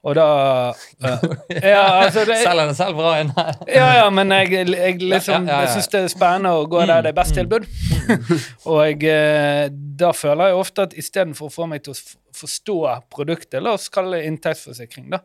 Og 0.00 0.16
da 0.16 0.26
uh, 1.04 1.24
Ja, 1.52 1.82
altså 2.06 2.24
det, 2.28 2.38
Selger 2.40 2.70
det 2.70 2.76
selv 2.78 2.96
bra 2.96 3.12
inn 3.20 3.32
her. 3.36 3.52
ja, 3.80 3.88
ja, 3.98 4.08
men 4.14 4.32
jeg, 4.32 4.64
jeg 4.72 4.96
liksom 5.02 5.48
Ja, 5.48 5.60
ja. 5.60 5.60
Jeg 5.66 5.74
syns 5.76 5.92
det 5.92 6.02
er 6.06 6.12
spennende 6.12 6.54
å 6.56 6.64
gå 6.70 6.80
der 6.88 7.04
det 7.04 7.12
er 7.12 7.18
best 7.20 7.36
tilbud. 7.36 7.68
og 8.70 9.04
jeg, 9.04 9.70
da 10.00 10.12
føler 10.16 10.50
jeg 10.50 10.60
ofte 10.62 10.88
at 10.88 10.96
istedenfor 10.98 11.50
å 11.50 11.54
få 11.54 11.68
meg 11.70 11.84
til 11.84 11.94
å 11.94 12.00
forstå 12.40 12.76
produktet, 13.12 13.60
la 13.62 13.74
oss 13.76 13.90
kalle 13.92 14.20
det 14.20 14.30
inntektsforsikring, 14.30 15.10
da. 15.12 15.20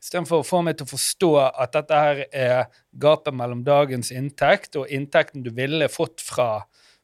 Istedenfor 0.00 0.40
å 0.40 0.46
få 0.46 0.62
meg 0.64 0.78
til 0.78 0.86
å 0.86 0.92
forstå 0.94 1.30
at 1.44 1.74
dette 1.74 1.96
her 1.98 2.20
er 2.30 2.60
gapet 3.02 3.36
mellom 3.36 3.60
dagens 3.66 4.08
inntekt 4.14 4.78
og 4.80 4.88
inntekten 4.88 5.42
du 5.44 5.50
ville 5.52 5.90
fått 5.92 6.22
fra, 6.24 6.62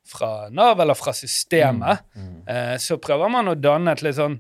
fra 0.09 0.31
Nav 0.55 0.81
eller 0.81 0.97
fra 0.97 1.13
systemet, 1.17 2.07
eh, 2.49 2.77
så 2.81 2.97
prøver 3.03 3.33
man 3.33 3.53
å 3.53 3.59
danne 3.59 3.93
et 3.93 4.05
litt 4.07 4.17
sånn 4.17 4.39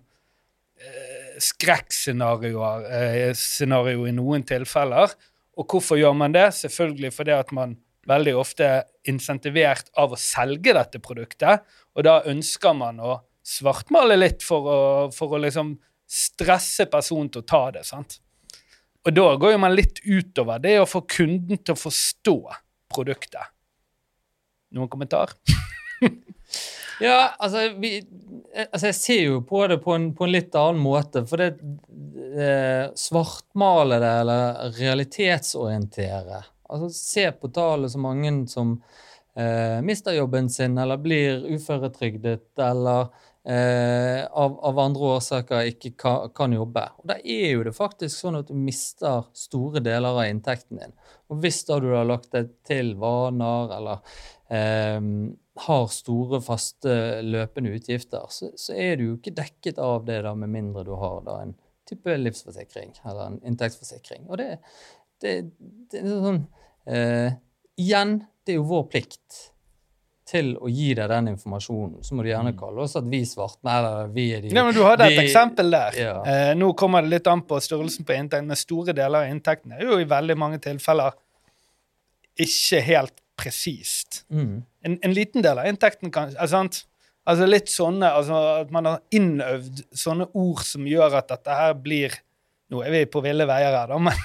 skrekkscenarioer 1.42 2.86
eh, 2.90 3.32
scenario 3.36 4.06
i 4.08 4.14
noen 4.14 4.44
tilfeller. 4.46 5.12
Og 5.56 5.68
hvorfor 5.70 5.98
gjør 6.00 6.16
man 6.16 6.34
det? 6.36 6.48
Selvfølgelig 6.56 7.12
fordi 7.16 7.34
at 7.36 7.52
man 7.56 7.76
veldig 8.06 8.36
ofte 8.38 8.66
er 8.66 8.84
insentivert 9.10 9.90
av 9.98 10.14
å 10.14 10.20
selge 10.20 10.74
dette 10.76 11.00
produktet, 11.02 11.64
og 11.96 12.06
da 12.06 12.20
ønsker 12.30 12.76
man 12.78 13.00
å 13.02 13.16
svartmale 13.46 14.18
litt 14.18 14.44
for 14.46 14.70
å, 14.70 14.78
for 15.14 15.34
å 15.34 15.42
liksom 15.42 15.74
stresse 16.06 16.86
personen 16.90 17.30
til 17.32 17.42
å 17.42 17.48
ta 17.50 17.62
det. 17.74 17.82
sant? 17.86 18.20
Og 19.06 19.14
da 19.14 19.26
går 19.38 19.58
man 19.62 19.74
litt 19.74 20.00
utover 20.02 20.62
det 20.62 20.76
å 20.80 20.88
få 20.88 21.02
kunden 21.06 21.58
til 21.58 21.74
å 21.74 21.78
forstå 21.78 22.36
produktet. 22.94 23.54
Noen 24.74 24.90
kommentar? 24.90 25.34
Ja, 27.00 27.34
altså, 27.38 27.68
vi, 27.78 27.96
eh, 28.54 28.66
altså 28.72 28.86
Jeg 28.86 28.94
ser 28.94 29.22
jo 29.22 29.40
på 29.44 29.66
det 29.68 29.78
på 29.84 29.94
en, 29.96 30.10
på 30.16 30.24
en 30.24 30.32
litt 30.32 30.54
annen 30.56 30.80
måte. 30.82 31.24
For 31.28 31.42
det 31.42 31.58
eh, 32.36 32.88
svartmale 32.96 34.00
det 34.02 34.12
eller 34.22 34.76
realitetsorientere. 34.78 36.42
Altså 36.66 36.90
Se 36.90 37.28
på 37.32 37.52
tallet 37.54 37.92
så 37.92 38.00
mange 38.02 38.32
som 38.50 38.74
eh, 39.36 39.78
mister 39.86 40.16
jobben 40.16 40.50
sin 40.50 40.78
eller 40.78 40.98
blir 40.98 41.44
uføretrygdet 41.54 42.58
eller 42.58 43.06
eh, 43.46 44.24
av, 44.26 44.58
av 44.66 44.80
andre 44.82 45.12
årsaker 45.18 45.70
ikke 45.74 45.94
kan, 46.00 46.32
kan 46.34 46.56
jobbe. 46.56 46.88
Og 46.98 47.12
Da 47.12 47.20
er 47.22 47.50
jo 47.52 47.64
det 47.68 47.76
faktisk 47.76 48.16
sånn 48.24 48.40
at 48.40 48.50
du 48.50 48.56
mister 48.58 49.28
store 49.36 49.84
deler 49.84 50.16
av 50.16 50.26
inntekten 50.26 50.80
din. 50.82 50.96
Og 51.30 51.44
hvis 51.44 51.62
da 51.68 51.78
du 51.82 51.92
har 51.92 52.08
lagt 52.08 52.32
deg 52.34 52.50
til 52.66 52.94
vaner 52.98 53.76
eller 53.78 54.16
eh, 54.48 55.00
har 55.64 55.86
store, 55.88 56.40
faste, 56.44 56.92
løpende 57.24 57.72
utgifter, 57.78 58.26
så, 58.28 58.50
så 58.60 58.74
er 58.76 58.96
du 59.00 59.04
jo 59.06 59.14
ikke 59.16 59.32
dekket 59.38 59.78
av 59.80 60.04
det 60.04 60.20
da, 60.26 60.34
med 60.36 60.50
mindre 60.52 60.84
du 60.84 60.92
har 61.00 61.22
da 61.24 61.38
en 61.46 61.54
type 61.88 62.16
livsforsikring 62.18 62.92
eller 63.06 63.26
en 63.30 63.40
inntektsforsikring. 63.46 64.26
Og 64.28 64.40
det, 64.40 64.48
det, 65.22 65.34
det 65.92 66.00
er 66.02 66.08
sånn 66.26 66.40
eh, 66.90 67.36
Igjen, 67.76 68.18
det 68.44 68.54
er 68.54 68.56
jo 68.60 68.66
vår 68.70 68.86
plikt 68.88 69.42
til 70.26 70.54
å 70.58 70.66
gi 70.72 70.88
deg 70.98 71.06
den 71.12 71.28
informasjonen. 71.30 72.00
Så 72.02 72.16
må 72.18 72.24
du 72.24 72.30
gjerne 72.32 72.54
kalle 72.58 72.82
oss 72.82 72.96
at 72.98 73.06
vi 73.06 73.20
svartmelder, 73.28 74.08
vi 74.16 74.24
er 74.34 74.40
de 74.42 74.50
Ja, 74.50 74.64
men 74.66 74.74
Du 74.74 74.80
hadde 74.82 75.06
et 75.06 75.14
de- 75.14 75.22
eksempel 75.22 75.70
der. 75.70 75.98
Ja. 76.00 76.14
Eh, 76.26 76.54
nå 76.58 76.72
kommer 76.74 77.04
det 77.04 77.12
litt 77.12 77.28
an 77.30 77.44
på 77.46 77.60
størrelsen 77.62 78.04
på 78.08 78.16
inntekten, 78.16 78.48
men 78.50 78.58
store 78.58 78.94
deler 78.96 79.22
av 79.28 79.30
inntekten 79.30 79.76
er 79.76 79.84
jo 79.86 80.00
i 80.02 80.08
veldig 80.10 80.36
mange 80.40 80.58
tilfeller 80.64 81.14
ikke 82.42 82.80
helt 82.84 83.22
presist. 83.36 84.24
Mm. 84.32 84.64
En, 84.86 84.98
en 85.02 85.14
liten 85.16 85.42
del 85.44 85.58
av 85.58 85.66
inntekten 85.68 86.12
kanskje. 86.14 86.38
er 86.40 86.52
sant? 86.52 86.84
Altså 87.26 87.48
litt 87.48 87.70
sånne, 87.72 88.06
altså 88.06 88.38
At 88.62 88.70
man 88.74 88.86
har 88.86 89.00
innøvd 89.14 89.82
sånne 89.98 90.28
ord 90.38 90.62
som 90.66 90.86
gjør 90.86 91.18
at 91.18 91.32
dette 91.32 91.58
her 91.58 91.74
blir 91.74 92.14
Nå 92.66 92.80
er 92.82 92.90
vi 92.90 93.00
på 93.06 93.20
ville 93.22 93.44
veier 93.46 93.70
her, 93.70 93.86
da, 93.86 93.96
men 94.02 94.16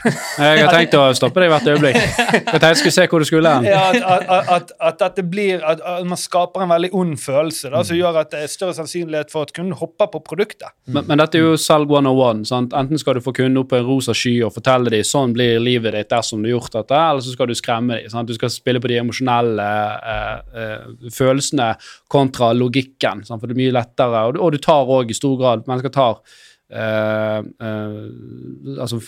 Jeg 0.42 0.64
har 0.64 0.72
tenkt 0.74 0.96
å 0.98 1.02
stoppe 1.14 1.44
deg 1.44 1.52
hvert 1.52 1.68
øyeblikk. 1.70 1.98
Jeg 2.02 2.42
tenkte 2.48 2.70
jeg 2.72 2.78
skulle 2.80 2.94
se 2.96 3.04
hvor 3.12 3.22
du 3.22 3.28
skulle 3.30 3.52
hen. 3.54 3.68
ja, 3.70 3.84
at, 3.94 4.24
at, 4.26 4.48
at, 4.56 4.72
at 4.88 4.98
dette 5.04 5.26
blir 5.30 5.62
at, 5.62 5.84
man 6.10 6.18
skaper 6.18 6.64
en 6.66 6.72
veldig 6.74 6.90
ond 6.98 7.14
følelse 7.22 7.70
da, 7.70 7.84
Mm. 7.84 7.86
som 7.92 8.00
gjør 8.00 8.18
at 8.24 8.32
det 8.34 8.40
er 8.42 8.50
større 8.50 8.74
sannsynlighet 8.80 9.30
for 9.34 9.46
at 9.46 9.54
kunden 9.54 9.78
hopper 9.78 10.10
på 10.16 10.24
produktet. 10.26 10.74
Men, 10.90 11.06
men 11.12 11.22
dette 11.22 11.38
er 11.38 11.46
jo 11.52 11.54
salg 11.62 11.94
101. 11.94 12.42
Sant? 12.50 12.74
Enten 12.82 12.98
skal 13.02 13.20
du 13.20 13.22
få 13.28 13.34
kunden 13.38 13.62
opp 13.62 13.70
på 13.76 13.78
en 13.78 13.86
rosa 13.86 14.14
sky 14.18 14.34
og 14.48 14.56
fortelle 14.58 14.90
dem 14.94 15.06
sånn 15.06 15.38
blir 15.38 15.62
livet 15.62 15.94
ditt 16.00 16.10
dersom 16.10 16.42
du 16.42 16.50
har 16.50 16.56
gjort 16.58 16.80
dette, 16.82 16.98
eller 17.12 17.22
så 17.22 17.36
skal 17.38 17.50
du 17.54 17.58
skremme 17.62 18.02
dem. 18.02 18.10
Sant? 18.10 18.30
Du 18.30 18.38
skal 18.38 18.50
spille 18.54 18.82
på 18.82 18.90
de 18.90 18.98
emosjonelle 19.04 19.70
eh, 20.16 20.38
eh, 20.66 20.88
følelsene 21.14 21.76
kontra 22.10 22.50
logikken. 22.58 23.22
Sant? 23.30 23.38
For 23.38 23.46
det 23.46 23.54
er 23.60 23.62
mye 23.68 23.78
lettere, 23.84 24.26
og 24.32 24.34
du, 24.40 24.42
og 24.48 24.58
du 24.58 24.64
tar 24.66 24.90
òg 24.98 25.14
i 25.14 25.18
stor 25.22 25.38
grad 25.38 25.68
Mennesker 25.70 25.94
tar 25.94 26.24
eh, 26.72 27.38
uh, 27.64 28.82
altså 28.82 29.00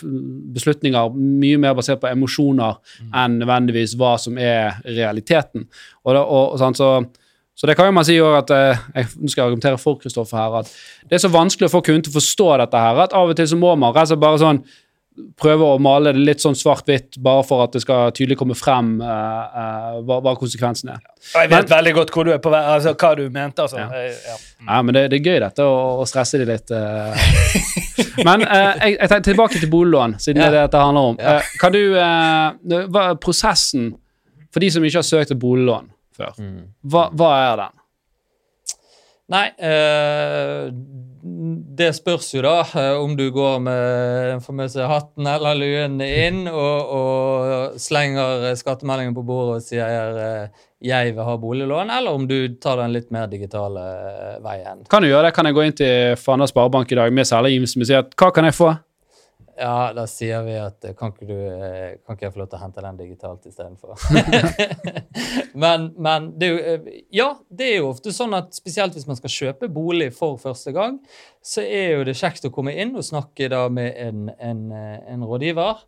beslutninger 0.54 1.16
mye 1.16 1.58
mer 1.60 1.76
basert 1.78 2.02
på 2.02 2.10
emosjoner 2.12 2.80
enn 3.10 3.40
nødvendigvis 3.40 3.96
hva 4.00 4.14
som 4.20 4.38
er 4.38 4.80
realiteten. 4.86 5.68
Og, 6.04 6.14
da, 6.14 6.22
og, 6.22 6.54
og 6.54 6.58
sånn, 6.62 6.78
så 6.78 6.94
så 7.54 7.68
det 7.70 7.76
kan 7.78 7.86
jo 7.86 7.94
man 7.94 8.02
si 8.02 8.16
også 8.18 8.38
at 8.40 8.48
uh, 8.50 8.86
jeg 8.96 9.10
nå 9.14 9.30
skal 9.30 9.40
jeg 9.40 9.46
argumentere 9.46 9.78
for 9.78 9.98
Kristoffer 10.00 10.40
her, 10.40 10.56
at 10.58 10.70
det 11.06 11.14
er 11.14 11.22
så 11.22 11.30
vanskelig 11.30 11.68
å 11.68 11.74
få 11.76 11.84
kunden 11.86 12.02
til 12.02 12.10
å 12.10 12.16
forstå 12.16 12.48
dette 12.64 12.80
her, 12.82 12.98
at 13.04 13.14
av 13.14 13.30
og 13.30 13.38
til 13.38 13.46
så 13.46 13.58
må 13.60 13.76
man 13.78 13.94
rett 13.94 14.08
og 14.08 14.10
slett 14.10 14.24
bare 14.24 14.40
sånn 14.42 14.58
prøve 15.38 15.66
å 15.66 15.78
male 15.82 16.10
det 16.14 16.22
litt 16.26 16.42
sånn 16.42 16.56
svart-hvitt, 16.58 17.20
bare 17.22 17.44
for 17.46 17.62
at 17.64 17.74
det 17.76 17.84
skal 17.84 18.10
tydelig 18.16 18.36
komme 18.40 18.56
frem 18.58 18.96
uh, 18.98 19.06
uh, 19.06 19.98
hva, 20.06 20.18
hva 20.24 20.32
konsekvensen 20.38 20.90
er. 20.94 21.04
Jeg 21.36 21.52
vet 21.52 21.70
veldig 21.70 21.92
godt 22.00 22.10
hvor 22.14 22.26
du 22.26 22.32
er 22.34 22.40
på 22.42 22.50
vei, 22.50 22.62
altså 22.74 22.96
hva 22.98 23.12
du 23.18 23.22
mente. 23.28 23.62
altså. 23.62 23.78
Ja. 23.78 23.88
Jeg, 23.94 24.16
Ja. 24.24 24.38
Ja, 24.64 24.80
men 24.82 24.96
det, 24.96 25.04
det 25.12 25.20
er 25.20 25.28
gøy 25.28 25.40
dette, 25.42 25.64
å, 25.68 26.00
å 26.00 26.06
stresse 26.08 26.40
de 26.40 26.48
litt. 26.48 26.72
Uh. 26.72 27.12
Men 28.26 28.42
eh, 28.46 28.70
jeg, 28.80 28.96
jeg 28.96 29.10
tenker 29.10 29.26
tilbake 29.28 29.60
til 29.60 29.70
boliglån, 29.70 30.16
siden 30.22 30.40
det 30.40 30.46
er 30.48 30.54
det 30.56 30.62
dette 30.66 30.82
handler 30.82 31.12
om. 31.12 31.18
Ja. 31.20 31.38
Kan 31.60 31.74
du, 31.74 31.80
hva 31.94 33.06
er 33.10 33.18
prosessen 33.20 33.92
for 34.54 34.64
de 34.64 34.70
som 34.72 34.86
ikke 34.86 35.02
har 35.02 35.06
søkt 35.06 35.34
et 35.34 35.40
boliglån 35.42 35.90
før? 36.16 36.38
Hva, 36.90 37.08
hva 37.12 37.32
er 37.42 37.60
den? 37.60 37.80
Nei, 39.34 39.46
eh, 39.56 40.68
det 41.24 41.88
spørs 41.96 42.26
jo 42.34 42.42
da 42.44 42.58
eh, 42.76 42.94
om 43.00 43.14
du 43.16 43.24
går 43.32 43.62
med 43.64 43.78
den 44.28 44.42
famøse 44.44 44.84
hatten 44.88 45.24
eller 45.30 45.56
luen 45.56 45.96
inn 46.04 46.42
og, 46.50 46.90
og 46.98 47.78
slenger 47.80 48.50
skattemeldingen 48.60 49.16
på 49.16 49.24
bordet 49.24 49.56
og 49.56 49.64
sier 49.64 50.20
eh, 50.20 50.64
'jeg 50.84 51.14
vil 51.16 51.24
ha 51.24 51.36
boliglån', 51.40 51.90
eller 51.96 52.12
om 52.12 52.26
du 52.28 52.48
tar 52.60 52.76
den 52.76 52.92
litt 52.92 53.08
mer 53.10 53.26
digitale 53.26 53.80
eh, 53.80 54.42
veien. 54.44 54.84
Kan 54.90 55.02
du 55.02 55.08
gjøre 55.08 55.30
det? 55.30 55.34
Kan 55.36 55.48
jeg 55.48 55.56
gå 55.56 55.64
inn 55.64 55.78
til 55.78 56.16
Fana 56.20 56.46
Sparebank 56.50 56.92
i 56.92 57.00
dag 57.00 57.12
med 57.12 57.24
selgergivelse 57.24 57.80
og 57.80 57.88
si 57.88 57.96
at 57.96 58.12
hva 58.20 58.28
kan 58.34 58.44
jeg 58.44 58.58
få? 58.58 58.74
Ja, 59.56 59.92
da 59.94 60.04
sier 60.10 60.42
vi 60.46 60.54
at 60.58 60.84
eh, 60.86 60.94
kan 60.98 61.12
ikke, 61.12 61.26
du, 61.28 61.34
eh, 61.34 61.96
kan 62.02 62.16
ikke 62.16 62.26
jeg 62.26 62.34
få 62.34 62.40
lov 62.40 62.48
til 62.50 62.58
å 62.58 62.62
hente 62.64 62.82
den 62.82 62.98
digitalt 62.98 63.46
istedenfor? 63.46 63.94
men 65.62 65.86
men 65.94 66.28
det 66.40 66.48
er 66.48 66.54
jo 66.54 66.62
eh, 66.72 67.02
Ja, 67.14 67.28
det 67.48 67.68
er 67.70 67.76
jo 67.78 67.90
ofte 67.92 68.14
sånn 68.14 68.34
at 68.34 68.56
spesielt 68.56 68.96
hvis 68.96 69.06
man 69.06 69.18
skal 69.20 69.34
kjøpe 69.34 69.70
bolig 69.70 70.10
for 70.16 70.40
første 70.42 70.74
gang, 70.74 70.98
så 71.44 71.62
er 71.62 71.98
jo 71.98 72.06
det 72.08 72.16
kjekt 72.18 72.48
å 72.48 72.52
komme 72.54 72.74
inn 72.74 72.96
og 72.98 73.06
snakke 73.06 73.50
da 73.52 73.66
med 73.70 73.94
en, 74.00 74.26
en, 74.38 74.64
en 74.74 75.26
rådgiver. 75.28 75.84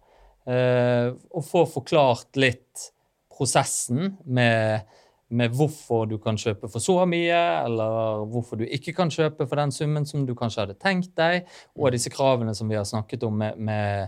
og 0.46 1.42
få 1.42 1.64
forklart 1.66 2.38
litt 2.38 2.84
prosessen 3.34 4.12
med, 4.24 4.86
med 5.28 5.54
hvorfor 5.58 6.06
du 6.06 6.16
kan 6.22 6.38
kjøpe 6.38 6.68
for 6.70 6.82
så 6.82 7.00
mye, 7.08 7.38
eller 7.66 8.22
hvorfor 8.30 8.60
du 8.60 8.64
ikke 8.66 8.94
kan 8.96 9.10
kjøpe 9.10 9.46
for 9.48 9.58
den 9.58 9.74
summen 9.74 10.06
som 10.06 10.26
du 10.26 10.34
kanskje 10.38 10.62
hadde 10.62 10.78
tenkt 10.78 11.16
deg, 11.18 11.48
og 11.74 11.90
disse 11.94 12.12
kravene 12.14 12.54
som 12.54 12.70
vi 12.70 12.78
har 12.78 12.86
snakket 12.86 13.26
om 13.26 13.34
med, 13.42 13.58
med 13.58 14.06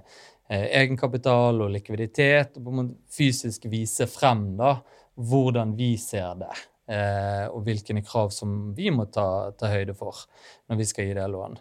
eh, 0.48 0.68
egenkapital 0.80 1.64
og 1.64 1.74
likviditet, 1.74 2.60
og 2.62 2.94
fysisk 3.10 3.66
vise 3.72 4.06
frem 4.10 4.52
da, 4.60 4.76
hvordan 5.18 5.74
vi 5.78 5.96
ser 5.98 6.38
det, 6.38 6.54
eh, 6.94 7.46
og 7.50 7.64
hvilke 7.66 7.98
krav 8.06 8.30
som 8.34 8.72
vi 8.76 8.92
må 8.94 9.08
ta, 9.10 9.50
ta 9.58 9.72
høyde 9.74 9.98
for 9.98 10.22
når 10.70 10.82
vi 10.82 10.86
skal 10.86 11.08
gi 11.08 11.18
det 11.18 11.26
lån. 11.34 11.58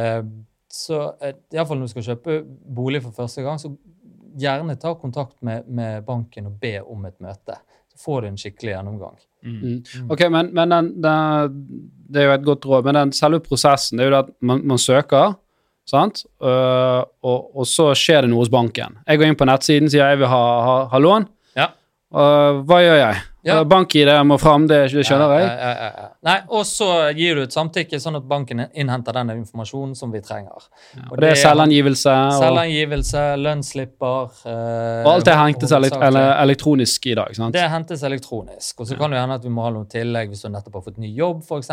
Eh, 0.00 0.22
så 0.72 1.02
eh, 1.20 1.36
i 1.52 1.58
hvert 1.58 1.68
fall 1.68 1.82
når 1.82 1.90
du 1.90 1.96
skal 1.98 2.08
kjøpe 2.14 2.40
bolig 2.46 3.04
for 3.04 3.16
første 3.16 3.44
gang, 3.44 3.60
så 3.60 3.74
gjerne 4.36 4.76
ta 4.80 4.96
kontakt 5.00 5.40
med, 5.44 5.68
med 5.68 6.04
banken 6.08 6.48
og 6.48 6.58
be 6.60 6.78
om 6.80 7.04
et 7.08 7.20
møte. 7.24 7.60
Får 8.02 8.28
en 8.28 8.38
skikkelig 8.40 8.74
gjennomgang. 8.74 9.16
Mm. 9.46 9.82
Ok, 10.10 10.24
men, 10.32 10.50
men 10.54 10.72
den, 10.74 10.88
den, 11.02 11.58
det 12.10 12.22
er 12.22 12.30
jo 12.30 12.34
et 12.34 12.46
godt 12.46 12.66
råd, 12.66 12.86
men 12.88 12.98
den 12.98 13.12
selve 13.14 13.38
prosessen 13.44 13.98
det 13.98 14.06
er 14.06 14.10
jo 14.10 14.14
det 14.16 14.22
at 14.24 14.32
man, 14.48 14.62
man 14.66 14.80
søker, 14.82 15.36
sant? 15.86 16.24
Uh, 16.42 17.06
og, 17.22 17.52
og 17.54 17.68
så 17.70 17.92
skjer 17.94 18.26
det 18.26 18.32
noe 18.32 18.42
hos 18.42 18.50
banken. 18.52 18.98
Jeg 19.06 19.20
går 19.20 19.30
inn 19.30 19.38
på 19.38 19.46
nettsiden 19.46 19.92
sier 19.92 20.10
jeg 20.10 20.22
vil 20.22 20.30
ha, 20.32 20.44
ha, 20.66 20.76
ha 20.90 21.02
lån. 21.02 21.28
Ja. 21.58 21.70
Uh, 22.10 22.62
hva 22.66 22.80
gjør 22.82 23.00
jeg? 23.04 23.22
Ja. 23.46 23.60
BankID 23.64 24.10
må 24.26 24.38
fram, 24.42 24.66
det, 24.66 24.80
det 24.90 25.04
skjønner 25.06 25.32
jeg. 25.38 25.46
Ja, 25.46 25.70
ja. 25.86 26.06
Nei, 26.26 26.36
Og 26.50 26.64
så 26.66 26.88
gir 27.16 27.38
du 27.38 27.44
et 27.44 27.54
samtykke, 27.54 28.00
sånn 28.02 28.18
at 28.18 28.26
banken 28.26 28.64
innhenter 28.66 29.14
den 29.14 29.30
informasjonen 29.36 29.94
som 29.98 30.10
vi 30.14 30.20
trenger. 30.24 30.66
Og 31.10 31.20
det 31.22 31.30
er 31.30 31.40
selvangivelse. 31.40 32.10
Og, 32.10 32.40
Selvangivelse, 32.42 33.22
lønnsslipper 33.44 34.40
eh, 34.50 35.04
og 35.06 35.12
alt 35.12 35.28
det 35.28 35.36
hentes 35.38 35.74
elekt 35.78 35.96
elektronisk 36.02 37.06
i 37.12 37.14
dag. 37.18 37.36
sant? 37.38 37.54
Det 37.54 37.68
hentes 37.70 38.02
elektronisk. 38.06 38.80
Og 38.80 38.90
så 38.90 38.98
kan 38.98 39.14
det 39.14 39.22
hende 39.22 39.38
at 39.38 39.46
vi 39.46 39.52
må 39.54 39.66
ha 39.66 39.72
noe 39.74 39.86
tillegg 39.90 40.32
hvis 40.32 40.42
du 40.46 40.50
nettopp 40.50 40.80
har 40.80 40.86
fått 40.90 40.98
ny 41.02 41.12
jobb, 41.16 41.44
f.eks. 41.46 41.70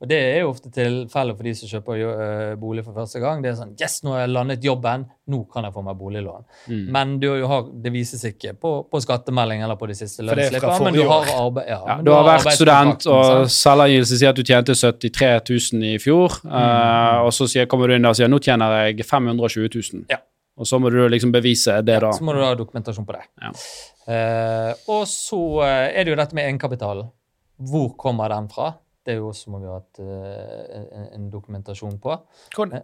Og 0.00 0.08
det 0.08 0.16
er 0.16 0.38
jo 0.40 0.48
ofte 0.54 0.70
tilfellet 0.72 1.36
for 1.36 1.44
de 1.44 1.52
som 1.58 1.68
kjøper 1.68 1.98
eh, 2.00 2.52
bolig 2.56 2.80
for 2.86 2.96
første 2.96 3.20
gang. 3.20 3.42
Det 3.44 3.50
er 3.50 3.56
sånn 3.58 3.74
Yes, 3.76 3.98
nå 4.00 4.14
har 4.14 4.22
jeg 4.22 4.30
landet 4.32 4.64
jobben, 4.64 5.04
nå 5.28 5.40
kan 5.52 5.66
jeg 5.68 5.74
få 5.74 5.82
meg 5.84 5.98
boliglån. 6.00 6.46
Mm. 6.72 6.86
Men 6.96 7.12
du 7.20 7.26
har, 7.50 7.68
det 7.84 7.92
vises 7.92 8.24
ikke 8.24 8.54
på, 8.56 8.72
på 8.88 9.02
skattemelding 9.04 9.60
eller 9.66 9.76
på 9.76 9.90
de 9.90 9.98
siste 9.98 10.24
lønnsslippene. 10.24 10.78
Men 10.88 10.96
du 10.96 11.02
har 11.04 11.28
arbeid... 11.36 11.68
Ja, 11.68 11.78
Ja, 11.84 11.98
du, 12.00 12.08
du 12.08 12.12
har 12.16 12.26
vært 12.30 12.56
student, 12.56 13.06
og 13.12 13.44
selvangivelsen 13.52 14.22
sier 14.22 14.32
at 14.32 14.40
du 14.40 14.44
tjente 14.46 14.78
73 14.80 15.30
000 15.76 15.86
i 15.92 15.94
fjor. 16.00 16.40
Mm. 16.48 16.56
Uh, 16.56 17.20
og 17.28 17.32
så 17.36 17.52
sier, 17.52 17.68
kommer 17.68 17.92
du 17.92 17.98
inn 17.98 18.08
der 18.08 18.16
og 18.16 18.20
sier 18.22 18.32
nå 18.32 18.40
tjener 18.40 18.80
jeg 18.80 19.04
520 19.04 19.68
000. 19.68 20.04
Ja. 20.16 20.22
Og 20.60 20.68
så 20.68 20.80
må 20.80 20.88
du 20.92 21.00
liksom 21.12 21.32
bevise 21.32 21.76
det, 21.84 22.00
da. 22.00 22.16
Så 22.16 22.24
må 22.24 22.32
du 22.36 22.40
ha 22.40 22.54
dokumentasjon 22.56 23.04
på 23.08 23.20
det. 23.20 23.26
Ja. 23.44 23.52
Uh, 24.08 24.92
og 24.96 25.04
så 25.08 25.42
er 25.68 26.00
det 26.00 26.14
jo 26.14 26.22
dette 26.24 26.36
med 26.36 26.48
egenkapitalen. 26.48 27.12
Hvor 27.68 27.92
kommer 28.00 28.32
den 28.32 28.48
fra? 28.48 28.78
Det 29.10 29.16
er 29.16 29.22
jo 29.24 29.28
også 29.32 29.50
må 29.50 29.58
vi 29.58 29.66
ha 29.66 29.78
en, 30.78 31.06
en 31.18 31.24
dokumentasjon 31.32 31.96
på. 31.98 32.14
Hvor- 32.54 32.74
Eh, 32.76 32.82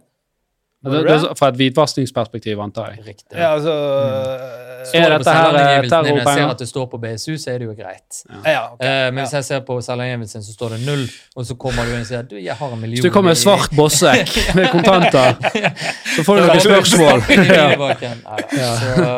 Det, 0.85 0.91
det, 0.91 1.13
er 1.13 1.33
fra 1.33 1.47
et 1.49 1.55
hvitvaskingsperspektiv, 1.57 2.59
antar 2.61 2.91
jeg. 2.93 3.05
Riktig. 3.07 3.33
Ja, 3.33 3.55
altså 3.55 3.73
mm. 3.73 4.67
Er 4.93 5.09
dette 5.09 5.31
her, 5.33 5.47
eh, 5.47 5.53
Når 5.53 5.69
jeg 5.69 5.89
terrorpenger? 5.89 6.33
ser 6.33 6.51
at 6.53 6.59
det 6.59 6.67
står 6.69 6.85
på 6.91 6.97
BSU, 6.97 7.37
så 7.37 7.51
er 7.51 7.57
det 7.57 7.65
jo 7.65 7.73
greit. 7.75 8.19
Ja, 8.45 8.61
ok. 8.73 8.83
Eh, 8.83 8.87
men 8.87 9.17
Ja. 9.17 9.23
hvis 9.23 9.33
jeg 9.33 9.45
ser 9.45 9.59
på 9.59 9.81
selvangivelsen, 9.81 10.43
så 10.43 10.53
står 10.53 10.69
det 10.69 10.79
null, 10.85 11.07
og 11.35 11.45
så 11.45 11.57
kommer 11.57 11.83
du 11.83 11.95
inn 11.95 12.01
og 12.01 12.07
sier 12.07 12.21
du, 12.21 12.35
jeg 12.37 12.55
har 12.55 12.73
en 12.73 12.81
million 12.81 13.01
Så 13.01 13.09
du 13.09 13.13
kommer 13.13 13.33
med 13.33 13.37
svart 13.37 13.73
bossekk 13.75 14.37
med 14.55 14.69
kontanter, 14.71 15.35
så 16.15 16.23
får 16.23 16.35
du 16.35 16.45
noen 16.45 16.63
spørsmål. 16.69 17.25
Ja. 17.57 17.69
Ja. 18.53 18.71
Så, 18.77 19.17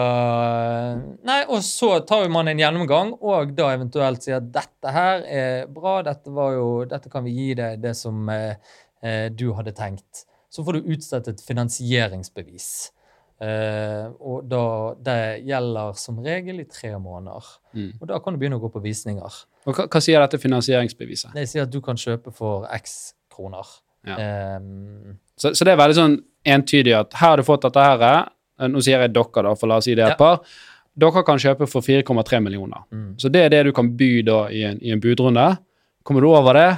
nei, 1.27 1.43
og 1.47 1.61
så 1.63 1.99
tar 2.07 2.27
man 2.29 2.47
en 2.47 2.59
gjennomgang, 2.59 3.13
og 3.21 3.53
da 3.57 3.73
eventuelt 3.75 4.23
sier 4.23 4.39
at 4.39 4.49
dette 4.53 4.95
her 4.95 5.23
er 5.27 5.67
bra, 5.67 5.99
dette, 6.07 6.31
var 6.31 6.55
jo, 6.55 6.85
dette 6.89 7.11
kan 7.11 7.23
vi 7.27 7.35
gi 7.35 7.53
deg 7.59 7.81
det 7.83 7.95
som 7.99 8.29
eh, 8.33 8.55
eh, 9.03 9.27
du 9.29 9.51
hadde 9.57 9.75
tenkt. 9.77 10.25
Så 10.49 10.63
får 10.65 10.79
du 10.79 10.93
utstedt 10.95 11.27
et 11.29 11.41
finansieringsbevis. 11.45 12.69
Uh, 13.39 14.09
og 14.19 14.47
da, 14.51 14.63
det 14.99 15.19
gjelder 15.47 15.93
som 15.95 16.17
regel 16.25 16.59
i 16.59 16.65
tre 16.67 16.91
måneder. 16.99 17.45
Mm. 17.71 17.91
Og 18.01 18.07
da 18.09 18.17
kan 18.19 18.35
du 18.35 18.41
begynne 18.41 18.57
å 18.59 18.63
gå 18.63 18.71
på 18.73 18.81
visninger. 18.83 19.37
Og 19.69 19.77
hva, 19.77 19.85
hva 19.87 20.01
sier 20.03 20.19
dette 20.19 20.41
finansieringsbeviset? 20.41 21.31
Det 21.37 21.45
sier 21.47 21.63
at 21.67 21.71
du 21.71 21.79
kan 21.85 21.99
kjøpe 21.99 22.33
for 22.35 22.65
x 22.75 23.13
kroner. 23.31 23.69
Ja. 24.07 24.17
Um, 24.59 25.15
Så, 25.39 25.53
så 25.55 25.63
det 25.67 25.71
er 25.71 25.79
veldig 25.79 25.95
sånn 25.95 26.17
entydig 26.47 26.95
at 26.97 27.15
her 27.19 27.33
har 27.33 27.39
du 27.39 27.45
fått 27.47 27.63
dette 27.67 27.83
her. 27.83 28.03
eh, 28.59 28.67
Nå 28.67 28.81
sier 28.83 28.99
jeg 29.05 29.13
dere, 29.15 29.43
da, 29.45 29.53
for 29.55 29.71
la 29.71 29.77
oss 29.79 29.87
si 29.87 29.95
det 29.95 30.03
er 30.03 30.15
et 30.17 30.19
par. 30.19 30.41
Dere 30.99 31.23
kan 31.23 31.39
kjøpe 31.39 31.67
for 31.71 31.85
4,3 31.85 32.41
millioner. 32.43 32.83
mm. 32.91 33.13
Så 33.21 33.31
det 33.31 33.45
er 33.45 33.53
det 33.53 33.61
du 33.69 33.71
kan 33.75 33.93
by 33.95 34.09
da 34.27 34.39
i 34.51 34.65
en, 34.67 34.81
i 34.83 34.91
en 34.91 34.99
budrunde. 34.99 35.45
Kommer 36.03 36.25
du 36.25 36.27
over 36.33 36.59
det, 36.59 36.69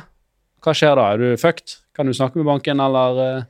hva 0.62 0.76
skjer 0.78 0.94
da? 1.00 1.08
Er 1.14 1.18
du 1.18 1.42
fucked? 1.42 1.80
Kan 1.98 2.06
du 2.06 2.14
snakke 2.14 2.38
med 2.38 2.46
banken, 2.52 2.80
eller 2.86 3.22
eh? 3.26 3.42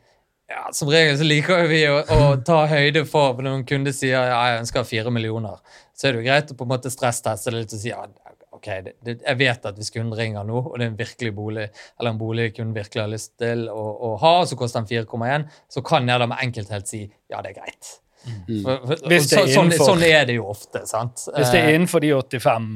Ja, 0.51 0.67
Som 0.75 0.91
regel 0.91 1.15
så 1.19 1.27
liker 1.27 1.65
vi 1.71 1.81
å, 1.87 2.01
å 2.01 2.25
ta 2.45 2.65
høyde 2.69 3.05
for 3.07 3.35
for 3.37 3.45
når 3.45 3.59
en 3.59 3.67
kunde 3.69 3.93
sier 3.95 4.17
ja, 4.17 4.41
jeg 4.51 4.65
ønsker 4.65 4.87
fire 4.87 5.13
millioner. 5.13 5.61
Så 5.95 6.07
er 6.07 6.15
det 6.15 6.21
jo 6.21 6.27
greit 6.27 6.51
å 6.51 6.57
på 6.57 6.67
en 6.67 6.73
måte 6.73 6.91
stressteste 6.93 7.53
det 7.53 7.63
litt 7.63 7.75
og 7.77 7.81
si 7.81 7.91
ja, 7.91 8.03
ok, 8.51 8.67
det, 8.85 8.93
det, 9.05 9.17
jeg 9.23 9.39
vet 9.39 9.65
at 9.69 9.79
hvis 9.79 9.91
kunden 9.93 10.17
ringer 10.17 10.45
nå, 10.47 10.59
og 10.61 10.77
det 10.77 10.85
er 10.87 10.91
en 10.91 10.99
virkelig 10.99 11.33
bolig, 11.37 11.67
eller 11.99 12.13
en 12.13 12.21
bolig 12.21 12.51
kunden 12.55 12.75
virkelig 12.77 13.03
har 13.03 13.11
lyst 13.11 13.33
til 13.41 13.65
å, 13.71 13.87
å 14.11 14.13
ha, 14.21 14.35
og 14.43 14.49
så 14.49 14.59
koster 14.59 14.83
den 14.83 15.05
4,1, 15.07 15.49
så 15.71 15.83
kan 15.85 16.09
jeg 16.09 16.23
da 16.23 16.29
med 16.29 16.43
enkelthet 16.45 16.89
si 16.89 17.03
ja, 17.05 17.41
det 17.41 17.53
er 17.53 17.59
greit. 17.61 17.97
For, 18.21 18.43
for, 18.45 18.81
for, 18.85 19.07
det 19.09 19.17
er 19.17 19.23
så, 19.25 19.45
sånn, 19.49 19.71
sånn 19.81 20.03
er 20.05 20.27
det 20.29 20.35
jo 20.37 20.45
ofte, 20.51 20.83
sant? 20.89 21.23
Hvis 21.33 21.53
det 21.53 21.61
Eh, 21.61 21.71
er 21.71 21.77
innenfor 21.79 22.03
de 22.03 22.11
85 22.13 22.67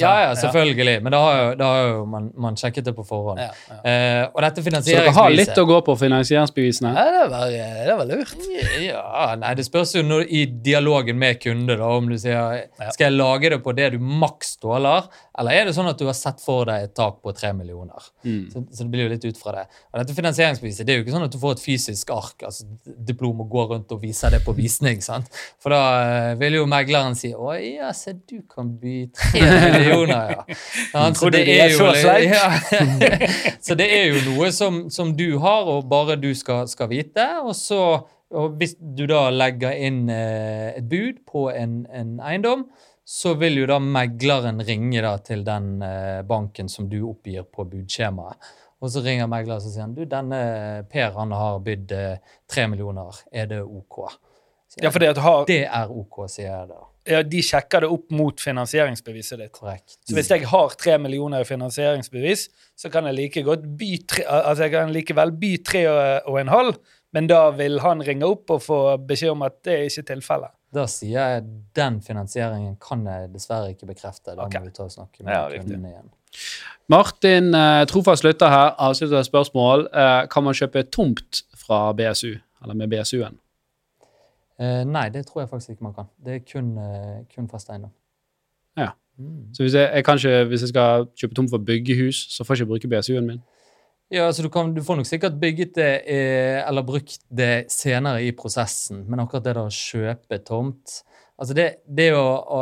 ja, 0.00 0.12
ja, 0.24 0.34
selvfølgelig. 0.40 0.96
Men 1.02 1.14
da 1.14 1.20
har 1.22 1.36
jo, 1.38 1.50
da 1.60 1.68
har 1.72 1.88
jo 1.88 2.04
man, 2.10 2.30
man 2.46 2.58
sjekket 2.58 2.88
det 2.88 2.94
på 2.96 3.04
forhånd. 3.06 3.40
Ja, 3.40 3.52
ja. 3.70 3.76
Eh, 3.80 4.22
og 4.32 4.42
dette 4.42 4.64
finansieringsbeviset 4.64 5.06
Så 5.06 5.12
dere 5.12 5.16
har 5.20 5.34
litt 5.34 5.60
å 5.62 5.66
gå 5.68 5.80
på 5.86 5.96
finansieringsbevisene? 6.00 6.92
Ja, 6.96 7.04
det 7.14 7.26
var, 7.32 7.54
det 7.86 7.98
var 8.00 8.10
lurt. 8.10 8.48
Ja, 8.82 9.28
nei, 9.40 9.54
Det 9.58 9.66
spørs 9.68 9.94
jo 9.96 10.02
når, 10.06 10.26
i 10.26 10.44
dialogen 10.66 11.20
med 11.20 11.40
kunde 11.42 11.78
da, 11.78 11.92
om 12.00 12.10
du 12.10 12.16
sier 12.20 12.66
skal 12.92 13.08
jeg 13.08 13.16
lage 13.16 13.52
det 13.54 13.60
på 13.64 13.74
det 13.76 13.92
du 13.94 14.00
maks 14.02 14.56
tåler, 14.62 15.06
eller 15.36 15.52
er 15.52 15.68
det 15.68 15.74
sånn 15.76 15.88
at 15.90 16.00
du 16.00 16.06
har 16.08 16.16
sett 16.16 16.40
for 16.42 16.66
deg 16.68 16.88
et 16.88 16.94
tak 16.96 17.18
på 17.24 17.32
tre 17.36 17.52
millioner. 17.56 18.08
Mm. 18.24 18.46
Så, 18.52 18.62
så 18.72 18.84
det 18.84 18.90
blir 18.92 19.06
jo 19.06 19.12
litt 19.12 19.26
ut 19.26 19.40
fra 19.40 19.52
det. 19.58 19.66
Og 19.92 20.00
dette 20.00 20.16
finansieringsbeviset 20.16 20.88
det 20.88 20.94
er 20.94 21.00
jo 21.00 21.04
ikke 21.04 21.16
sånn 21.16 21.26
at 21.26 21.34
du 21.34 21.40
får 21.42 21.56
et 21.58 21.64
fysisk 21.64 22.12
ark, 22.14 22.46
altså 22.48 22.64
diplom 23.08 23.44
og 23.44 23.50
går 23.52 23.68
rundt 23.74 23.92
og 23.92 24.00
viser 24.02 24.32
det 24.32 24.40
på 24.46 24.56
visning. 24.56 25.02
sant? 25.04 25.28
For 25.62 25.74
da 25.74 25.82
eh, 26.06 26.32
vil 26.40 26.58
jo 26.60 26.66
megleren 26.70 27.16
si 27.18 27.34
å 27.36 27.52
ja, 27.60 27.92
se 27.96 28.16
du 28.16 28.40
kan 28.48 28.72
by 28.80 28.96
tre 29.16 29.44
millioner, 29.78 30.32
ja. 30.32 30.56
Ja, 30.94 31.04
Tror 31.14 31.32
det 31.34 31.44
er 31.52 31.70
så? 31.76 31.92
Ja. 32.26 32.48
så 33.66 33.76
det 33.78 33.86
er 33.92 34.10
jo 34.10 34.24
noe 34.30 34.50
som, 34.54 34.86
som 34.90 35.14
du 35.16 35.38
har, 35.42 35.68
og 35.70 35.88
bare 35.90 36.18
du 36.20 36.32
skal, 36.34 36.68
skal 36.68 36.90
vite. 36.92 37.26
Og 37.44 37.54
så, 37.58 37.80
og 38.34 38.58
hvis 38.60 38.76
du 38.80 39.06
da 39.10 39.28
legger 39.34 39.76
inn 39.88 40.06
eh, 40.12 40.76
et 40.76 40.90
bud 40.90 41.22
på 41.28 41.48
en, 41.54 41.84
en 41.92 42.18
eiendom, 42.20 42.66
så 43.06 43.36
vil 43.38 43.60
jo 43.60 43.66
da 43.70 43.78
megleren 43.78 44.58
ringe 44.66 45.02
da 45.04 45.14
til 45.22 45.44
den 45.46 45.76
eh, 45.86 46.22
banken 46.26 46.68
som 46.68 46.88
du 46.90 46.98
oppgir 47.06 47.46
på 47.46 47.68
budskjemaet. 47.70 48.54
Og 48.82 48.90
så 48.92 49.00
ringer 49.04 49.28
megleren 49.30 49.62
og 49.62 49.64
sier 49.64 49.86
han, 49.86 49.94
du, 49.96 50.02
denne 50.10 50.40
Per 50.90 51.14
han 51.14 51.32
har 51.32 51.60
bydd 51.64 51.94
eh, 51.96 52.34
tre 52.50 52.66
millioner, 52.68 53.22
er 53.32 53.48
det 53.52 53.62
ok? 53.62 54.00
Ja, 54.82 54.90
det 54.90 55.08
at 55.08 55.22
har, 55.24 55.44
det 55.48 55.62
er 55.64 55.92
ok, 55.92 56.26
sier 56.28 56.50
jeg 56.50 56.68
da. 56.68 56.82
ja, 57.08 57.22
de 57.24 57.40
sjekker 57.44 57.86
det 57.86 57.88
opp 57.94 58.10
mot 58.12 58.40
finansieringsbeviset 58.42 59.40
ditt. 59.40 59.52
Korrekt. 59.54 59.96
Så 60.04 60.16
hvis 60.18 60.28
jeg 60.30 60.44
har 60.50 60.74
tre 60.76 60.98
millioner 61.00 61.46
i 61.46 61.48
finansieringsbevis, 61.48 62.48
så 62.76 62.90
kan 62.92 63.08
jeg 63.08 63.16
like 63.16 63.44
godt 63.46 63.64
by 63.78 63.92
tre, 64.10 64.26
altså 64.26 64.66
jeg 64.66 64.74
kan 64.74 64.92
likevel 64.92 65.32
by 65.40 65.52
tre 65.64 65.86
og, 65.88 66.02
og 66.32 66.40
en 66.42 66.52
halv, 66.52 66.76
men 67.16 67.30
da 67.30 67.46
vil 67.56 67.80
han 67.80 68.04
ringe 68.04 68.28
opp 68.28 68.52
og 68.52 68.60
få 68.66 68.80
beskjed 69.08 69.32
om 69.32 69.46
at 69.46 69.62
det 69.64 69.78
er 69.78 69.88
ikke 69.88 70.04
tilfellet. 70.12 70.52
Da 70.76 70.84
sier 70.90 71.36
jeg 71.36 71.46
den 71.78 72.02
finansieringen 72.04 72.74
kan 72.82 73.06
jeg 73.08 73.30
dessverre 73.32 73.70
ikke 73.72 73.88
bekrefte. 73.88 74.34
Da 74.34 74.44
okay. 74.44 74.60
må 74.60 74.68
vi 74.68 74.76
ta 74.76 74.84
og 74.84 74.92
snakke 74.92 75.22
med 75.24 75.32
Ja, 75.32 75.46
riktig. 75.48 75.70
kunden 75.70 75.88
igjen. 75.88 76.12
Martin, 76.92 77.54
eh, 77.54 77.86
trofast 77.88 78.26
slutter 78.26 78.52
her, 78.52 78.74
avslutter 78.76 79.22
spørsmål. 79.24 79.88
Eh, 79.88 80.26
kan 80.28 80.44
man 80.44 80.54
kjøpe 80.54 80.82
tomt 80.92 81.42
fra 81.56 81.92
BSU, 81.96 82.34
eller 82.62 82.74
med 82.74 82.92
BSU-en? 82.92 83.38
Eh, 84.60 84.84
nei, 84.88 85.08
det 85.12 85.26
tror 85.26 85.42
jeg 85.42 85.50
faktisk 85.50 85.74
ikke 85.74 85.84
man 85.84 85.94
kan. 85.96 86.08
Det 86.24 86.34
er 86.34 86.44
kun, 86.52 86.78
eh, 86.80 87.24
kun 87.34 87.48
fast 87.48 87.70
eiendom. 87.70 87.92
Ja. 88.76 88.90
Mm. 89.18 89.52
Så 89.54 89.62
hvis 89.62 89.74
jeg, 89.74 89.90
jeg 89.92 89.98
ikke, 89.98 90.44
hvis 90.48 90.64
jeg 90.64 90.68
skal 90.68 91.06
kjøpe 91.16 91.34
tomt 91.34 91.52
for 91.52 91.58
byggehus, 91.58 92.26
så 92.32 92.44
får 92.44 92.54
jeg 92.54 92.64
ikke 92.64 92.72
bruke 92.72 92.88
BSU-en 92.88 93.26
min? 93.26 93.42
Ja, 94.10 94.26
altså 94.26 94.42
du, 94.42 94.48
kan, 94.48 94.74
du 94.74 94.82
får 94.82 94.96
nok 94.96 95.06
sikkert 95.06 95.40
bygget 95.40 95.74
det 95.76 95.92
eh, 96.06 96.68
eller 96.68 96.82
brukt 96.86 97.18
det 97.28 97.66
senere 97.72 98.22
i 98.24 98.30
prosessen, 98.32 99.04
men 99.10 99.20
akkurat 99.20 99.44
det 99.44 99.56
å 99.58 99.68
kjøpe 99.72 100.42
tomt 100.46 101.02
Altså 101.36 101.52
det, 101.52 101.66
det 101.84 102.12
å, 102.16 102.22
å 102.56 102.60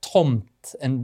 Tomt, 0.00 0.70
en, 0.80 0.94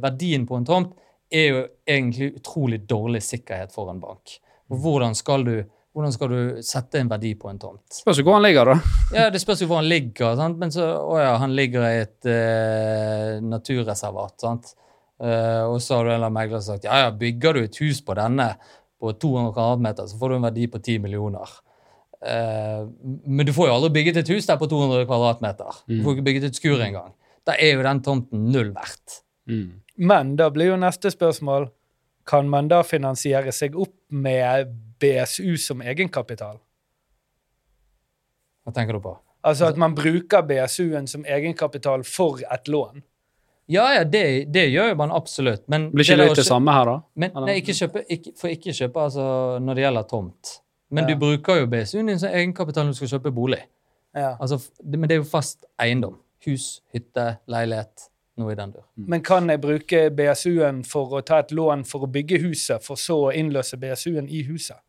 verdien 0.00 0.44
på 0.46 0.54
en 0.56 0.64
tomt, 0.64 0.92
er 1.34 1.48
jo 1.48 1.62
egentlig 1.90 2.36
utrolig 2.38 2.78
dårlig 2.88 3.20
sikkerhet 3.26 3.72
for 3.74 3.90
en 3.90 3.98
bank. 4.00 4.36
Hvordan 4.70 5.16
skal 5.18 5.42
du, 5.44 5.56
hvordan 5.94 6.12
skal 6.14 6.32
du 6.32 6.38
sette 6.66 6.98
en 6.98 7.10
verdi 7.10 7.34
på 7.38 7.48
en 7.52 7.58
tomt? 7.62 7.84
Spørs 7.94 8.18
jo 8.18 8.24
hvor 8.26 8.34
han 8.40 8.42
ligger, 8.42 8.72
da. 8.72 8.94
Ja, 9.14 9.26
Det 9.30 9.38
spørs 9.42 9.60
jo 9.62 9.68
hvor 9.70 9.78
han 9.78 9.86
ligger. 9.90 10.34
Sant? 10.40 10.58
Men 10.58 10.72
så, 10.74 10.88
å 11.06 11.20
ja, 11.22 11.36
han 11.38 11.54
ligger 11.54 11.86
i 11.86 12.00
et 12.02 12.30
eh, 12.30 13.36
naturreservat. 13.44 14.34
sant? 14.42 14.72
Eh, 15.22 15.62
og 15.62 15.78
så 15.82 16.00
har 16.00 16.08
du 16.08 16.10
en 16.10 16.16
eller 16.16 16.26
annen 16.26 16.34
megler 16.40 16.58
som 16.58 16.74
sagt 16.74 16.88
ja, 16.88 17.04
ja, 17.04 17.12
bygger 17.14 17.54
du 17.54 17.60
et 17.62 17.78
hus 17.78 18.00
på 18.02 18.16
denne 18.18 18.48
på 18.98 19.12
200 19.22 19.52
kvadratmeter, 19.54 20.08
så 20.10 20.18
får 20.18 20.32
du 20.32 20.36
en 20.40 20.48
verdi 20.48 20.66
på 20.72 20.80
10 20.80 21.04
millioner. 21.04 21.54
Eh, 22.24 22.82
men 23.26 23.46
du 23.46 23.52
får 23.54 23.68
jo 23.68 23.76
aldri 23.76 23.92
bygget 24.00 24.22
et 24.24 24.32
hus 24.34 24.48
der 24.50 24.58
på 24.58 24.66
200 24.70 25.06
kvadratmeter. 25.06 25.78
Du 25.86 26.00
får 26.02 26.16
ikke 26.16 26.26
bygget 26.30 26.48
et 26.50 26.58
skur 26.58 26.82
engang. 26.82 27.14
Da 27.46 27.54
er 27.60 27.76
jo 27.76 27.86
den 27.86 28.02
tomten 28.02 28.48
null 28.50 28.72
verdt. 28.74 29.20
Mm. 29.46 29.80
Men 30.10 30.34
da 30.40 30.48
blir 30.50 30.72
jo 30.72 30.80
neste 30.80 31.12
spørsmål 31.14 31.68
Kan 32.26 32.48
man 32.48 32.68
da 32.70 32.82
finansiere 32.86 33.52
seg 33.52 33.74
opp 33.76 33.94
med 34.08 34.70
BSU 35.02 35.56
som 35.60 35.82
egenkapital? 35.84 36.56
Hva 38.64 38.72
tenker 38.72 38.96
du 38.96 39.02
på? 39.04 39.12
Altså 39.44 39.66
at 39.68 39.76
man 39.80 39.92
bruker 39.96 40.44
BSU-en 40.48 41.06
som 41.10 41.24
egenkapital 41.28 42.04
for 42.08 42.40
et 42.48 42.70
lån? 42.72 43.02
Ja, 43.68 43.84
ja, 43.96 44.04
det, 44.04 44.22
det 44.52 44.66
gjør 44.72 44.90
jo 44.92 44.96
man 45.00 45.12
absolutt. 45.12 45.62
Men 45.72 45.90
Blir 45.92 46.04
ikke 46.04 46.16
det 46.20 46.26
litt 46.30 46.40
det 46.40 46.46
samme 46.48 46.72
her, 46.76 46.88
da? 46.88 46.96
Men, 47.20 47.32
nei, 47.46 47.58
ikke 47.60 47.76
kjøpe, 47.76 48.02
ikke, 48.12 48.32
for 48.40 48.52
ikke 48.52 48.74
kjøpe 48.76 49.04
altså, 49.06 49.24
når 49.64 49.78
det 49.78 49.84
gjelder 49.86 50.08
tomt. 50.08 50.52
Men 50.94 51.04
Ja. 51.08 51.12
du 51.14 51.20
bruker 51.20 51.60
jo 51.62 51.68
BSU-en 51.72 52.10
din 52.12 52.20
som 52.20 52.32
egenkapital 52.32 52.84
når 52.88 52.96
du 52.96 52.98
skal 53.00 53.12
kjøpe 53.16 53.32
bolig. 53.36 53.60
Ja. 54.16 54.34
Altså, 54.38 54.60
det, 54.80 54.98
men 55.00 55.08
det 55.08 55.16
er 55.16 55.22
jo 55.22 55.28
fast 55.28 55.64
eiendom. 55.80 56.18
Hus, 56.44 56.82
hytte, 56.92 57.38
leilighet. 57.48 58.08
Noe 58.36 58.52
i 58.52 58.56
den 58.58 58.72
dur. 58.74 58.82
Men 58.96 59.22
kan 59.22 59.46
jeg 59.48 59.60
bruke 59.62 60.08
BSU-en 60.10 60.82
for 60.88 61.12
å 61.14 61.20
ta 61.22 61.38
et 61.44 61.52
lån 61.54 61.84
for 61.86 62.06
å 62.06 62.10
bygge 62.10 62.40
huset, 62.42 62.82
for 62.82 62.98
så 62.98 63.20
å 63.28 63.32
innløse 63.32 63.78
BSU-en 63.78 64.26
i 64.28 64.42
huset? 64.48 64.80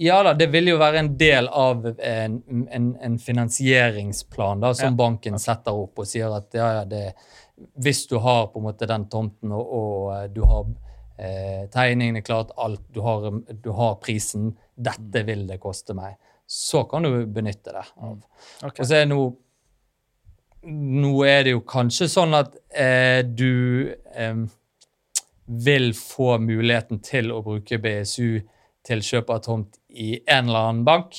Ja 0.00 0.22
da, 0.24 0.32
det 0.34 0.46
vil 0.48 0.70
jo 0.72 0.78
være 0.80 1.02
en 1.02 1.10
del 1.20 1.48
av 1.52 1.84
en, 1.92 2.38
en, 2.72 2.86
en 2.96 3.18
finansieringsplan 3.20 4.62
da, 4.64 4.72
som 4.74 4.88
Ja. 4.88 4.96
banken 4.96 5.36
setter 5.38 5.76
opp 5.76 6.00
og 6.00 6.08
sier 6.08 6.32
at 6.32 6.54
ja, 6.56 6.70
ja, 6.78 6.84
det, 6.88 7.02
hvis 7.76 8.06
du 8.08 8.16
har 8.24 8.46
på 8.54 8.58
en 8.58 8.66
måte 8.70 8.88
den 8.88 9.04
tomten 9.12 9.52
og, 9.52 9.74
og 9.78 10.14
eh, 10.16 10.26
du 10.32 10.40
har 10.48 10.64
eh, 11.18 11.68
tegningene 11.70 12.24
klart, 12.24 12.54
alt, 12.56 12.80
du 12.88 13.02
har, 13.04 13.28
du 13.52 13.70
har 13.76 13.98
prisen, 14.02 14.54
dette 14.74 15.22
vil 15.28 15.44
det 15.46 15.60
koste 15.60 15.94
meg, 15.94 16.16
så 16.48 16.86
kan 16.88 17.04
du 17.04 17.26
benytte 17.26 17.76
det. 17.76 17.84
av. 18.00 18.16
Okay. 18.64 18.80
Og 18.80 18.88
så 18.88 18.96
er 19.02 19.06
nå 19.12 19.20
Nå 20.68 21.12
er 21.26 21.44
det 21.46 21.54
jo 21.56 21.62
kanskje 21.66 22.06
sånn 22.10 22.36
at 22.38 22.54
eh, 22.70 23.22
du 23.26 23.90
eh, 24.14 24.44
vil 25.46 25.90
få 25.98 26.36
muligheten 26.42 27.00
til 27.02 27.32
å 27.34 27.40
bruke 27.42 27.80
BSU 27.82 28.40
til 28.86 29.02
kjøp 29.02 29.30
av 29.30 29.42
tomt 29.46 29.78
i 29.90 30.14
en 30.26 30.48
eller 30.48 30.68
annen 30.70 30.86
bank, 30.86 31.18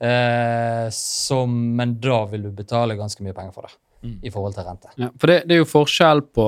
eh, 0.00 0.86
som, 0.92 1.56
men 1.76 1.96
da 2.00 2.22
vil 2.30 2.48
du 2.48 2.52
betale 2.56 2.98
ganske 3.00 3.24
mye 3.24 3.36
penger 3.36 3.56
for 3.56 3.68
det 3.68 3.76
Mm. 4.06 4.18
i 4.22 4.30
forhold 4.30 4.54
til 4.54 4.66
rente. 4.66 4.90
Ja, 5.00 5.08
for 5.18 5.30
det, 5.30 5.36
det 5.48 5.56
er 5.56 5.62
jo 5.62 5.68
forskjell 5.68 6.20
på 6.36 6.46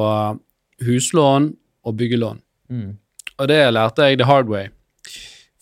huslån 0.85 1.51
og 1.89 1.97
byggelån. 1.97 2.41
Mm. 2.71 2.91
Og 3.39 3.49
det 3.49 3.59
lærte 3.73 4.09
jeg 4.09 4.19
the 4.21 4.29
hard 4.29 4.51
way. 4.53 4.69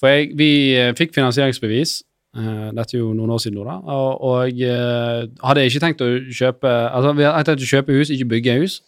For 0.00 0.12
jeg, 0.12 0.32
vi 0.36 0.50
eh, 0.76 0.92
fikk 0.98 1.14
finansieringsbevis, 1.16 2.02
dette 2.36 2.96
er 2.96 3.00
jo 3.00 3.14
noen 3.16 3.32
år 3.32 3.40
siden 3.40 3.56
nå, 3.56 3.64
da, 3.64 3.76
og, 3.94 4.24
og 4.26 4.60
hadde 4.60 5.30
hadde 5.40 5.66
ikke 5.70 5.82
tenkt 5.84 6.04
å 6.04 6.08
kjøpe 6.28 6.68
altså 6.68 7.14
vi 7.16 7.24
hadde 7.24 7.44
tenkt 7.48 7.64
å 7.64 7.70
kjøpe 7.70 7.96
hus, 7.96 8.12
ikke 8.12 8.30
bygge 8.34 8.56
hus. 8.60 8.78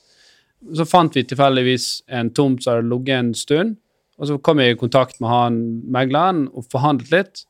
Så 0.75 0.85
fant 0.89 1.15
vi 1.15 1.23
tilfeldigvis 1.25 1.87
en 2.19 2.33
tomt 2.35 2.65
som 2.65 2.75
hadde 2.75 2.91
ligget 2.91 3.15
en 3.17 3.31
stund, 3.39 3.77
og 4.19 4.27
så 4.29 4.39
kom 4.43 4.61
jeg 4.61 4.75
i 4.75 4.81
kontakt 4.81 5.21
med 5.23 5.31
han 5.31 5.59
megleren 5.95 6.49
og 6.51 6.67
forhandlet 6.73 7.15
litt. 7.15 7.45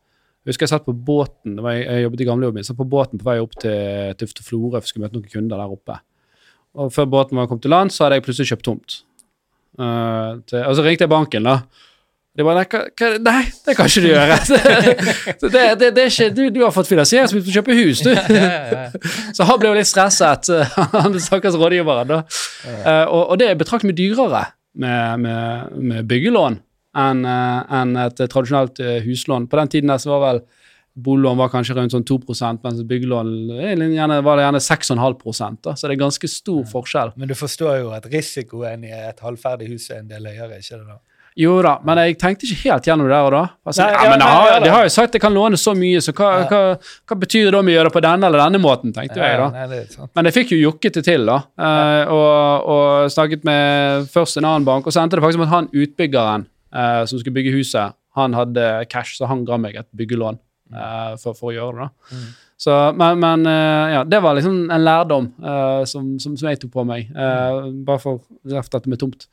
Jeg 0.44 0.52
husker 0.52 0.66
jeg 0.66 0.74
satt 0.74 0.86
på 0.86 0.94
båten 0.94 1.56
det 1.56 1.64
var 1.64 1.74
jeg, 1.76 1.86
jeg 1.88 2.04
jobbet 2.04 2.22
i 2.22 2.28
gamlejobben 2.28 2.60
min, 2.60 2.68
satt 2.68 2.78
på 2.78 2.88
båten 2.88 3.20
på 3.20 3.26
vei 3.26 3.38
opp 3.42 3.56
til 3.60 4.14
Tufte 4.20 4.44
Florø 4.44 4.76
for 4.76 4.86
jeg 4.86 4.92
skulle 4.92 5.08
møte 5.08 5.18
noen 5.18 5.32
kunder 5.32 5.60
der 5.60 5.74
oppe. 5.74 5.98
Og 6.78 6.92
før 6.94 7.08
båten 7.10 7.40
var 7.40 7.48
kommet 7.50 7.64
til 7.64 7.74
land, 7.74 7.92
så 7.92 8.04
hadde 8.04 8.20
jeg 8.20 8.26
plutselig 8.28 8.52
kjøpt 8.52 8.66
tomt. 8.68 8.98
Uh, 9.78 10.40
til, 10.48 10.62
og 10.62 10.76
så 10.76 10.84
ringte 10.84 11.06
jeg 11.06 11.12
banken, 11.12 11.48
da. 11.48 11.58
De 12.38 12.44
bare 12.46 12.60
nei, 12.60 12.66
hva, 12.70 13.08
nei, 13.18 13.40
det 13.66 13.74
kan 13.74 13.88
ikke 13.90 14.02
du 14.04 14.08
gjøre. 14.12 14.36
Så 15.40 15.48
det, 15.50 15.62
det, 15.80 15.88
det 15.96 16.04
er 16.04 16.12
ikke, 16.12 16.28
du, 16.36 16.44
du 16.54 16.60
har 16.62 16.74
fått 16.74 16.90
finansieringsplikt 16.90 17.48
til 17.48 17.50
du 17.50 17.56
kjøpe 17.56 17.74
hus, 17.74 18.02
du. 18.06 18.12
Så 19.34 19.48
han 19.48 19.58
ble 19.58 19.72
jo 19.72 19.78
litt 19.80 19.90
stresset, 19.90 20.52
han 20.94 21.18
stakkars 21.22 21.58
rådgiveren. 21.58 22.12
da. 22.12 22.20
Eh, 22.78 23.04
og, 23.10 23.24
og 23.24 23.42
det 23.42 23.50
er 23.50 23.58
betraktelig 23.58 23.90
mye 23.90 23.98
dyrere 23.98 24.44
med, 24.78 25.26
med, 25.26 25.74
med 25.90 26.06
byggelån 26.10 26.60
enn 26.98 27.26
eh, 27.26 27.74
enn 27.80 27.98
et 28.04 28.22
tradisjonelt 28.22 28.78
eh, 28.82 29.00
huslån. 29.04 29.50
På 29.50 29.58
den 29.60 29.74
tiden 29.74 29.92
der 29.92 30.00
så 30.02 30.14
var 30.14 30.24
vel 30.28 30.40
boliglån 30.98 31.38
var 31.38 31.50
kanskje 31.52 31.76
rundt 31.76 31.94
sånn 31.94 32.06
2 32.06 32.18
mens 32.62 32.80
byggelån 32.86 33.34
eh, 33.58 33.74
gjerne, 33.98 34.22
var 34.26 34.38
det 34.38 34.46
gjerne 34.46 34.62
6,5 34.64 35.58
da. 35.62 35.74
Så 35.74 35.86
det 35.86 35.94
er 35.94 36.04
ganske 36.06 36.30
stor 36.30 36.64
forskjell. 36.70 37.14
Men 37.16 37.30
du 37.30 37.36
forstår 37.38 37.82
jo 37.82 37.92
at 37.98 38.08
risikoen 38.10 38.86
i 38.86 38.94
et 38.94 39.22
halvferdig 39.22 39.70
hus 39.74 39.90
er 39.90 40.02
en 40.02 40.10
del 40.10 40.26
høyere, 40.26 40.58
ikke 40.62 40.80
det 40.80 40.86
da? 40.86 40.98
Jo 41.38 41.52
da, 41.62 41.76
men 41.86 42.00
jeg 42.02 42.16
tenkte 42.18 42.48
ikke 42.48 42.64
helt 42.64 42.86
gjennom 42.88 43.06
det 43.06 43.12
der 43.14 43.26
og 43.28 43.34
da. 43.36 43.42
Altså, 43.68 43.84
Nei, 43.84 43.92
ja, 43.94 44.08
men 44.10 44.18
nei, 44.24 44.30
har, 44.34 44.56
de 44.64 44.70
har 44.74 44.86
jo 44.88 44.90
sagt 44.90 45.12
at 45.12 45.18
jeg 45.18 45.22
kan 45.22 45.36
låne 45.36 45.60
så 45.60 45.74
mye, 45.78 46.00
så 46.02 46.10
hva, 46.18 46.30
hva, 46.50 46.60
hva 47.06 47.18
betyr 47.20 47.52
det 47.52 47.60
om 47.60 47.68
vi 47.70 47.76
gjør 47.76 47.86
det 47.86 47.92
på 47.94 48.02
denne 48.02 48.26
eller 48.26 48.42
denne 48.42 48.60
måten, 48.62 48.90
tenkte 48.96 49.20
jeg 49.22 49.38
da. 49.38 49.46
nei, 49.54 49.66
det 49.70 49.78
er. 49.84 50.08
Men 50.18 50.26
jeg 50.30 50.34
fikk 50.40 50.54
jo 50.56 50.58
jukket 50.64 50.98
det 50.98 51.04
til, 51.06 51.28
da. 51.30 51.36
eh, 51.68 52.10
og, 52.16 52.66
og 52.74 53.14
snakket 53.14 53.46
med 53.46 54.08
først 54.10 54.40
en 54.40 54.48
annen 54.50 54.66
bank, 54.66 54.88
og 54.90 54.96
så 54.96 55.04
endte 55.04 55.20
det 55.20 55.24
faktisk 55.28 55.42
med 55.44 55.46
at 55.46 55.54
han 55.54 55.70
utbyggeren 55.70 56.48
eh, 56.74 57.04
som 57.12 57.22
skulle 57.22 57.38
bygge 57.38 57.54
huset, 57.54 57.94
han 58.18 58.34
hadde 58.34 58.66
cash, 58.90 59.14
så 59.20 59.30
han 59.30 59.46
ga 59.46 59.60
meg 59.62 59.78
et 59.78 59.86
byggelån 59.94 60.40
eh, 60.74 61.14
for, 61.22 61.38
for 61.38 61.52
å 61.52 61.54
gjøre 61.54 61.78
det. 61.78 61.86
da. 61.86 62.18
Mm. 62.18 62.28
Så, 62.58 62.74
men 62.98 63.20
men 63.22 63.46
eh, 63.46 63.92
ja, 63.94 64.02
det 64.02 64.18
var 64.24 64.34
liksom 64.34 64.64
en 64.74 64.82
lærdom 64.82 65.30
eh, 65.38 65.84
som, 65.86 66.10
som, 66.18 66.34
som 66.34 66.48
jeg 66.50 66.58
tok 66.64 66.72
på 66.74 66.82
meg, 66.88 67.06
eh, 67.14 67.60
bare 67.86 68.02
for 68.02 68.24
dette 68.42 68.90
med 68.90 68.98
tomt. 68.98 69.28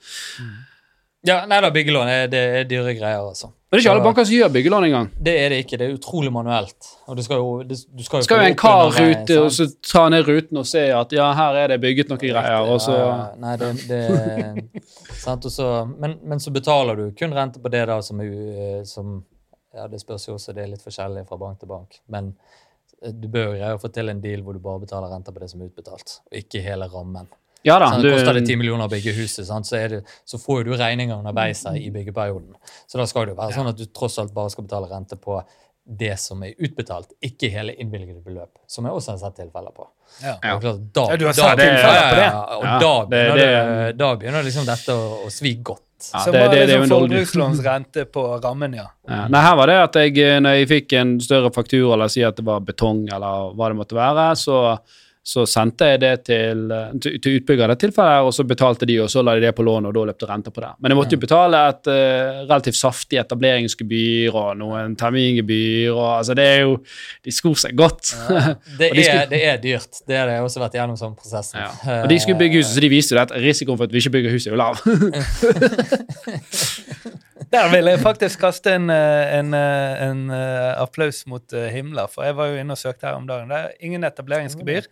Ja, 1.27 1.35
nei 1.49 1.57
da, 1.63 1.69
byggelån 1.73 2.09
er, 2.11 2.27
det 2.31 2.39
er 2.59 2.65
dyre 2.69 2.93
greier, 2.97 3.21
altså. 3.27 3.47
Men 3.51 3.77
det 3.77 3.79
er 3.79 3.83
ikke 3.83 3.91
alle 3.95 4.03
banker 4.05 4.25
som 4.29 4.35
gjør 4.37 4.51
byggelån 4.55 4.85
engang. 4.87 5.07
Det 5.27 5.33
er 5.41 5.49
det 5.51 5.57
ikke. 5.65 5.77
Det 5.81 5.85
er 5.89 5.95
utrolig 5.97 6.31
manuelt. 6.31 6.89
Og 7.11 7.17
du 7.17 7.21
skal 7.25 7.41
jo, 7.41 7.49
det, 7.67 7.77
du 7.91 8.03
skal 8.05 8.21
jo 8.21 8.27
Skal 8.27 8.41
jo 8.43 8.51
en 8.53 8.57
kar 8.61 8.99
eh, 9.01 9.31
og 9.41 9.49
så 9.51 9.65
ta 9.91 10.03
ned 10.13 10.23
ruten 10.29 10.61
og 10.61 10.67
se 10.69 10.83
at 10.95 11.15
ja, 11.17 11.25
her 11.35 11.57
er 11.63 11.73
det 11.73 11.79
bygget 11.83 12.11
noen 12.13 12.21
greier, 12.21 12.69
og 12.71 12.79
så 12.83 12.95
Ja. 12.95 13.15
Nei, 13.41 13.55
det, 13.59 13.71
det 13.89 14.01
sant, 15.25 15.45
og 15.49 15.51
så, 15.51 15.69
men, 15.99 16.17
men 16.23 16.39
så 16.39 16.53
betaler 16.55 16.95
du 17.01 17.05
kun 17.19 17.33
rente 17.35 17.59
på 17.59 17.71
det 17.73 17.83
da 17.91 17.99
som 18.05 18.21
u- 18.23 18.85
som 18.87 19.17
Ja, 19.75 19.89
det 19.91 19.99
spørs 19.99 20.29
jo 20.29 20.37
også, 20.37 20.53
det 20.55 20.63
er 20.63 20.69
litt 20.71 20.85
forskjellig 20.85 21.25
fra 21.27 21.35
bank 21.41 21.59
til 21.59 21.67
bank. 21.67 21.97
Men 22.07 22.29
eh, 23.03 23.11
du 23.11 23.27
bør 23.27 23.57
greie 23.57 23.73
å 23.75 23.81
få 23.81 23.91
til 23.91 24.07
en 24.13 24.21
deal 24.23 24.45
hvor 24.45 24.55
du 24.55 24.61
bare 24.63 24.79
betaler 24.85 25.11
renter 25.11 25.35
på 25.35 25.41
det 25.43 25.49
som 25.51 25.59
er 25.65 25.67
utbetalt, 25.73 26.21
og 26.31 26.37
ikke 26.39 26.61
hele 26.63 26.87
rammen. 26.93 27.27
Ja 27.65 27.79
da. 27.81 27.89
Sant, 27.91 28.03
du- 28.03 28.11
koster 28.13 28.33
det 28.37 28.45
10 28.47 28.55
millioner 28.61 28.85
å 28.85 28.91
bygge 28.91 29.13
huset, 29.17 29.45
sant, 29.47 29.65
så, 29.65 29.75
er 29.81 29.87
det, 29.89 30.01
så 30.25 30.37
får 30.37 30.63
jo 30.63 30.71
du 30.71 30.77
regninger 30.77 31.17
underveis 31.17 31.63
her 31.65 31.75
i 31.81 31.89
byggeperioden. 31.89 32.53
Så 32.87 32.97
da 33.01 33.05
skal 33.09 33.25
det 33.25 33.35
jo 33.35 33.41
være 33.41 33.53
sånn 33.57 33.69
at 33.73 33.77
du 33.77 33.85
tross 33.85 34.19
alt 34.21 34.33
bare 34.33 34.49
skal 34.53 34.63
betale 34.67 34.87
rente 34.91 35.17
på 35.17 35.41
det 35.85 36.15
som 36.17 36.39
er 36.41 36.53
utbetalt, 36.65 37.11
ikke 37.21 37.49
hele 37.53 37.73
innvilgede 37.77 38.23
beløp, 38.25 38.49
som 38.65 38.85
jeg 38.87 38.93
også 38.97 39.11
har 39.11 39.17
sett 39.21 39.35
tilfeller 39.37 39.73
på. 39.75 39.83
Ja. 40.23 40.31
Og 40.55 40.61
klart, 40.63 40.79
Da, 40.93 41.03
Ja, 41.11 41.17
du 41.17 41.25
har 41.27 41.33
da, 41.33 41.41
sett 41.41 41.59
tilfeller 41.59 42.07
på 42.09 42.15
det? 42.15 42.23
Ja, 42.23 42.29
ja, 42.29 42.31
ja, 42.31 42.55
og 42.57 42.63
Ja, 42.63 42.79
da, 42.79 42.93
begynner 43.05 43.35
det- 43.37 43.89
det, 43.91 43.97
da 43.97 44.15
begynner 44.15 44.43
liksom 44.47 44.65
dette 44.65 44.89
å, 44.95 45.25
å 45.25 45.29
svi 45.29 45.51
godt. 45.61 45.81
Ja, 46.13 46.19
Som 46.23 46.33
det- 46.33 46.41
var 46.41 46.49
det- 46.55 46.67
det 46.67 46.79
liksom 46.79 46.83
en 46.83 46.89
forbrukslånsrente 47.09 48.05
på 48.11 48.41
rammen, 48.43 48.73
ja. 48.75 48.87
Ja. 49.07 49.27
Nei, 49.27 49.41
her 49.41 49.55
var 49.55 49.67
det 49.67 49.75
at 49.83 49.93
jeg, 49.93 50.17
eh, 50.17 50.39
når 50.39 50.57
jeg 50.65 50.67
fikk 50.69 50.93
en 50.99 51.19
større 51.19 51.51
faktura, 51.53 51.93
eller 51.93 52.07
si 52.09 52.23
at 52.23 52.35
det 52.35 52.45
var 52.45 52.59
betong, 52.61 53.05
eller 53.13 53.53
hva 53.53 53.69
det 53.69 53.77
måtte 53.77 53.93
være, 53.95 54.31
så, 54.35 54.79
så 55.25 55.41
sendte 55.49 55.87
jeg 55.89 55.97
det 56.03 56.11
til, 56.27 56.59
eh, 56.69 56.91
til, 57.01 57.15
til 57.23 57.39
utbygger 57.39 57.71
det 57.73 57.79
tilfellet, 57.81 58.27
og 58.27 58.29
så 58.35 58.43
betalte 58.45 58.85
de, 58.85 58.99
og 59.01 59.07
så 59.09 59.23
la 59.25 59.33
de 59.33 59.41
det 59.47 59.55
på 59.57 59.63
lån, 59.65 59.87
og 59.89 59.93
da 59.97 60.03
løpte 60.11 60.27
renta 60.29 60.51
på 60.53 60.61
det. 60.61 60.69
Men 60.77 60.93
jeg 60.93 60.99
måtte 60.99 61.17
jo 61.17 61.21
betale 61.23 61.57
et 61.71 61.89
uh, 61.89 62.43
relativt 62.45 62.77
saftig 62.77 63.17
etableringsgebyr 63.23 64.29
og 64.37 64.51
noen 64.61 64.93
termingebyr, 65.01 65.89
og 65.95 66.05
altså 66.19 66.33
det 66.37 66.45
er 66.51 66.61
jo 66.67 66.75
De 67.25 67.31
skor 67.33 67.57
seg 67.57 67.73
godt. 67.79 68.13
Det 68.79 68.91
Og 68.91 68.95
de 68.99 69.01
er, 69.01 69.09
skulle- 69.09 69.31
det 69.33 69.41
er 69.49 69.57
dyrt. 69.63 69.93
Det 70.05 70.13
har 70.19 70.29
jeg 70.29 70.45
også 70.45 70.61
vært 70.61 70.77
gjennom 70.77 70.97
sånn 70.99 71.15
prosessen. 71.17 71.57
Ja. 71.63 71.71
Og 72.03 72.07
de 72.13 72.19
skulle 72.21 72.37
bygge 72.37 72.61
huset, 72.61 72.75
så 72.77 72.81
de 72.85 72.91
viste 72.93 73.15
jo 73.17 73.21
at 73.25 73.33
risikoen 73.33 73.79
for 73.81 73.89
at 73.89 73.93
vi 73.95 73.99
ikke 74.03 74.13
bygger 74.19 74.29
huset, 74.37 74.51
er 74.51 74.53
jo 74.53 74.61
lav. 74.61 74.77
Der 77.51 77.69
vil 77.71 77.89
jeg 77.89 77.99
faktisk 78.01 78.41
kaste 78.41 78.73
en, 78.77 78.89
eh, 78.89 79.37
en, 79.39 79.53
eh, 79.53 80.03
en 80.05 80.23
eh, 80.33 80.81
applaus 80.81 81.23
mot 81.27 81.55
himla, 81.71 82.07
for 82.11 82.25
jeg 82.27 82.35
var 82.37 82.51
jo 82.51 82.61
inne 82.61 82.75
og 82.75 82.79
søkte 82.79 83.07
her 83.07 83.19
om 83.19 83.27
dagen. 83.27 83.49
Det 83.51 83.57
er 83.57 83.71
ingen 83.85 84.03
etableringsgebyr. 84.07 84.89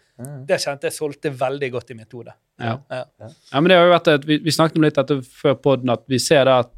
Det 0.48 0.60
kjente 0.62 0.90
jeg 0.90 0.98
solgte 0.98 1.34
veldig 1.40 1.72
godt 1.74 1.94
i 1.94 1.98
mitt 1.98 2.14
hode. 2.14 2.36
Ja. 2.62 2.78
Ja. 2.92 3.04
Ja, 3.20 3.60
men 3.60 3.70
det 3.72 3.78
har 3.78 3.88
jo 3.88 3.96
vært 3.96 4.12
et, 4.14 4.28
vi, 4.30 4.40
vi 4.44 4.56
snakket 4.56 4.80
om 4.80 4.86
litt 4.86 5.00
dette 5.00 5.20
før 5.42 5.58
podden, 5.60 5.94
at 5.94 6.06
vi 6.12 6.22
ser 6.22 6.46
det 6.50 6.64
at 6.66 6.74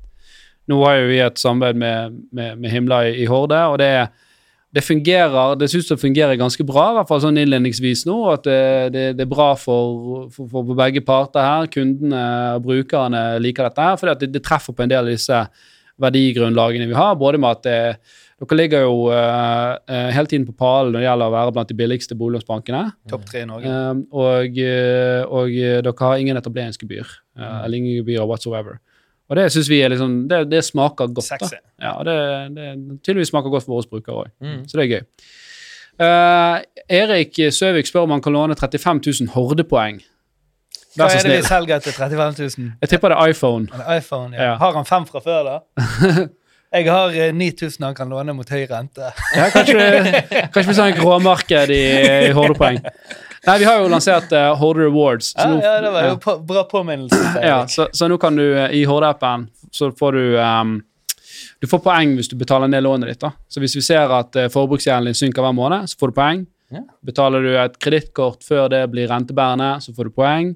Nå 0.66 0.80
har 0.82 0.96
jo 0.98 1.10
vi 1.12 1.20
et 1.22 1.38
samarbeid 1.38 1.78
med, 1.78 2.14
med, 2.34 2.56
med 2.58 2.72
Himla 2.74 3.04
i, 3.06 3.12
i 3.22 3.26
Horde, 3.30 3.60
og 3.70 3.76
det, 3.78 4.08
det 4.76 4.84
fungerer 4.84 5.56
det 5.56 5.70
synes 5.72 5.88
det 5.88 6.00
fungerer 6.02 6.36
ganske 6.36 6.64
bra, 6.68 6.90
i 6.92 6.98
hvert 6.98 7.08
fall 7.08 7.22
sånn 7.24 7.40
innledningsvis 7.40 8.04
nå. 8.10 8.18
At 8.34 8.44
det, 8.44 8.64
det, 8.96 9.06
det 9.16 9.24
er 9.24 9.32
bra 9.32 9.54
for, 9.56 10.26
for, 10.36 10.50
for 10.52 10.76
begge 10.76 11.04
parter 11.06 11.46
her. 11.46 11.70
Kundene 11.72 12.26
og 12.58 12.66
brukerne 12.68 13.24
liker 13.44 13.70
dette 13.70 13.88
her, 13.88 13.96
fordi 14.02 14.18
det, 14.26 14.34
det 14.36 14.44
treffer 14.44 14.76
på 14.76 14.84
en 14.84 14.92
del 14.92 15.06
av 15.06 15.14
disse 15.14 15.40
verdigrunnlagene 16.04 16.90
vi 16.90 16.98
har. 16.98 17.16
Både 17.16 17.40
med 17.40 17.56
at 17.56 17.64
det, 17.64 17.80
dere 18.44 18.58
ligger 18.60 18.84
jo 18.84 18.98
uh, 19.16 19.80
hele 20.12 20.28
tiden 20.28 20.48
på 20.50 20.58
pallen 20.60 20.92
når 20.92 21.06
det 21.06 21.08
gjelder 21.08 21.32
å 21.32 21.36
være 21.38 21.56
blant 21.56 21.72
de 21.72 21.78
billigste 21.80 22.18
boliglånsbankene. 22.20 22.82
Topp 23.12 23.24
tre 23.30 23.46
i 23.46 23.48
Norge. 23.48 23.72
Um, 23.72 24.04
og, 24.12 24.60
uh, 24.60 25.22
og 25.30 25.56
dere 25.56 25.96
har 26.02 26.26
ingen 26.26 26.42
etableringsgebyr. 26.42 27.16
Uh, 27.40 27.62
eller 27.64 27.80
ingen 27.80 27.96
gebyr 28.02 28.28
whatsoever. 28.28 28.82
Og 29.30 29.40
det 29.40 29.48
syns 29.54 29.70
vi 29.72 29.80
er 29.82 29.90
liksom, 29.94 30.18
det, 30.30 30.44
det 30.52 30.62
smaker 30.66 31.10
godt. 31.14 31.32
da. 31.42 31.62
Ja, 31.82 31.94
det, 32.06 32.18
det 32.56 33.00
tydeligvis 33.02 33.34
smaker 33.34 33.50
godt 33.50 33.66
for 33.66 33.78
våre 33.78 33.90
brukere 33.90 34.26
òg. 34.26 34.34
Mm. 34.42 34.60
Så 34.70 34.78
det 34.78 34.86
er 34.86 34.92
gøy. 34.94 35.04
Uh, 35.96 36.60
Erik 36.92 37.40
Søvik 37.56 37.88
spør 37.88 38.06
om 38.06 38.14
han 38.18 38.22
kan 38.22 38.36
låne 38.36 38.58
35 38.60 39.02
000 39.22 39.34
hordepoeng. 39.34 40.04
Hva 40.96 41.10
er 41.12 41.26
det 41.26 41.38
vi 41.42 41.44
selger 41.44 41.84
til 41.84 41.94
35 41.96 42.48
000? 42.58 42.72
Jeg 42.82 42.90
tipper 42.90 43.12
det 43.12 43.20
er 43.20 43.34
iPhone. 43.34 43.68
IPhone, 43.98 44.36
ja. 44.36 44.52
Ja. 44.52 44.56
Har 44.62 44.76
han 44.78 44.86
fem 44.88 45.08
fra 45.10 45.20
før, 45.24 45.44
da? 45.50 45.56
Jeg 46.76 46.92
har 46.92 47.14
eh, 47.16 47.32
9000 47.34 47.86
han 47.86 47.96
kan 47.96 48.10
låne 48.12 48.34
mot 48.36 48.50
høy 48.52 48.66
rente. 48.68 49.12
Ja, 49.36 49.46
kanskje, 49.54 49.84
kanskje 50.54 50.68
vi 50.68 50.76
sa 50.76 50.88
en 50.90 50.98
gråmarked 50.98 51.72
i, 51.72 51.84
i 52.28 52.34
hordepoeng. 52.36 52.82
Nei, 53.46 53.58
vi 53.62 53.66
har 53.68 53.80
jo 53.84 53.90
lansert 53.92 54.32
uh, 54.34 54.54
Horde 54.60 54.88
Rewards. 54.88 55.34
Ja, 55.38 55.46
nå- 55.52 55.62
ja, 55.64 55.76
det 55.84 55.92
var 55.94 56.08
jo 56.10 56.18
på, 56.24 56.36
bra 56.48 56.64
påminnelse. 56.70 57.20
Ja, 57.46 57.60
så, 57.70 57.88
så 57.94 58.08
nå 58.10 58.18
kan 58.22 58.36
du 58.40 58.44
eh, 58.58 58.72
i 58.80 58.84
Horde-appen 58.90 59.48
så 59.76 59.92
får 59.92 60.12
du 60.18 60.38
um, 60.40 60.76
Du 61.62 61.68
får 61.68 61.82
poeng 61.84 62.14
hvis 62.18 62.30
du 62.32 62.36
betaler 62.40 62.68
ned 62.72 62.84
lånet 62.86 63.12
ditt. 63.12 63.22
da. 63.22 63.32
Så 63.52 63.60
hvis 63.64 63.76
vi 63.78 63.84
ser 63.86 64.12
at 64.18 64.36
uh, 64.40 64.48
forbruksgjelden 64.54 65.12
din 65.12 65.18
synker 65.22 65.46
hver 65.46 65.54
måned, 65.58 65.90
så 65.92 66.00
får 66.02 66.14
du 66.14 66.18
poeng. 66.22 66.46
Ja. 66.74 66.82
Betaler 67.06 67.44
du 67.46 67.52
et 67.62 67.76
kredittkort 67.80 68.42
før 68.44 68.70
det 68.74 68.84
blir 68.94 69.10
rentebærende, 69.12 69.76
så 69.84 69.94
får 69.94 70.10
du 70.10 70.16
poeng. 70.16 70.54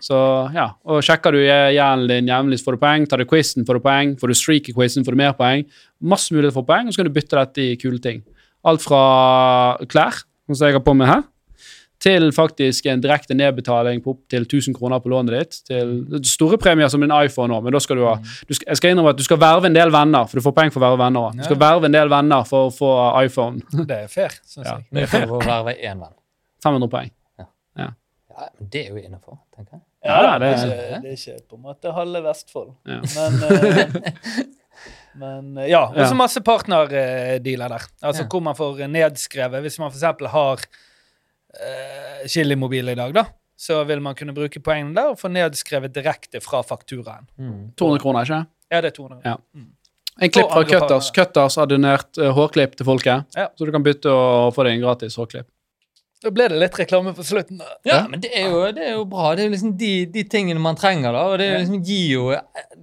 Så 0.00 0.16
ja, 0.56 0.70
og 0.88 1.02
Sjekker 1.04 1.36
du 1.36 1.42
gjelden 1.44 2.06
din 2.08 2.30
jevnlig, 2.32 2.56
så 2.62 2.70
får 2.70 2.78
du 2.78 2.80
poeng. 2.86 3.04
Tar 3.10 3.20
du 3.20 3.26
quizen, 3.28 3.66
får 3.68 3.76
du 3.76 3.82
poeng. 3.84 4.14
Får 4.22 4.32
du 4.32 4.36
streak 4.38 4.70
i 4.72 4.74
quizen, 4.78 5.04
får 5.04 5.12
du 5.12 5.20
mer 5.20 5.34
poeng. 5.36 5.66
Masse 6.00 6.32
muligheter 6.32 6.56
for 6.56 6.64
poeng, 6.70 6.88
og 6.88 6.94
så 6.96 7.02
kan 7.02 7.10
du 7.10 7.18
bytte 7.18 7.36
dette 7.36 7.66
i 7.66 7.74
kule 7.82 8.00
ting. 8.00 8.22
Alt 8.64 8.80
fra 8.86 9.02
klær, 9.92 10.22
som 10.48 10.56
jeg 10.66 10.78
har 10.78 10.82
på 10.86 10.94
meg 10.96 11.10
her, 11.12 11.26
til 12.00 12.30
faktisk 12.32 12.86
en 12.88 13.00
direkte 13.04 13.34
nedbetaling 13.36 14.00
på 14.04 14.14
opptil 14.14 14.46
1000 14.46 14.74
kroner 14.78 15.02
på 15.04 15.10
lånet 15.12 15.34
ditt. 15.36 15.58
Til 15.68 16.22
store 16.24 16.56
premier 16.58 16.88
som 16.88 17.02
en 17.04 17.12
iPhone 17.18 17.52
òg, 17.52 17.62
men 17.66 17.72
da 17.76 17.80
skal 17.84 17.96
du 18.00 18.06
ha 18.08 18.14
du 18.16 18.54
skal, 18.56 18.66
Jeg 18.70 18.76
skal 18.80 18.90
innrømme 18.94 19.12
at 19.12 19.18
du 19.20 19.24
skal 19.26 19.36
verve 19.42 19.68
en 19.68 19.76
del 19.76 19.92
venner, 19.92 20.24
for 20.26 20.40
du 20.40 20.44
får 20.46 20.54
poeng 20.56 20.72
for 20.72 20.80
å 20.80 20.86
verve 20.88 21.00
venner 21.02 21.20
òg. 21.28 21.36
Du 21.36 21.44
skal 21.44 21.60
verve 21.60 21.84
en 21.90 21.92
del 21.98 22.08
venner 22.08 22.44
for 22.48 22.70
å 22.70 22.72
få 22.72 22.90
iPhone. 23.24 23.60
Det 23.90 23.98
er 24.06 24.08
fair, 24.08 24.32
syns 24.48 24.66
Ja. 24.66 24.78
jeg. 24.90 25.02
er 25.02 25.12
for 25.12 25.36
å 25.38 25.44
verve 25.44 25.76
én 25.76 26.00
venn. 26.00 26.16
500 26.64 26.88
poeng. 26.96 27.10
Ja, 27.80 28.46
men 28.58 28.68
det 28.72 28.86
er 28.86 28.94
jo 28.94 28.96
innafor, 29.04 29.36
tenker 29.56 29.74
jeg. 29.76 29.82
Ja, 30.08 30.38
det, 30.38 30.38
det- 30.40 30.72
er 30.72 31.00
det 31.04 31.10
er 31.10 31.16
ikke 31.18 31.42
på 31.50 31.56
en 31.58 31.62
måte 31.66 31.90
halve 31.92 32.22
Vestfold. 32.24 32.70
Ja. 32.88 33.00
Men, 33.16 33.34
uh, 33.44 34.46
men 35.20 35.58
eh, 35.58 35.68
ja. 35.68 35.82
Og 35.92 36.06
så 36.08 36.16
masse 36.16 36.40
partnerdealer 36.40 37.68
der. 37.74 37.84
Altså 38.00 38.22
Ja. 38.24 38.28
Hvor 38.32 38.40
man 38.40 38.56
får 38.56 38.80
nedskrevet 38.88 39.60
Hvis 39.66 39.76
man 39.82 39.90
f.eks. 39.92 40.30
har 40.32 40.64
uh, 41.58 42.22
Chili-mobil 42.30 42.92
i 42.92 42.96
dag, 42.98 43.14
da, 43.16 43.24
så 43.60 43.82
vil 43.88 44.00
man 44.04 44.14
kunne 44.16 44.34
bruke 44.36 44.60
poengene 44.64 44.94
der 44.96 45.12
og 45.12 45.18
få 45.20 45.28
nedskrevet 45.32 45.92
direkte 45.94 46.40
fra 46.44 46.62
fakturaen. 46.66 47.26
Mm. 47.36 47.60
200 47.80 48.02
kroner, 48.02 48.24
ikke? 48.28 48.40
Ja, 48.70 48.80
det 48.80 48.92
er 48.92 48.96
200. 48.96 49.22
Ja. 49.26 49.36
En 50.20 50.30
klipp 50.34 50.50
fra 50.52 50.64
Cutters. 50.68 51.10
Cutters 51.16 51.56
har 51.60 51.66
donert 51.70 52.18
uh, 52.20 52.30
hårklipp 52.36 52.76
til 52.76 52.86
folket, 52.88 53.26
Ja. 53.36 53.48
så 53.56 53.66
du 53.68 53.72
kan 53.72 53.84
bytte 53.86 54.10
og 54.12 54.54
få 54.56 54.64
deg 54.66 54.78
en 54.78 54.84
gratis 54.84 55.16
hårklipp. 55.20 55.48
Da 56.20 56.28
ble 56.36 56.50
det 56.52 56.58
litt 56.60 56.74
reklame 56.76 57.14
på 57.16 57.24
slutten. 57.24 57.56
da. 57.62 57.68
Ja, 57.88 57.98
men 58.10 58.20
det 58.20 58.28
er, 58.36 58.50
jo, 58.52 58.58
det 58.76 58.82
er 58.84 58.90
jo 58.98 59.04
bra. 59.08 59.30
Det 59.34 59.40
er 59.40 59.46
jo 59.48 59.52
liksom 59.54 59.70
de, 59.80 59.92
de 60.12 60.24
tingene 60.28 60.60
man 60.60 60.76
trenger, 60.76 61.14
da. 61.16 61.22
Og 61.32 61.38
det 61.40 61.46
liksom 61.62 61.78
gir 61.86 62.10
jo 62.12 62.24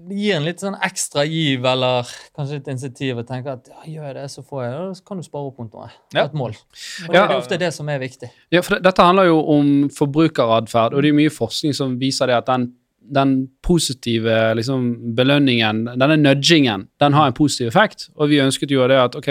det 0.07 0.15
gir 0.17 0.37
en 0.37 0.45
litt 0.47 0.63
sånn 0.63 0.77
ekstra 0.87 1.25
giv, 1.27 1.65
eller 1.67 2.07
kanskje 2.33 2.61
et 2.61 2.69
insentiv, 2.71 3.19
og 3.21 3.27
tenker 3.29 3.57
at 3.59 3.67
ja, 3.69 3.81
gjør 3.91 4.07
jeg 4.07 4.15
det, 4.17 4.23
så 4.33 4.41
får 4.47 4.63
jeg 4.63 4.71
det, 4.73 4.97
så 4.97 5.05
kan 5.11 5.19
du 5.21 5.25
spare 5.27 5.49
opp 5.51 5.59
mot 5.61 5.73
noe. 5.77 5.89
Ja. 6.15 6.23
Et 6.25 6.33
mål. 6.39 6.55
Og 6.57 7.11
det 7.11 7.19
Ja. 7.19 7.25
er 7.27 7.35
ofte 7.37 7.59
det 7.61 7.69
som 7.75 7.89
er 7.93 7.99
viktig. 8.01 8.29
Ja, 8.55 8.61
for 8.65 8.75
det, 8.77 8.83
Dette 8.87 9.05
handler 9.05 9.27
jo 9.29 9.37
om 9.53 9.71
forbrukeratferd, 9.93 10.95
og 10.97 11.03
det 11.03 11.11
er 11.11 11.17
mye 11.19 11.33
forskning 11.33 11.75
som 11.77 11.97
viser 12.01 12.31
det 12.31 12.37
at 12.39 12.47
den, 12.49 12.71
den 13.13 13.35
positive 13.61 14.55
liksom, 14.57 15.13
belønningen, 15.15 15.85
denne 15.93 16.17
nudgingen, 16.23 16.87
den 16.99 17.13
har 17.13 17.27
en 17.29 17.37
positiv 17.37 17.67
effekt. 17.69 18.09
Og 18.17 18.29
vi 18.33 18.41
ønsket 18.41 18.71
jo 18.73 18.87
det 18.89 18.97
at 18.97 19.15
ok, 19.19 19.29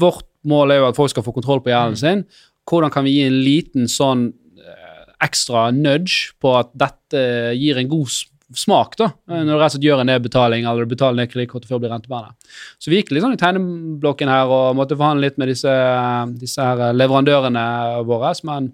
vårt 0.00 0.24
mål 0.46 0.70
er 0.74 0.80
jo 0.80 0.88
at 0.88 0.96
folk 0.98 1.10
skal 1.12 1.26
få 1.26 1.34
kontroll 1.34 1.60
på 1.62 1.70
gjelden 1.74 1.98
sin. 1.98 2.24
Hvordan 2.68 2.92
kan 2.94 3.06
vi 3.06 3.16
gi 3.16 3.24
en 3.26 3.40
liten 3.42 3.88
sånn 3.90 4.28
eh, 4.58 5.06
ekstra 5.24 5.70
nudge 5.74 6.32
på 6.42 6.54
at 6.58 6.70
dette 6.78 7.22
gir 7.58 7.80
en 7.80 7.90
god 7.90 8.12
smak, 8.58 8.96
da, 9.00 9.10
eh, 9.30 9.42
når 9.42 9.50
du 9.50 9.58
rett 9.58 9.70
og 9.70 9.74
slett 9.76 9.86
gjør 9.86 10.02
en 10.02 10.10
nedbetaling 10.12 10.66
eller 10.68 10.84
du 10.84 10.92
betaler 10.92 11.22
ned 11.22 11.32
kredittkortet 11.32 11.70
før 11.70 11.78
det 11.78 11.86
blir 11.86 11.94
rentebærende. 11.94 12.52
Så 12.78 12.92
vi 12.92 13.00
gikk 13.00 13.12
litt 13.12 13.24
sånn 13.24 13.36
i 13.36 13.40
tegneblokken 13.40 14.30
her 14.30 14.52
og 14.52 14.76
måtte 14.78 14.98
forhandle 14.98 15.28
litt 15.28 15.40
med 15.40 15.52
disse, 15.52 15.74
disse 16.40 16.68
her 16.68 16.96
leverandørene 16.96 17.66
våre, 18.08 18.32
men 18.48 18.72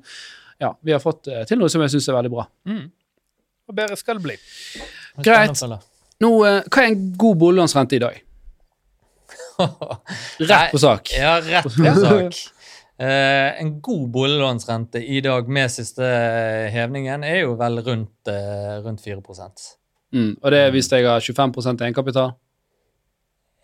ja, 0.59 0.73
vi 0.83 0.95
har 0.95 1.03
fått 1.03 1.31
eh, 1.31 1.45
til 1.49 1.61
noe 1.61 1.71
som 1.73 1.85
jeg 1.85 1.95
syns 1.95 2.09
er 2.11 2.19
veldig 2.19 2.33
bra. 2.35 2.49
Mm. 2.69 2.87
Og 3.69 3.77
bedre 3.77 3.99
skal 4.01 4.19
det 4.19 4.25
bli. 4.25 4.39
Greit. 5.25 5.63
Nå, 6.19 6.31
hva 6.43 6.83
er 6.83 6.89
en 6.89 7.03
god 7.21 7.39
boliglånsrente 7.39 7.99
i 7.99 8.03
dag? 8.03 8.25
Rett 10.51 10.73
på 10.73 10.81
sak. 10.81 11.13
Ja, 11.19 11.39
rett 11.43 11.67
på 11.67 11.95
sak. 12.03 12.39
Eh, 12.99 13.61
en 13.61 13.81
god 13.81 14.09
boliglånsrente 14.11 14.99
i 14.99 15.21
dag 15.23 15.49
med 15.49 15.71
siste 15.71 16.03
hevningen 16.75 17.23
er 17.23 17.45
jo 17.45 17.53
vel 17.61 17.79
rundt, 17.87 18.27
eh, 18.27 18.81
rundt 18.83 19.01
4 19.05 19.23
Mm, 20.13 20.37
og 20.43 20.51
det 20.51 20.59
er 20.59 20.71
hvis 20.71 20.91
jeg 20.91 21.07
har 21.07 21.21
25 21.21 21.81
egenkapital. 21.81 22.33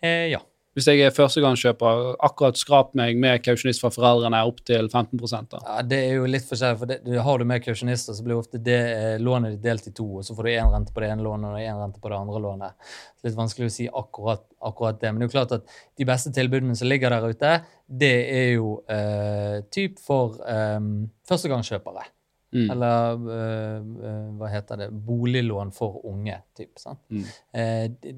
eh, 0.01 0.29
Ja. 0.31 0.39
Hvis 0.75 0.89
jeg 0.91 1.05
er 1.05 1.13
førstegangskjøper, 1.15 2.17
akkurat 2.27 2.57
skrap 2.59 2.89
meg 2.99 3.15
med 3.21 3.39
kausjonist 3.45 3.79
fra 3.79 3.93
foreldrene 3.95 4.41
opp 4.43 4.57
til 4.67 4.89
15 4.89 5.21
da. 5.53 5.61
ja. 5.61 5.75
Det 5.87 5.99
er 6.09 6.17
jo 6.17 6.25
litt 6.27 6.43
forskjellig, 6.49 6.79
for 6.81 6.91
det, 6.91 6.97
har 7.27 7.39
du 7.39 7.45
med 7.47 7.63
kausjonister, 7.63 8.17
så 8.17 8.25
blir 8.25 8.41
ofte 8.41 8.59
det 8.59 8.81
eh, 8.91 9.15
lånet 9.23 9.55
ditt 9.55 9.63
delt 9.63 9.87
i 9.87 9.93
to, 9.95 10.09
og 10.19 10.27
så 10.27 10.35
får 10.35 10.49
du 10.49 10.51
én 10.51 10.73
rente 10.73 10.91
på 10.91 11.03
det 11.03 11.13
ene 11.13 11.23
lånet 11.23 11.47
og 11.53 11.61
én 11.63 11.79
rente 11.79 12.03
på 12.03 12.11
det 12.11 12.19
andre 12.19 12.41
lånet. 12.43 12.91
Litt 13.23 13.37
vanskelig 13.39 13.71
å 13.71 13.75
si 13.77 13.87
akkurat, 13.87 14.43
akkurat 14.67 14.99
det, 14.99 15.13
men 15.13 15.23
det 15.23 15.29
er 15.29 15.31
jo 15.31 15.37
klart 15.37 15.55
at 15.61 15.79
de 15.95 16.09
beste 16.11 16.35
tilbudene 16.35 16.75
som 16.75 16.91
ligger 16.91 17.15
der 17.15 17.29
ute, 17.31 17.55
det 18.03 18.15
er 18.35 18.51
jo 18.57 18.75
eh, 18.91 19.61
typ 19.71 20.03
for 20.03 20.41
eh, 20.43 20.91
førstegangskjøpere. 21.31 22.09
Mm. 22.55 22.69
Eller 22.71 23.17
uh, 23.19 23.87
uh, 23.99 24.27
hva 24.39 24.49
heter 24.53 24.79
det? 24.79 24.89
Boliglån 25.07 25.73
for 25.75 25.99
unge, 26.07 26.37
typ. 26.57 26.77
Sant? 26.79 27.01
Mm. 27.11 27.25
uh, 27.27 28.13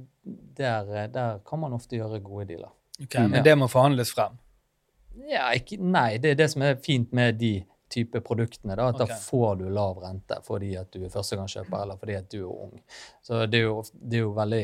der, 0.58 1.08
der 1.14 1.40
kan 1.48 1.64
man 1.64 1.74
ofte 1.74 1.98
gjøre 1.98 2.20
gode 2.22 2.46
dealer. 2.52 2.74
Okay, 3.02 3.24
Mm. 3.26 3.32
Men 3.32 3.44
det 3.44 3.56
må 3.58 3.68
forhandles 3.70 4.14
frem. 4.14 4.38
Ja, 5.28 5.50
ikke, 5.58 5.80
nei, 5.82 6.18
det 6.22 6.36
er 6.36 6.40
det 6.44 6.48
som 6.54 6.62
er 6.66 6.78
fint 6.84 7.14
med 7.18 7.40
de 7.42 7.56
type 7.90 8.22
produktene. 8.22 8.76
Da, 8.76 8.90
at 8.92 9.02
okay. 9.02 9.14
Da 9.14 9.20
får 9.22 9.56
du 9.62 9.68
lav 9.74 10.02
rente 10.04 10.40
fordi 10.46 10.74
at 10.78 10.92
du 10.94 11.06
er 11.06 11.14
førstegangskjøper 11.14 11.82
eller 11.82 11.98
fordi 11.98 12.18
at 12.20 12.30
du 12.32 12.40
er 12.44 12.50
ung. 12.68 12.82
Så 13.26 13.46
det 13.50 13.62
er 13.62 13.70
jo, 13.70 13.78
det 13.94 14.20
er 14.20 14.26
jo 14.26 14.34
veldig 14.38 14.64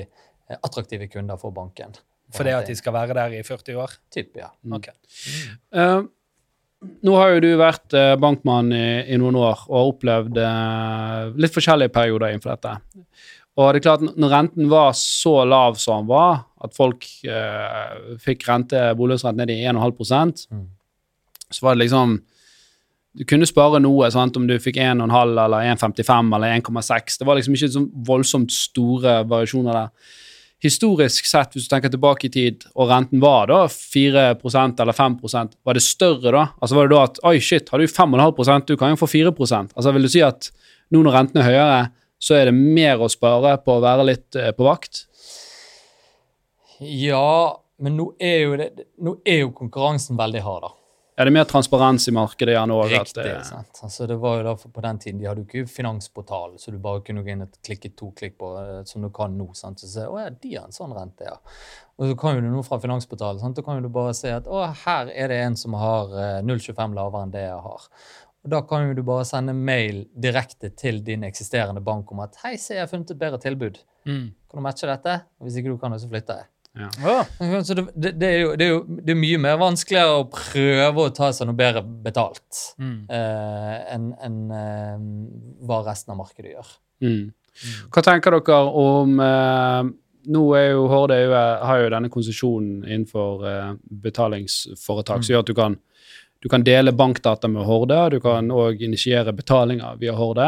attraktive 0.60 1.08
kunder 1.08 1.40
for 1.42 1.56
banken. 1.56 1.96
Fordi 2.34 2.54
at 2.56 2.68
de 2.68 2.76
skal 2.76 2.94
være 2.96 3.16
der 3.18 3.38
i 3.38 3.44
40 3.46 3.78
år? 3.78 3.96
Typ, 4.12 4.38
ja. 4.38 4.50
Mm. 4.64 6.10
Nå 7.04 7.16
har 7.20 7.34
jo 7.34 7.42
du 7.44 7.50
vært 7.60 7.94
eh, 7.98 8.14
bankmann 8.20 8.72
i, 8.76 8.88
i 9.14 9.18
noen 9.20 9.36
år 9.40 9.66
og 9.68 9.76
har 9.78 9.90
opplevd 9.92 10.38
eh, 10.40 11.32
litt 11.44 11.54
forskjellige 11.56 11.92
perioder 11.96 12.32
innenfor 12.34 12.54
dette. 12.56 12.76
Og 13.54 13.68
det 13.76 13.82
er 13.82 13.86
klart, 13.86 14.04
når 14.18 14.32
renten 14.34 14.70
var 14.72 14.96
så 14.98 15.44
lav 15.46 15.76
som 15.78 16.02
den 16.02 16.10
var, 16.10 16.40
at 16.66 16.74
folk 16.74 17.06
eh, 17.28 18.16
fikk 18.24 18.48
rente, 18.50 18.80
boliglånsrenten 18.98 19.44
ned 19.44 19.54
i 19.54 19.66
1,5 19.70 20.48
Mm. 20.54 20.68
så 21.54 21.66
var 21.68 21.76
det 21.76 21.84
liksom 21.86 22.16
Du 23.14 23.24
kunne 23.30 23.46
spare 23.46 23.78
noe, 23.80 24.08
sant, 24.10 24.38
om 24.38 24.48
du 24.50 24.56
fikk 24.58 24.80
1,5 24.82 25.06
eller 25.46 25.68
1,55 25.76 26.36
eller 26.36 26.56
1,6. 26.58 27.20
Det 27.20 27.28
var 27.28 27.38
liksom 27.38 27.54
ikke 27.54 27.68
sånn 27.76 27.92
voldsomt 28.08 28.50
store 28.52 29.20
variasjoner 29.30 29.76
der. 29.78 29.92
Historisk 30.64 31.28
sett, 31.28 31.56
hvis 31.56 31.66
du 31.68 31.74
tenker 31.74 31.92
tilbake 31.92 32.30
i 32.30 32.32
tid, 32.32 32.62
og 32.80 32.88
renten 32.88 33.20
var 33.20 33.50
da 33.52 33.64
4% 33.68 34.80
eller 34.80 34.96
5% 34.96 35.58
var 35.68 35.76
det 35.76 35.84
større 35.84 36.32
da? 36.32 36.44
Altså 36.62 36.78
var 36.78 36.88
det 36.88 36.96
da 36.96 37.02
at 37.10 37.20
oi, 37.28 37.36
shit, 37.44 37.68
har 37.74 37.82
du 37.82 37.90
5,5% 37.90 38.70
du 38.70 38.78
kan 38.80 38.94
jo 38.94 39.00
få 39.02 39.10
4% 39.12 39.76
Altså 39.76 39.92
vil 39.92 40.08
du 40.08 40.12
si 40.14 40.24
at 40.24 40.54
nå 40.94 41.02
når 41.04 41.18
renten 41.18 41.42
er 41.42 41.50
høyere, 41.50 41.82
så 42.22 42.38
er 42.38 42.48
det 42.48 42.56
mer 42.56 43.02
å 43.04 43.10
spare 43.12 43.58
på 43.66 43.76
å 43.76 43.84
være 43.84 44.08
litt 44.08 44.38
eh, 44.40 44.54
på 44.56 44.64
vakt? 44.68 45.04
Ja, 46.80 47.60
men 47.84 47.98
nå 48.00 48.14
er 48.22 48.40
jo, 48.46 48.56
det, 48.60 48.88
nå 49.04 49.18
er 49.28 49.44
jo 49.44 49.52
konkurransen 49.58 50.20
veldig 50.20 50.46
hard, 50.46 50.70
da. 50.70 50.74
Er 51.16 51.30
det 51.30 51.34
mer 51.36 51.46
transparens 51.46 52.08
i 52.10 52.12
markedet 52.16 52.56
igjen 52.56 52.72
òg? 52.74 52.88
Riktig. 52.90 53.26
sant? 53.46 53.80
Altså, 53.86 54.08
det 54.10 54.16
var 54.22 54.40
jo 54.40 54.46
da, 54.48 54.54
På 54.58 54.82
den 54.82 55.00
tiden 55.00 55.20
de 55.22 55.28
hadde 55.30 55.44
jo 55.44 55.46
ikke 55.46 55.70
finansportalen, 55.70 56.58
så 56.58 56.74
du 56.74 56.80
bare 56.82 57.04
kunne 57.06 57.22
gå 57.22 57.36
inn 57.36 57.46
og 57.46 57.60
klikke 57.66 57.92
to 58.00 58.10
klikk 58.18 58.40
på, 58.42 58.50
eh, 58.62 58.80
som 58.90 59.06
du 59.06 59.12
kan 59.14 59.36
nå. 59.38 59.52
sant? 59.58 59.84
Så 59.84 59.92
se, 59.92 60.08
å 60.10 60.18
ja, 60.18 60.32
de 60.34 60.56
har 60.56 60.66
en 60.66 60.74
sånn 60.74 60.96
rente, 60.98 61.28
ja. 61.30 61.38
Og 62.02 62.10
så 62.10 62.18
kan 62.18 62.38
jo 62.38 62.42
du 62.42 62.50
nå 62.50 62.64
fra 62.66 62.82
finansportalen 62.82 63.44
sant? 63.44 63.60
Da 63.60 63.66
kan 63.66 63.78
jo 63.78 63.86
du 63.86 63.94
bare 63.94 64.16
se 64.18 64.34
at 64.34 64.50
å, 64.50 64.64
her 64.86 65.14
er 65.14 65.30
det 65.30 65.42
en 65.44 65.58
som 65.60 65.78
har 65.78 66.18
eh, 66.18 66.40
0,25 66.42 66.98
lavere 66.98 67.28
enn 67.28 67.36
det 67.36 67.46
jeg 67.46 67.62
har. 67.68 67.90
Og 68.44 68.52
Da 68.52 68.64
kan 68.68 68.88
jo 68.88 68.96
du 68.98 69.04
bare 69.08 69.28
sende 69.30 69.54
mail 69.54 70.08
direkte 70.20 70.74
til 70.76 71.04
din 71.06 71.24
eksisterende 71.24 71.84
bank 71.84 72.10
om 72.12 72.26
at 72.26 72.42
hei, 72.42 72.58
se, 72.58 72.74
jeg 72.76 72.88
har 72.88 72.92
funnet 72.92 73.14
et 73.14 73.22
bedre 73.22 73.40
tilbud. 73.40 73.80
Mm. 74.10 74.34
Kan 74.50 74.60
du 74.60 74.66
matche 74.66 74.90
dette? 74.90 75.22
Hvis 75.46 75.62
ikke 75.62 75.76
du 75.76 75.78
kan 75.80 75.94
det, 75.94 76.02
så 76.02 76.10
flytter 76.12 76.42
jeg. 76.42 76.50
Å, 76.74 77.20
Så 77.62 77.76
det, 77.78 77.84
det, 77.94 78.12
det, 78.18 78.28
er 78.28 78.40
jo, 78.40 78.54
det 78.58 78.66
er 78.66 78.72
jo 78.72 78.80
det 78.90 79.14
er 79.14 79.20
mye 79.20 79.40
mer 79.42 79.60
vanskeligere 79.62 80.24
å 80.24 80.30
prøve 80.34 81.06
å 81.06 81.12
ta 81.14 81.30
seg 81.36 81.46
noe 81.46 81.58
bedre 81.58 81.84
betalt 81.86 82.64
mm. 82.82 82.96
uh, 83.12 83.76
enn 83.94 84.08
en, 84.26 84.40
uh, 84.50 85.68
hva 85.70 85.84
resten 85.86 86.16
av 86.16 86.24
markedet 86.24 86.56
gjør. 86.56 86.72
Mm. 87.06 87.28
Hva 87.94 88.02
tenker 88.06 88.34
dere 88.34 88.62
om 88.82 89.20
uh, 89.22 89.84
Nå 90.34 90.42
er 90.56 90.70
jo 90.72 90.86
Horde 90.88 91.18
EU 91.20 91.32
har 91.36 91.82
jo 91.82 91.88
denne 91.92 92.10
konsesjonen 92.10 92.86
innenfor 92.88 93.42
betalingsforetak 93.44 94.06
betalingsforetak 94.06 95.26
som 95.26 95.34
gjør 95.34 95.42
at 95.44 95.50
du 95.50 95.58
kan, 95.58 95.74
du 96.40 96.48
kan 96.48 96.64
dele 96.64 96.94
bankdata 96.96 97.50
med 97.52 97.68
Horde, 97.68 97.98
og 98.06 98.14
du 98.16 98.22
kan 98.24 98.48
òg 98.48 98.86
initiere 98.88 99.34
betalinger 99.36 100.00
via 100.00 100.16
Horde. 100.16 100.48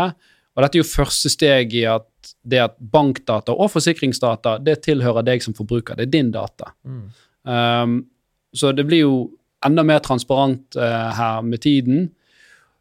Og 0.55 0.63
dette 0.63 0.77
er 0.77 0.83
jo 0.83 0.87
første 0.87 1.29
steg 1.31 1.73
i 1.75 1.83
at 1.89 2.35
det 2.47 2.61
at 2.63 2.75
bankdata 2.79 3.53
og 3.53 3.69
forsikringsdata 3.73 4.57
det 4.63 4.79
tilhører 4.85 5.25
deg 5.27 5.43
som 5.43 5.55
forbruker. 5.57 5.97
Det 5.97 6.07
er 6.07 6.13
din 6.13 6.31
data. 6.33 6.71
Mm. 6.87 7.01
Um, 7.43 7.97
så 8.55 8.71
det 8.71 8.85
blir 8.87 9.03
jo 9.03 9.17
enda 9.65 9.83
mer 9.83 9.99
transparent 10.05 10.77
uh, 10.79 11.11
her 11.17 11.43
med 11.43 11.61
tiden. 11.65 12.07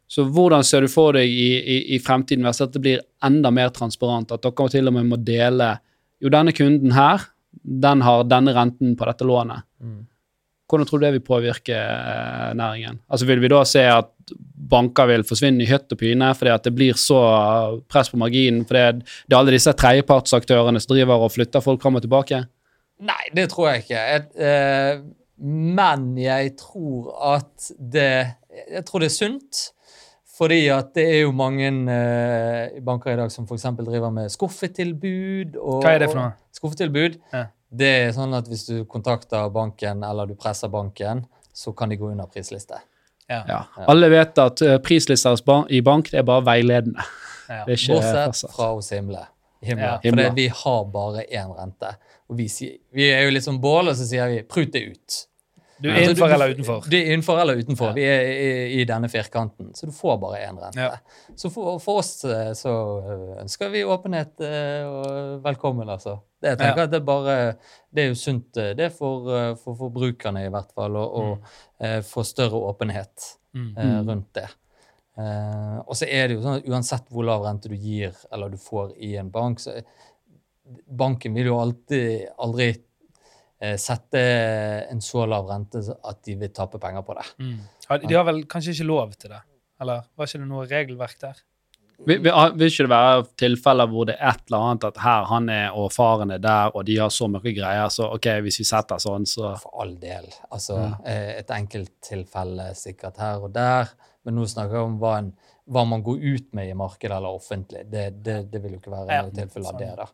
Så 0.07 0.23
hvordan 0.23 0.63
ser 0.63 0.85
du 0.85 0.91
for 0.91 1.17
deg 1.17 1.27
i, 1.27 1.51
i, 1.59 1.77
i 1.97 1.99
fremtiden 1.99 2.45
hvis 2.47 2.61
dette 2.63 2.81
blir 2.81 3.03
enda 3.25 3.51
mer 3.51 3.73
transparent? 3.75 4.31
At 4.31 4.45
dere 4.45 4.71
til 4.71 4.87
og 4.87 4.95
med 4.95 5.11
må 5.11 5.19
dele 5.19 5.75
Jo, 6.23 6.29
denne 6.31 6.53
kunden 6.55 6.93
her, 6.95 7.25
den 7.51 8.01
har 8.05 8.23
denne 8.23 8.53
renten 8.55 8.93
på 8.95 9.05
dette 9.09 9.25
lånet. 9.27 9.65
Mm. 9.83 10.05
Hvordan 10.75 10.89
tror 10.89 11.01
du 11.01 11.05
det 11.07 11.13
vil 11.15 11.23
påvirke 11.23 11.75
eh, 11.79 12.51
næringen? 12.59 12.99
Altså 13.09 13.27
Vil 13.29 13.41
vi 13.43 13.51
da 13.51 13.61
se 13.67 13.85
at 13.87 14.11
banker 14.69 15.07
vil 15.07 15.23
forsvinne 15.27 15.63
i 15.63 15.69
hytt 15.69 15.93
og 15.93 15.99
pine 16.01 16.31
fordi 16.35 16.51
at 16.51 16.65
det 16.67 16.73
blir 16.75 16.97
så 16.99 17.19
press 17.91 18.11
på 18.11 18.19
marginen? 18.19 18.65
For 18.67 18.77
det, 18.77 19.05
det 19.23 19.35
er 19.35 19.39
alle 19.39 19.55
disse 19.55 19.73
tredjepartsaktørene 19.73 20.81
som 20.83 20.95
driver 20.95 21.23
og 21.23 21.31
flytter 21.31 21.63
folk 21.63 21.83
fram 21.83 21.99
og 21.99 22.03
tilbake? 22.03 22.43
Nei, 23.05 23.21
det 23.35 23.49
tror 23.51 23.71
jeg 23.71 23.85
ikke. 23.85 24.03
Jeg, 24.11 24.27
eh, 24.39 24.99
men 25.39 26.11
jeg 26.19 26.55
tror 26.59 27.15
at 27.35 27.71
det 27.79 28.11
Jeg 28.55 28.85
tror 28.87 29.03
det 29.03 29.09
er 29.09 29.17
sunt. 29.17 29.65
Fordi 30.35 30.65
at 30.73 30.91
det 30.95 31.03
er 31.13 31.21
jo 31.23 31.31
mange 31.35 31.67
eh, 31.67 32.79
banker 32.83 33.13
i 33.13 33.19
dag 33.19 33.31
som 33.31 33.45
f.eks. 33.47 33.69
driver 33.79 34.11
med 34.11 34.31
skuffetilbud. 34.33 35.55
Og, 35.55 35.79
Hva 35.83 35.93
er 35.95 36.03
det 36.03 36.09
for 36.11 36.19
noe? 36.19 36.33
Skuffetilbud. 36.55 37.15
Ja. 37.31 37.45
Det 37.75 37.91
er 38.05 38.11
sånn 38.15 38.33
at 38.37 38.47
hvis 38.49 38.65
du 38.69 38.75
kontakter 38.89 39.49
banken 39.53 40.03
eller 40.07 40.29
du 40.29 40.35
presser 40.39 40.71
banken, 40.71 41.25
så 41.55 41.73
kan 41.75 41.91
de 41.91 41.97
gå 41.99 42.09
under 42.11 42.29
prisliste. 42.31 42.79
Ja. 43.27 43.43
Ja. 43.47 43.61
Alle 43.89 44.09
vet 44.13 44.37
at 44.37 44.61
eh, 44.61 44.77
prislister 44.83 45.37
i 45.73 45.81
bank 45.81 46.11
det 46.11 46.21
er 46.21 46.27
bare 46.27 46.45
veiledende. 46.45 47.05
Ja. 47.49 47.63
Det 47.65 47.75
er 47.75 47.79
ikke 47.79 47.97
Bortsett 47.97 48.27
fastsatt. 48.31 48.55
fra 48.55 48.71
hos 48.73 48.91
Himle. 48.93 49.23
Himle. 49.65 49.91
Ja. 50.03 50.11
For 50.29 50.35
vi 50.37 50.47
har 50.63 50.85
bare 50.93 51.25
én 51.29 51.53
rente. 51.57 51.95
Og 52.29 52.37
vi, 52.39 52.47
sier, 52.49 52.77
vi 52.93 53.09
er 53.13 53.25
jo 53.25 53.33
litt 53.35 53.45
som 53.45 53.57
bål, 53.61 53.91
og 53.91 53.97
så 53.97 54.07
sier 54.07 54.29
vi 54.31 54.41
'prut 54.41 54.73
det 54.73 54.81
ut'. 54.81 55.17
Du 55.81 55.89
er 55.91 55.97
innenfor 56.05 56.31
eller 56.31 56.53
utenfor? 56.55 56.85
Du 56.87 56.95
er 56.95 57.09
innenfor 57.11 57.39
eller 57.41 57.57
utenfor. 57.59 57.89
Ja. 57.91 57.93
Vi 57.97 58.03
er 58.07 58.29
i, 58.31 58.49
i 58.79 58.85
denne 58.87 59.09
firkanten, 59.11 59.73
så 59.75 59.89
du 59.89 59.91
får 59.91 60.17
bare 60.21 60.37
én 60.45 60.59
rente. 60.61 60.79
Ja. 60.79 60.93
Så 61.35 61.49
for, 61.51 61.79
for 61.83 61.99
oss 61.99 62.13
eh, 62.23 62.53
så 62.55 62.73
eh, 63.03 63.41
ønsker 63.43 63.73
vi 63.73 63.81
åpenhet 63.83 64.39
eh, 64.45 64.85
og 64.87 65.41
velkommen, 65.43 65.89
altså. 65.91 66.17
Det, 66.39 66.53
jeg 66.53 66.61
tenker 66.61 66.83
Ja. 66.83 66.87
at 66.87 66.91
det 66.93 67.01
bare 67.07 67.35
Det 67.91 68.03
er 68.03 68.07
jo 68.13 68.15
sunt, 68.19 68.53
det 68.55 68.79
er 68.87 68.93
for, 68.93 69.27
for 69.59 69.75
forbrukerne 69.79 70.45
i 70.45 70.51
hvert 70.53 70.71
fall, 70.75 70.95
å 70.95 71.23
mm. 71.33 71.43
eh, 71.83 71.99
få 72.07 72.23
større 72.27 72.61
åpenhet 72.71 73.31
Mm. 73.55 73.69
eh, 73.77 73.85
Mm. 73.85 74.07
rundt 74.09 74.33
det. 74.35 74.47
Eh, 75.17 75.77
og 75.87 75.95
så 75.95 76.07
er 76.11 76.27
det 76.27 76.35
jo 76.35 76.41
sånn 76.43 76.57
at 76.59 76.65
uansett 76.67 77.05
hvor 77.07 77.23
lav 77.23 77.45
rente 77.45 77.69
du 77.71 77.75
gir 77.79 78.11
eller 78.35 78.49
du 78.51 78.57
får 78.59 78.91
i 78.99 79.13
en 79.15 79.29
bank, 79.31 79.59
så 79.63 79.77
banken 80.91 81.33
vil 81.37 81.47
jo 81.51 81.59
alltid 81.61 82.25
aldri 82.41 82.67
sette 83.79 84.21
en 84.91 84.99
så 85.01 85.23
lav 85.29 85.47
rente 85.47 85.79
at 85.79 86.17
de 86.27 86.35
vil 86.37 86.51
tape 86.53 86.79
penger 86.81 87.05
på 87.07 87.15
det. 87.17 87.27
Mm. 87.39 87.59
De 88.03 88.15
har 88.17 88.25
vel 88.27 88.43
kanskje 88.51 88.75
ikke 88.75 88.87
lov 88.89 89.13
til 89.15 89.31
det? 89.31 89.39
Eller 89.81 90.07
var 90.15 90.27
ikke 90.27 90.41
det 90.41 90.49
noe 90.49 90.65
regelverk 90.67 91.21
der? 91.21 91.39
Vil, 92.03 92.19
vil, 92.19 92.33
vil 92.59 92.67
ikke 92.67 92.83
det 92.83 92.91
være 92.91 93.23
tilfeller 93.39 93.87
hvor 93.87 94.07
det 94.09 94.17
er 94.19 94.35
et 94.35 94.49
eller 94.49 94.65
annet 94.67 94.87
at 94.89 94.97
her 94.99 95.27
han 95.29 95.47
er 95.51 95.77
og 95.79 95.93
faren 95.95 96.33
er 96.35 96.41
der, 96.43 96.73
og 96.75 96.83
de 96.87 96.97
har 96.99 97.11
så 97.13 97.29
mye 97.31 97.53
greier, 97.55 97.87
så 97.93 98.09
ok, 98.17 98.27
hvis 98.43 98.59
vi 98.59 98.67
setter 98.67 98.99
sånn, 98.99 99.27
så 99.29 99.53
For 99.61 99.79
all 99.83 99.95
del. 100.01 100.27
Altså, 100.51 100.81
ja. 100.81 101.15
et 101.39 101.53
enkelttilfelle 101.55 102.73
sikkert 102.75 103.21
her 103.23 103.47
og 103.47 103.55
der, 103.55 103.93
men 104.27 104.35
nå 104.39 104.47
snakker 104.49 104.75
vi 104.75 104.83
om 104.83 104.99
hva, 104.99 105.17
en, 105.21 105.31
hva 105.65 105.81
man 105.89 106.03
går 106.05 106.19
ut 106.21 106.47
med 106.53 106.69
i 106.69 106.73
markedet 106.77 107.15
eller 107.17 107.33
offentlig. 107.39 107.83
Det, 107.89 108.07
det, 108.23 108.35
det 108.51 108.59
vil 108.63 108.75
jo 108.75 108.79
ikke 108.81 108.91
være 108.93 109.15
Ja, 109.19 109.23
tilfelle 109.33 109.71
av 109.71 109.79
det. 109.79 109.91
der. 109.97 110.11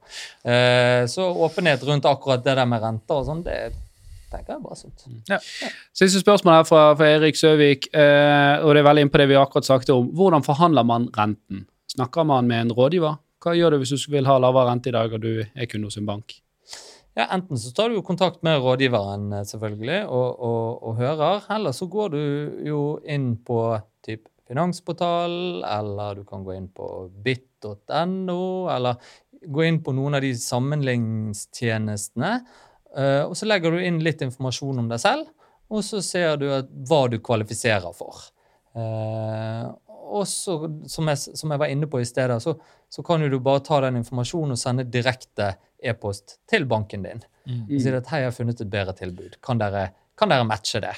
Eh, 0.52 1.06
så 1.12 1.26
åpenhet 1.47 1.84
rundt 1.88 2.06
akkurat 2.08 2.43
det 2.45 2.54
der 2.56 2.70
med 2.72 2.82
renter 2.84 3.20
og 3.20 3.26
sånn, 3.28 3.41
det 3.43 3.58
tenker 4.32 4.54
jeg 4.54 4.62
er 4.62 4.64
bare 4.64 4.80
sunt. 4.80 5.04
Siste 5.91 6.22
spørsmål 6.24 6.62
her 6.62 6.68
fra, 6.70 6.84
fra 6.95 7.10
Erik 7.18 7.36
Søvik, 7.36 7.89
eh, 7.91 8.64
og 8.64 8.72
det 8.72 8.80
er 8.84 8.88
veldig 8.88 9.04
inn 9.08 9.12
på 9.12 9.20
det 9.20 9.28
vi 9.34 9.36
akkurat 9.41 9.68
snakket 9.68 9.91
om. 9.95 10.08
Hvordan 10.16 10.45
forhandler 10.47 10.88
man 10.88 11.10
renten? 11.18 11.66
Snakker 11.91 12.24
man 12.30 12.47
med 12.47 12.70
en 12.70 12.72
rådgiver? 12.78 13.20
Hva 13.43 13.56
gjør 13.58 13.76
du 13.76 13.82
hvis 13.82 13.91
du 14.06 14.12
vil 14.14 14.30
ha 14.30 14.38
lavere 14.39 14.70
rente 14.72 14.88
i 14.88 14.95
dag 14.95 15.12
og 15.18 15.20
du 15.26 15.32
er 15.43 15.68
kunde 15.68 15.89
hos 15.91 15.99
en 15.99 16.08
bank? 16.08 16.38
Ja, 17.18 17.26
Enten 17.36 17.60
så 17.60 17.74
tar 17.76 17.89
du 17.91 17.97
jo 17.97 18.06
kontakt 18.08 18.39
med 18.47 18.62
rådgiveren 18.64 19.34
eh, 19.36 19.43
selvfølgelig 19.52 20.06
og, 20.08 20.30
og, 20.47 20.84
og 20.88 20.95
hører, 21.02 21.43
eller 21.52 21.76
så 21.76 21.89
går 21.91 22.14
du 22.16 22.22
jo 22.72 22.84
inn 23.04 23.34
på 23.43 23.58
typ 24.08 24.30
finansportal, 24.52 25.64
eller 25.64 26.16
du 26.20 26.26
kan 26.28 26.43
gå 26.43 26.56
inn 26.58 26.68
på 26.76 26.88
bit.no, 27.24 28.41
eller 28.74 28.95
gå 29.41 29.64
inn 29.66 29.80
på 29.84 29.93
noen 29.95 30.18
av 30.18 30.26
de 30.26 30.34
sammenligningstjenestene, 30.38 32.34
eh, 32.97 33.24
og 33.24 33.38
så 33.38 33.47
legger 33.47 33.72
du 33.74 33.80
inn 33.82 34.02
litt 34.04 34.22
informasjon 34.26 34.84
om 34.84 34.89
deg 34.91 34.99
selv, 35.02 35.32
og 35.72 35.86
så 35.88 36.02
ser 36.04 36.36
du 36.41 36.49
hva 36.52 37.02
du 37.10 37.18
kvalifiserer 37.24 37.95
for. 37.95 38.28
Eh, 38.76 39.72
og 40.12 40.28
så, 40.28 40.58
som 40.91 41.08
jeg, 41.08 41.20
som 41.39 41.54
jeg 41.54 41.62
var 41.62 41.72
inne 41.72 41.88
på 41.88 42.02
i 42.04 42.08
stedet, 42.08 42.41
så, 42.43 42.58
så 42.91 43.04
kan 43.08 43.24
du 43.24 43.39
bare 43.39 43.64
ta 43.64 43.80
den 43.86 44.02
informasjonen 44.02 44.58
og 44.58 44.60
sende 44.60 44.84
direkte 44.91 45.54
e-post 45.80 46.41
til 46.52 46.68
banken 46.68 47.08
din. 47.08 47.24
Og 47.47 47.80
si 47.80 47.93
at 47.95 48.12
hei, 48.12 48.20
jeg 48.26 48.30
har 48.30 48.36
funnet 48.36 48.60
et 48.62 48.74
bedre 48.74 48.93
tilbud. 48.97 49.39
Kan 49.45 49.62
dere, 49.62 49.88
kan 50.20 50.30
dere 50.34 50.45
matche 50.47 50.84
det? 50.84 50.93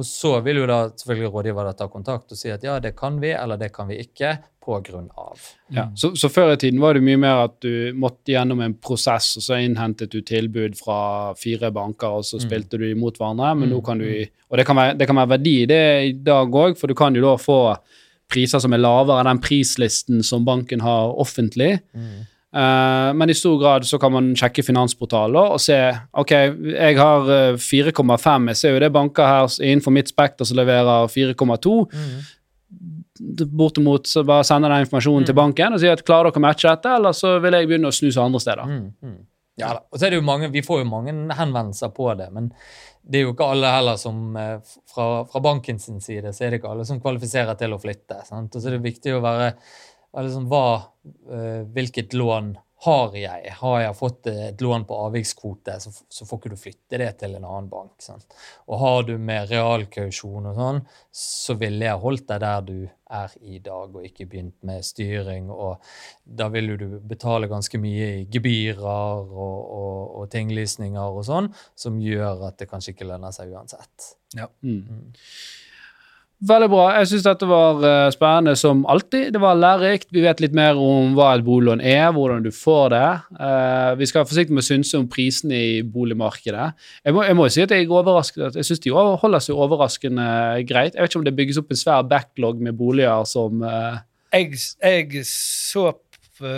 Og 0.00 0.06
så 0.08 0.38
vil 0.44 0.62
jo 0.62 0.68
da 0.68 0.78
selvfølgelig 0.96 1.32
rådgiver 1.34 1.74
ta 1.76 1.86
kontakt 1.92 2.32
og 2.32 2.38
si 2.38 2.48
at 2.52 2.64
ja, 2.64 2.78
det 2.80 2.94
kan 2.96 3.18
vi, 3.20 3.34
eller 3.36 3.60
det 3.60 3.68
kan 3.74 3.90
vi 3.90 4.00
ikke, 4.00 4.38
på 4.60 4.78
grunn 4.84 5.08
av. 5.18 5.40
Ja. 5.72 5.86
Så, 5.96 6.12
så 6.20 6.28
før 6.32 6.54
i 6.54 6.58
tiden 6.60 6.80
var 6.82 6.96
det 6.96 7.02
mye 7.04 7.18
mer 7.20 7.44
at 7.46 7.56
du 7.64 7.96
måtte 7.96 8.34
gjennom 8.34 8.60
en 8.64 8.76
prosess, 8.80 9.32
og 9.40 9.44
så 9.44 9.58
innhentet 9.60 10.12
du 10.12 10.20
tilbud 10.26 10.76
fra 10.78 10.98
fire 11.40 11.72
banker, 11.74 12.20
og 12.20 12.26
så 12.28 12.40
spilte 12.40 12.80
du 12.80 12.86
imot 12.90 13.20
hverandre. 13.20 13.54
Men 13.60 13.72
nå 13.72 13.80
kan 13.84 14.00
du, 14.00 14.08
og 14.48 14.60
det 14.60 14.66
kan 14.68 14.78
være, 14.78 14.98
det 15.00 15.08
kan 15.08 15.20
være 15.20 15.32
verdi 15.34 15.54
i 15.62 15.68
det 15.70 15.84
i 16.10 16.12
dag 16.28 16.60
òg, 16.62 16.76
for 16.80 16.92
du 16.92 16.96
kan 16.98 17.16
jo 17.16 17.24
da 17.24 17.34
få 17.40 17.60
priser 18.30 18.62
som 18.62 18.76
er 18.76 18.82
lavere 18.84 19.24
enn 19.24 19.32
den 19.32 19.42
prislisten 19.42 20.24
som 20.26 20.44
banken 20.46 20.84
har 20.84 21.16
offentlig. 21.20 21.72
Eh, 22.50 23.12
men 23.14 23.30
i 23.30 23.34
stor 23.34 23.60
grad 23.60 23.86
så 23.86 23.98
kan 24.02 24.12
man 24.12 24.32
sjekke 24.38 24.64
finansportaler 24.66 25.54
og 25.54 25.62
se 25.62 25.78
ok, 26.18 26.34
jeg 26.74 26.98
har 26.98 27.30
eh, 27.36 27.60
4,5. 27.62 28.50
Jeg 28.50 28.58
ser 28.58 28.74
jo 28.74 28.82
det 28.82 28.90
er 28.90 28.98
banker 28.98 29.30
her 29.30 29.56
innenfor 29.62 29.94
mitt 29.94 30.10
spekter 30.10 30.48
som 30.48 30.58
leverer 30.58 31.10
4,2 31.12 31.76
bortimot 33.20 34.06
så 34.06 34.22
bare 34.24 34.44
sender 34.44 34.72
den 34.72 34.86
informasjonen 34.86 35.26
til 35.28 35.36
banken 35.36 35.74
og 35.76 35.82
sier 35.82 35.96
at 35.96 36.04
klarer 36.06 36.30
dere 36.30 36.40
å 36.40 36.44
matche 36.44 36.70
dette, 36.70 36.92
eller 36.96 37.16
så 37.16 37.34
vil 37.42 37.56
jeg 37.56 37.68
begynne 37.68 37.90
å 37.90 37.94
snuse 37.94 38.22
andre 38.22 38.40
steder. 38.40 38.70
Mm, 38.70 38.86
mm. 39.04 39.18
Ja. 39.60 39.74
Og 39.90 39.98
så 39.98 40.06
er 40.06 40.14
det 40.14 40.20
jo 40.20 40.24
mange, 40.24 40.48
Vi 40.48 40.62
får 40.64 40.80
jo 40.80 40.88
mange 40.88 41.12
henvendelser 41.36 41.90
på 41.92 42.08
det, 42.16 42.30
men 42.32 42.48
det 43.02 43.18
er 43.18 43.26
jo 43.26 43.34
ikke 43.34 43.48
alle 43.52 43.72
heller 43.74 43.98
som 44.00 44.36
eh, 44.36 44.72
fra, 44.88 45.24
fra 45.28 45.42
bankens 45.44 45.88
side 46.04 46.32
så 46.32 46.44
er 46.44 46.52
det 46.52 46.60
ikke 46.60 46.72
alle 46.72 46.86
som 46.88 47.00
kvalifiserer 47.02 47.58
til 47.58 47.74
å 47.74 47.80
flytte. 47.80 48.22
Sant? 48.28 48.54
Og 48.54 48.62
så 48.62 48.70
er 48.70 48.76
det 48.76 48.86
viktig 48.86 49.16
å 49.16 49.22
være 49.24 49.52
liksom, 50.16 50.48
hva, 50.50 50.82
eh, 51.30 51.62
Hvilket 51.70 52.12
lån 52.12 52.56
har 52.82 53.16
jeg? 53.16 53.50
Har 53.60 53.80
jeg 53.82 53.96
fått 53.98 54.28
et 54.30 54.62
lån 54.64 54.86
på 54.88 54.96
avvikskvote, 55.04 55.74
så, 55.84 55.90
så 56.08 56.24
får 56.24 56.38
ikke 56.40 56.52
du 56.52 56.56
flytte 56.56 57.00
det 57.02 57.10
til 57.20 57.34
en 57.36 57.44
annen 57.44 57.68
bank. 57.68 57.92
Sant? 58.00 58.24
Og 58.72 58.80
har 58.80 59.02
du 59.04 59.12
med 59.20 59.50
realkausjon 59.50 60.48
og 60.48 60.56
sånn, 60.56 60.80
så 61.12 61.58
ville 61.60 61.84
jeg 61.84 62.00
holdt 62.00 62.24
deg 62.30 62.40
der 62.40 62.64
du 62.64 62.78
er 63.20 63.34
i 63.42 63.60
dag, 63.60 63.92
og 63.92 64.06
ikke 64.06 64.28
begynt 64.32 64.56
med 64.64 64.86
styring. 64.86 65.50
og 65.52 65.84
da 66.24 66.48
vil 66.48 66.72
du 66.80 66.86
betale 67.04 67.50
ganske 67.50 67.76
mye 67.82 68.10
i 68.22 68.26
gebyrer 68.32 69.28
og, 69.28 69.60
og, 69.60 70.00
og 70.22 70.30
tinglysninger 70.32 71.20
og 71.20 71.26
sånn, 71.28 71.50
som 71.76 72.00
gjør 72.00 72.48
at 72.48 72.62
det 72.62 72.70
kanskje 72.70 72.94
ikke 72.94 73.10
lønner 73.12 73.34
seg 73.36 73.52
uansett. 73.52 74.14
Mm. 74.64 75.12
Veldig 76.40 76.70
bra. 76.72 76.84
Jeg 76.96 77.08
syns 77.10 77.24
dette 77.26 77.44
var 77.44 77.82
eh, 77.84 78.10
spennende 78.14 78.54
som 78.56 78.78
alltid. 78.88 79.26
Det 79.34 79.40
var 79.42 79.58
lærerikt. 79.60 80.06
Vi 80.08 80.22
vet 80.24 80.38
litt 80.40 80.54
mer 80.56 80.78
om 80.80 81.12
hva 81.18 81.34
et 81.36 81.44
boliglån 81.44 81.82
er, 81.84 82.06
hvordan 82.16 82.46
du 82.46 82.48
får 82.56 82.94
det. 82.94 83.08
Eh, 83.36 83.88
vi 84.00 84.08
skal 84.08 84.22
være 84.22 84.30
forsiktige 84.30 84.56
med 84.56 84.64
å 84.64 84.68
synse 84.70 84.96
om 84.96 85.08
prisene 85.12 85.58
i 85.58 85.74
boligmarkedet. 85.84 86.70
Jeg 87.04 87.16
må, 87.16 87.26
jeg 87.28 87.36
må 87.36 87.48
si 87.52 87.60
at 87.66 87.74
jeg. 87.76 87.84
Jeg 87.84 88.68
syns 88.70 88.80
de 88.86 88.94
holder 88.96 89.44
seg 89.44 89.60
overraskende 89.66 90.30
greit. 90.64 90.96
Jeg 90.96 91.04
vet 91.04 91.12
ikke 91.12 91.20
om 91.20 91.28
det 91.28 91.36
bygges 91.42 91.60
opp 91.60 91.76
en 91.76 91.82
svær 91.82 92.08
backlog 92.08 92.64
med 92.64 92.80
boliger 92.80 93.28
som 93.28 93.60
eh, 93.60 94.00
Jeg, 94.32 94.64
jeg 94.80 95.26
så 95.28 95.90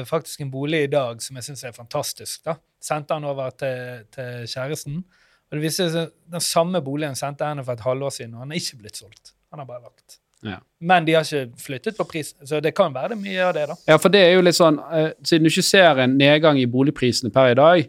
faktisk 0.06 0.46
en 0.46 0.54
bolig 0.54 0.84
i 0.86 0.94
dag 0.94 1.18
som 1.26 1.42
jeg 1.42 1.50
syns 1.50 1.66
er 1.66 1.74
fantastisk. 1.74 2.44
da. 2.46 2.54
Sendte 2.78 3.18
han 3.18 3.26
over 3.26 3.50
til, 3.58 4.06
til 4.14 4.46
kjæresten. 4.46 5.02
Og 5.50 5.58
det 5.58 5.66
viste 5.66 5.90
seg 5.90 6.14
Den 6.30 6.50
samme 6.54 6.78
boligen 6.86 7.18
sendte 7.18 7.42
jeg 7.42 7.56
henne 7.56 7.66
for 7.66 7.74
et 7.74 7.88
halvår 7.90 8.20
siden, 8.22 8.38
og 8.38 8.46
han 8.46 8.54
er 8.54 8.62
ikke 8.62 8.84
blitt 8.86 9.02
solgt. 9.02 9.34
Han 9.52 9.62
har 9.62 9.68
bare 9.68 9.84
lagt. 9.84 10.18
Ja. 10.42 10.58
Men 10.80 11.06
de 11.06 11.14
har 11.14 11.26
ikke 11.26 11.62
flyttet 11.62 11.98
på 11.98 12.06
pris, 12.10 12.32
så 12.44 12.58
det 12.60 12.74
kan 12.74 12.94
være 12.94 13.12
det 13.12 13.20
mye 13.22 13.44
av 13.46 13.52
det, 13.54 13.68
da. 13.70 13.76
Ja, 13.92 13.98
for 14.02 14.10
det 14.10 14.24
er 14.24 14.32
jo 14.34 14.42
litt 14.42 14.58
sånn 14.58 14.80
uh, 14.80 15.12
Siden 15.22 15.46
du 15.46 15.52
ikke 15.52 15.62
ser 15.62 16.00
en 16.02 16.16
nedgang 16.18 16.58
i 16.58 16.66
boligprisene 16.66 17.30
per 17.34 17.52
i 17.52 17.58
dag, 17.58 17.84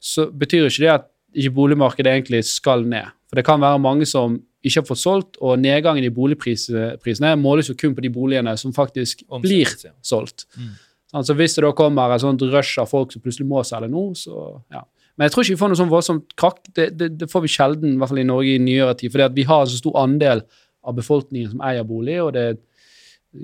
så 0.00 0.28
betyr 0.32 0.70
ikke 0.70 0.84
det 0.86 0.92
at 0.94 1.08
ikke 1.36 1.56
boligmarkedet 1.58 2.14
egentlig 2.14 2.44
skal 2.48 2.86
ned. 2.88 3.10
For 3.28 3.36
det 3.36 3.44
kan 3.44 3.60
være 3.60 3.82
mange 3.82 4.08
som 4.08 4.38
ikke 4.64 4.80
har 4.80 4.88
fått 4.88 5.02
solgt, 5.02 5.40
og 5.44 5.60
nedgangen 5.60 6.06
i 6.06 6.12
boligprisene 6.14 7.34
måles 7.38 7.68
jo 7.68 7.76
kun 7.78 7.94
på 7.94 8.04
de 8.04 8.10
boligene 8.14 8.54
som 8.58 8.72
faktisk 8.74 9.26
blir 9.42 9.68
ja. 9.84 9.92
solgt. 10.02 10.46
Mm. 10.56 10.76
Altså 11.18 11.34
Hvis 11.36 11.56
det 11.56 11.64
da 11.64 11.72
kommer 11.76 12.14
et 12.14 12.24
sånt 12.24 12.42
rush 12.52 12.80
av 12.80 12.88
folk 12.88 13.12
som 13.12 13.22
plutselig 13.24 13.48
må 13.48 13.60
selge 13.64 13.90
nå, 13.92 14.10
så 14.18 14.62
ja. 14.72 14.86
Men 15.18 15.26
jeg 15.26 15.34
tror 15.34 15.44
ikke 15.44 15.54
vi 15.56 15.58
får 15.58 15.70
noe 15.72 15.78
sånn 15.80 15.90
voldsomt 15.90 16.34
krakk. 16.38 16.60
Det, 16.70 16.84
det, 16.94 17.08
det 17.18 17.26
får 17.26 17.42
vi 17.42 17.50
sjelden, 17.50 17.96
i 17.96 17.98
hvert 17.98 18.12
fall 18.12 18.20
i 18.22 18.28
Norge 18.28 18.52
i 18.54 18.60
nyere 18.62 18.94
tid. 18.94 19.10
fordi 19.10 19.24
at 19.24 19.34
vi 19.34 19.46
har 19.48 19.64
en 19.64 19.70
så 19.70 19.80
stor 19.80 19.96
andel 19.98 20.44
av 20.88 20.96
befolkningen 20.98 21.52
som 21.52 21.60
eier 21.68 21.86
bolig, 21.88 22.18
og 22.24 22.32
det 22.38 22.48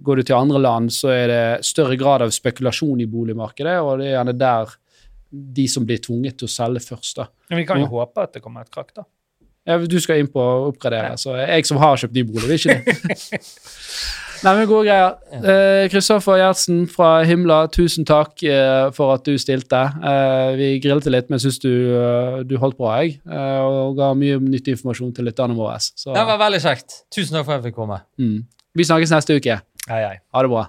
Går 0.02 0.16
du 0.16 0.22
til 0.24 0.34
andre 0.38 0.58
land, 0.64 0.88
så 0.90 1.10
er 1.12 1.26
det 1.28 1.64
større 1.68 1.94
grad 2.00 2.22
av 2.24 2.30
spekulasjon 2.32 3.02
i 3.04 3.06
boligmarkedet, 3.06 3.74
og 3.84 3.98
det 4.00 4.06
er 4.08 4.14
gjerne 4.16 4.32
der 4.40 4.70
de 5.30 5.66
som 5.68 5.84
blir 5.84 6.00
tvunget 6.00 6.38
til 6.40 6.48
å 6.48 6.50
selge 6.54 6.80
først. 6.86 7.16
da. 7.20 7.26
Men 7.50 7.58
vi 7.60 7.66
kan 7.68 7.76
jo 7.78 7.84
Ja. 7.84 7.90
håpe 7.92 8.22
at 8.24 8.32
det 8.32 8.42
kommer 8.42 8.62
et 8.64 8.70
krakk, 8.72 8.94
da. 8.96 9.04
Ja, 9.66 9.76
du 9.78 10.00
skal 10.00 10.20
inn 10.22 10.28
på 10.32 10.40
å 10.40 10.72
oppgradere, 10.72 11.10
Ja. 11.12 11.16
så 11.20 11.36
jeg 11.36 11.66
som 11.66 11.76
har 11.76 11.96
kjøpt 11.96 12.14
ny 12.14 12.22
bolig, 12.24 12.48
vil 12.48 12.58
ikke 12.58 12.84
det. 12.84 13.40
Nei, 14.44 14.52
men 14.58 14.66
gode 14.68 14.84
greier. 14.84 15.14
Eh, 15.40 15.86
Kristoffer 15.88 16.36
Gjertsen 16.36 16.82
fra 16.92 17.22
Himla, 17.24 17.62
tusen 17.72 18.04
takk 18.08 18.42
eh, 18.44 18.90
for 18.92 19.14
at 19.16 19.24
du 19.24 19.38
stilte. 19.40 19.80
Eh, 20.04 20.50
vi 20.58 20.68
grillte 20.84 21.12
litt, 21.12 21.30
men 21.32 21.40
syns 21.40 21.56
du, 21.62 21.70
eh, 21.96 22.42
du 22.44 22.58
holdt 22.60 22.76
bra, 22.80 22.98
jeg. 23.00 23.16
Eh, 23.24 23.60
og 23.64 23.96
ga 23.96 24.10
mye 24.18 24.36
nyttig 24.44 24.76
informasjon 24.76 25.14
til 25.16 25.30
lytterne 25.30 25.56
våre. 25.56 25.78
Så 25.80 26.12
Det 26.12 26.26
var 26.28 26.42
veldig 26.44 26.60
kjekt. 26.60 27.00
Tusen 27.14 27.38
takk 27.38 27.48
for 27.48 27.56
at 27.56 27.62
jeg 27.62 27.70
fikk 27.70 27.80
komme. 27.80 28.02
mm. 28.20 28.38
vi 28.76 28.84
snakkes 28.84 29.16
neste 29.16 29.38
uke. 29.40 29.60
Hei, 29.88 30.00
hei. 30.02 30.16
Ha 30.34 30.42
det 30.44 30.50
bra. 30.52 30.68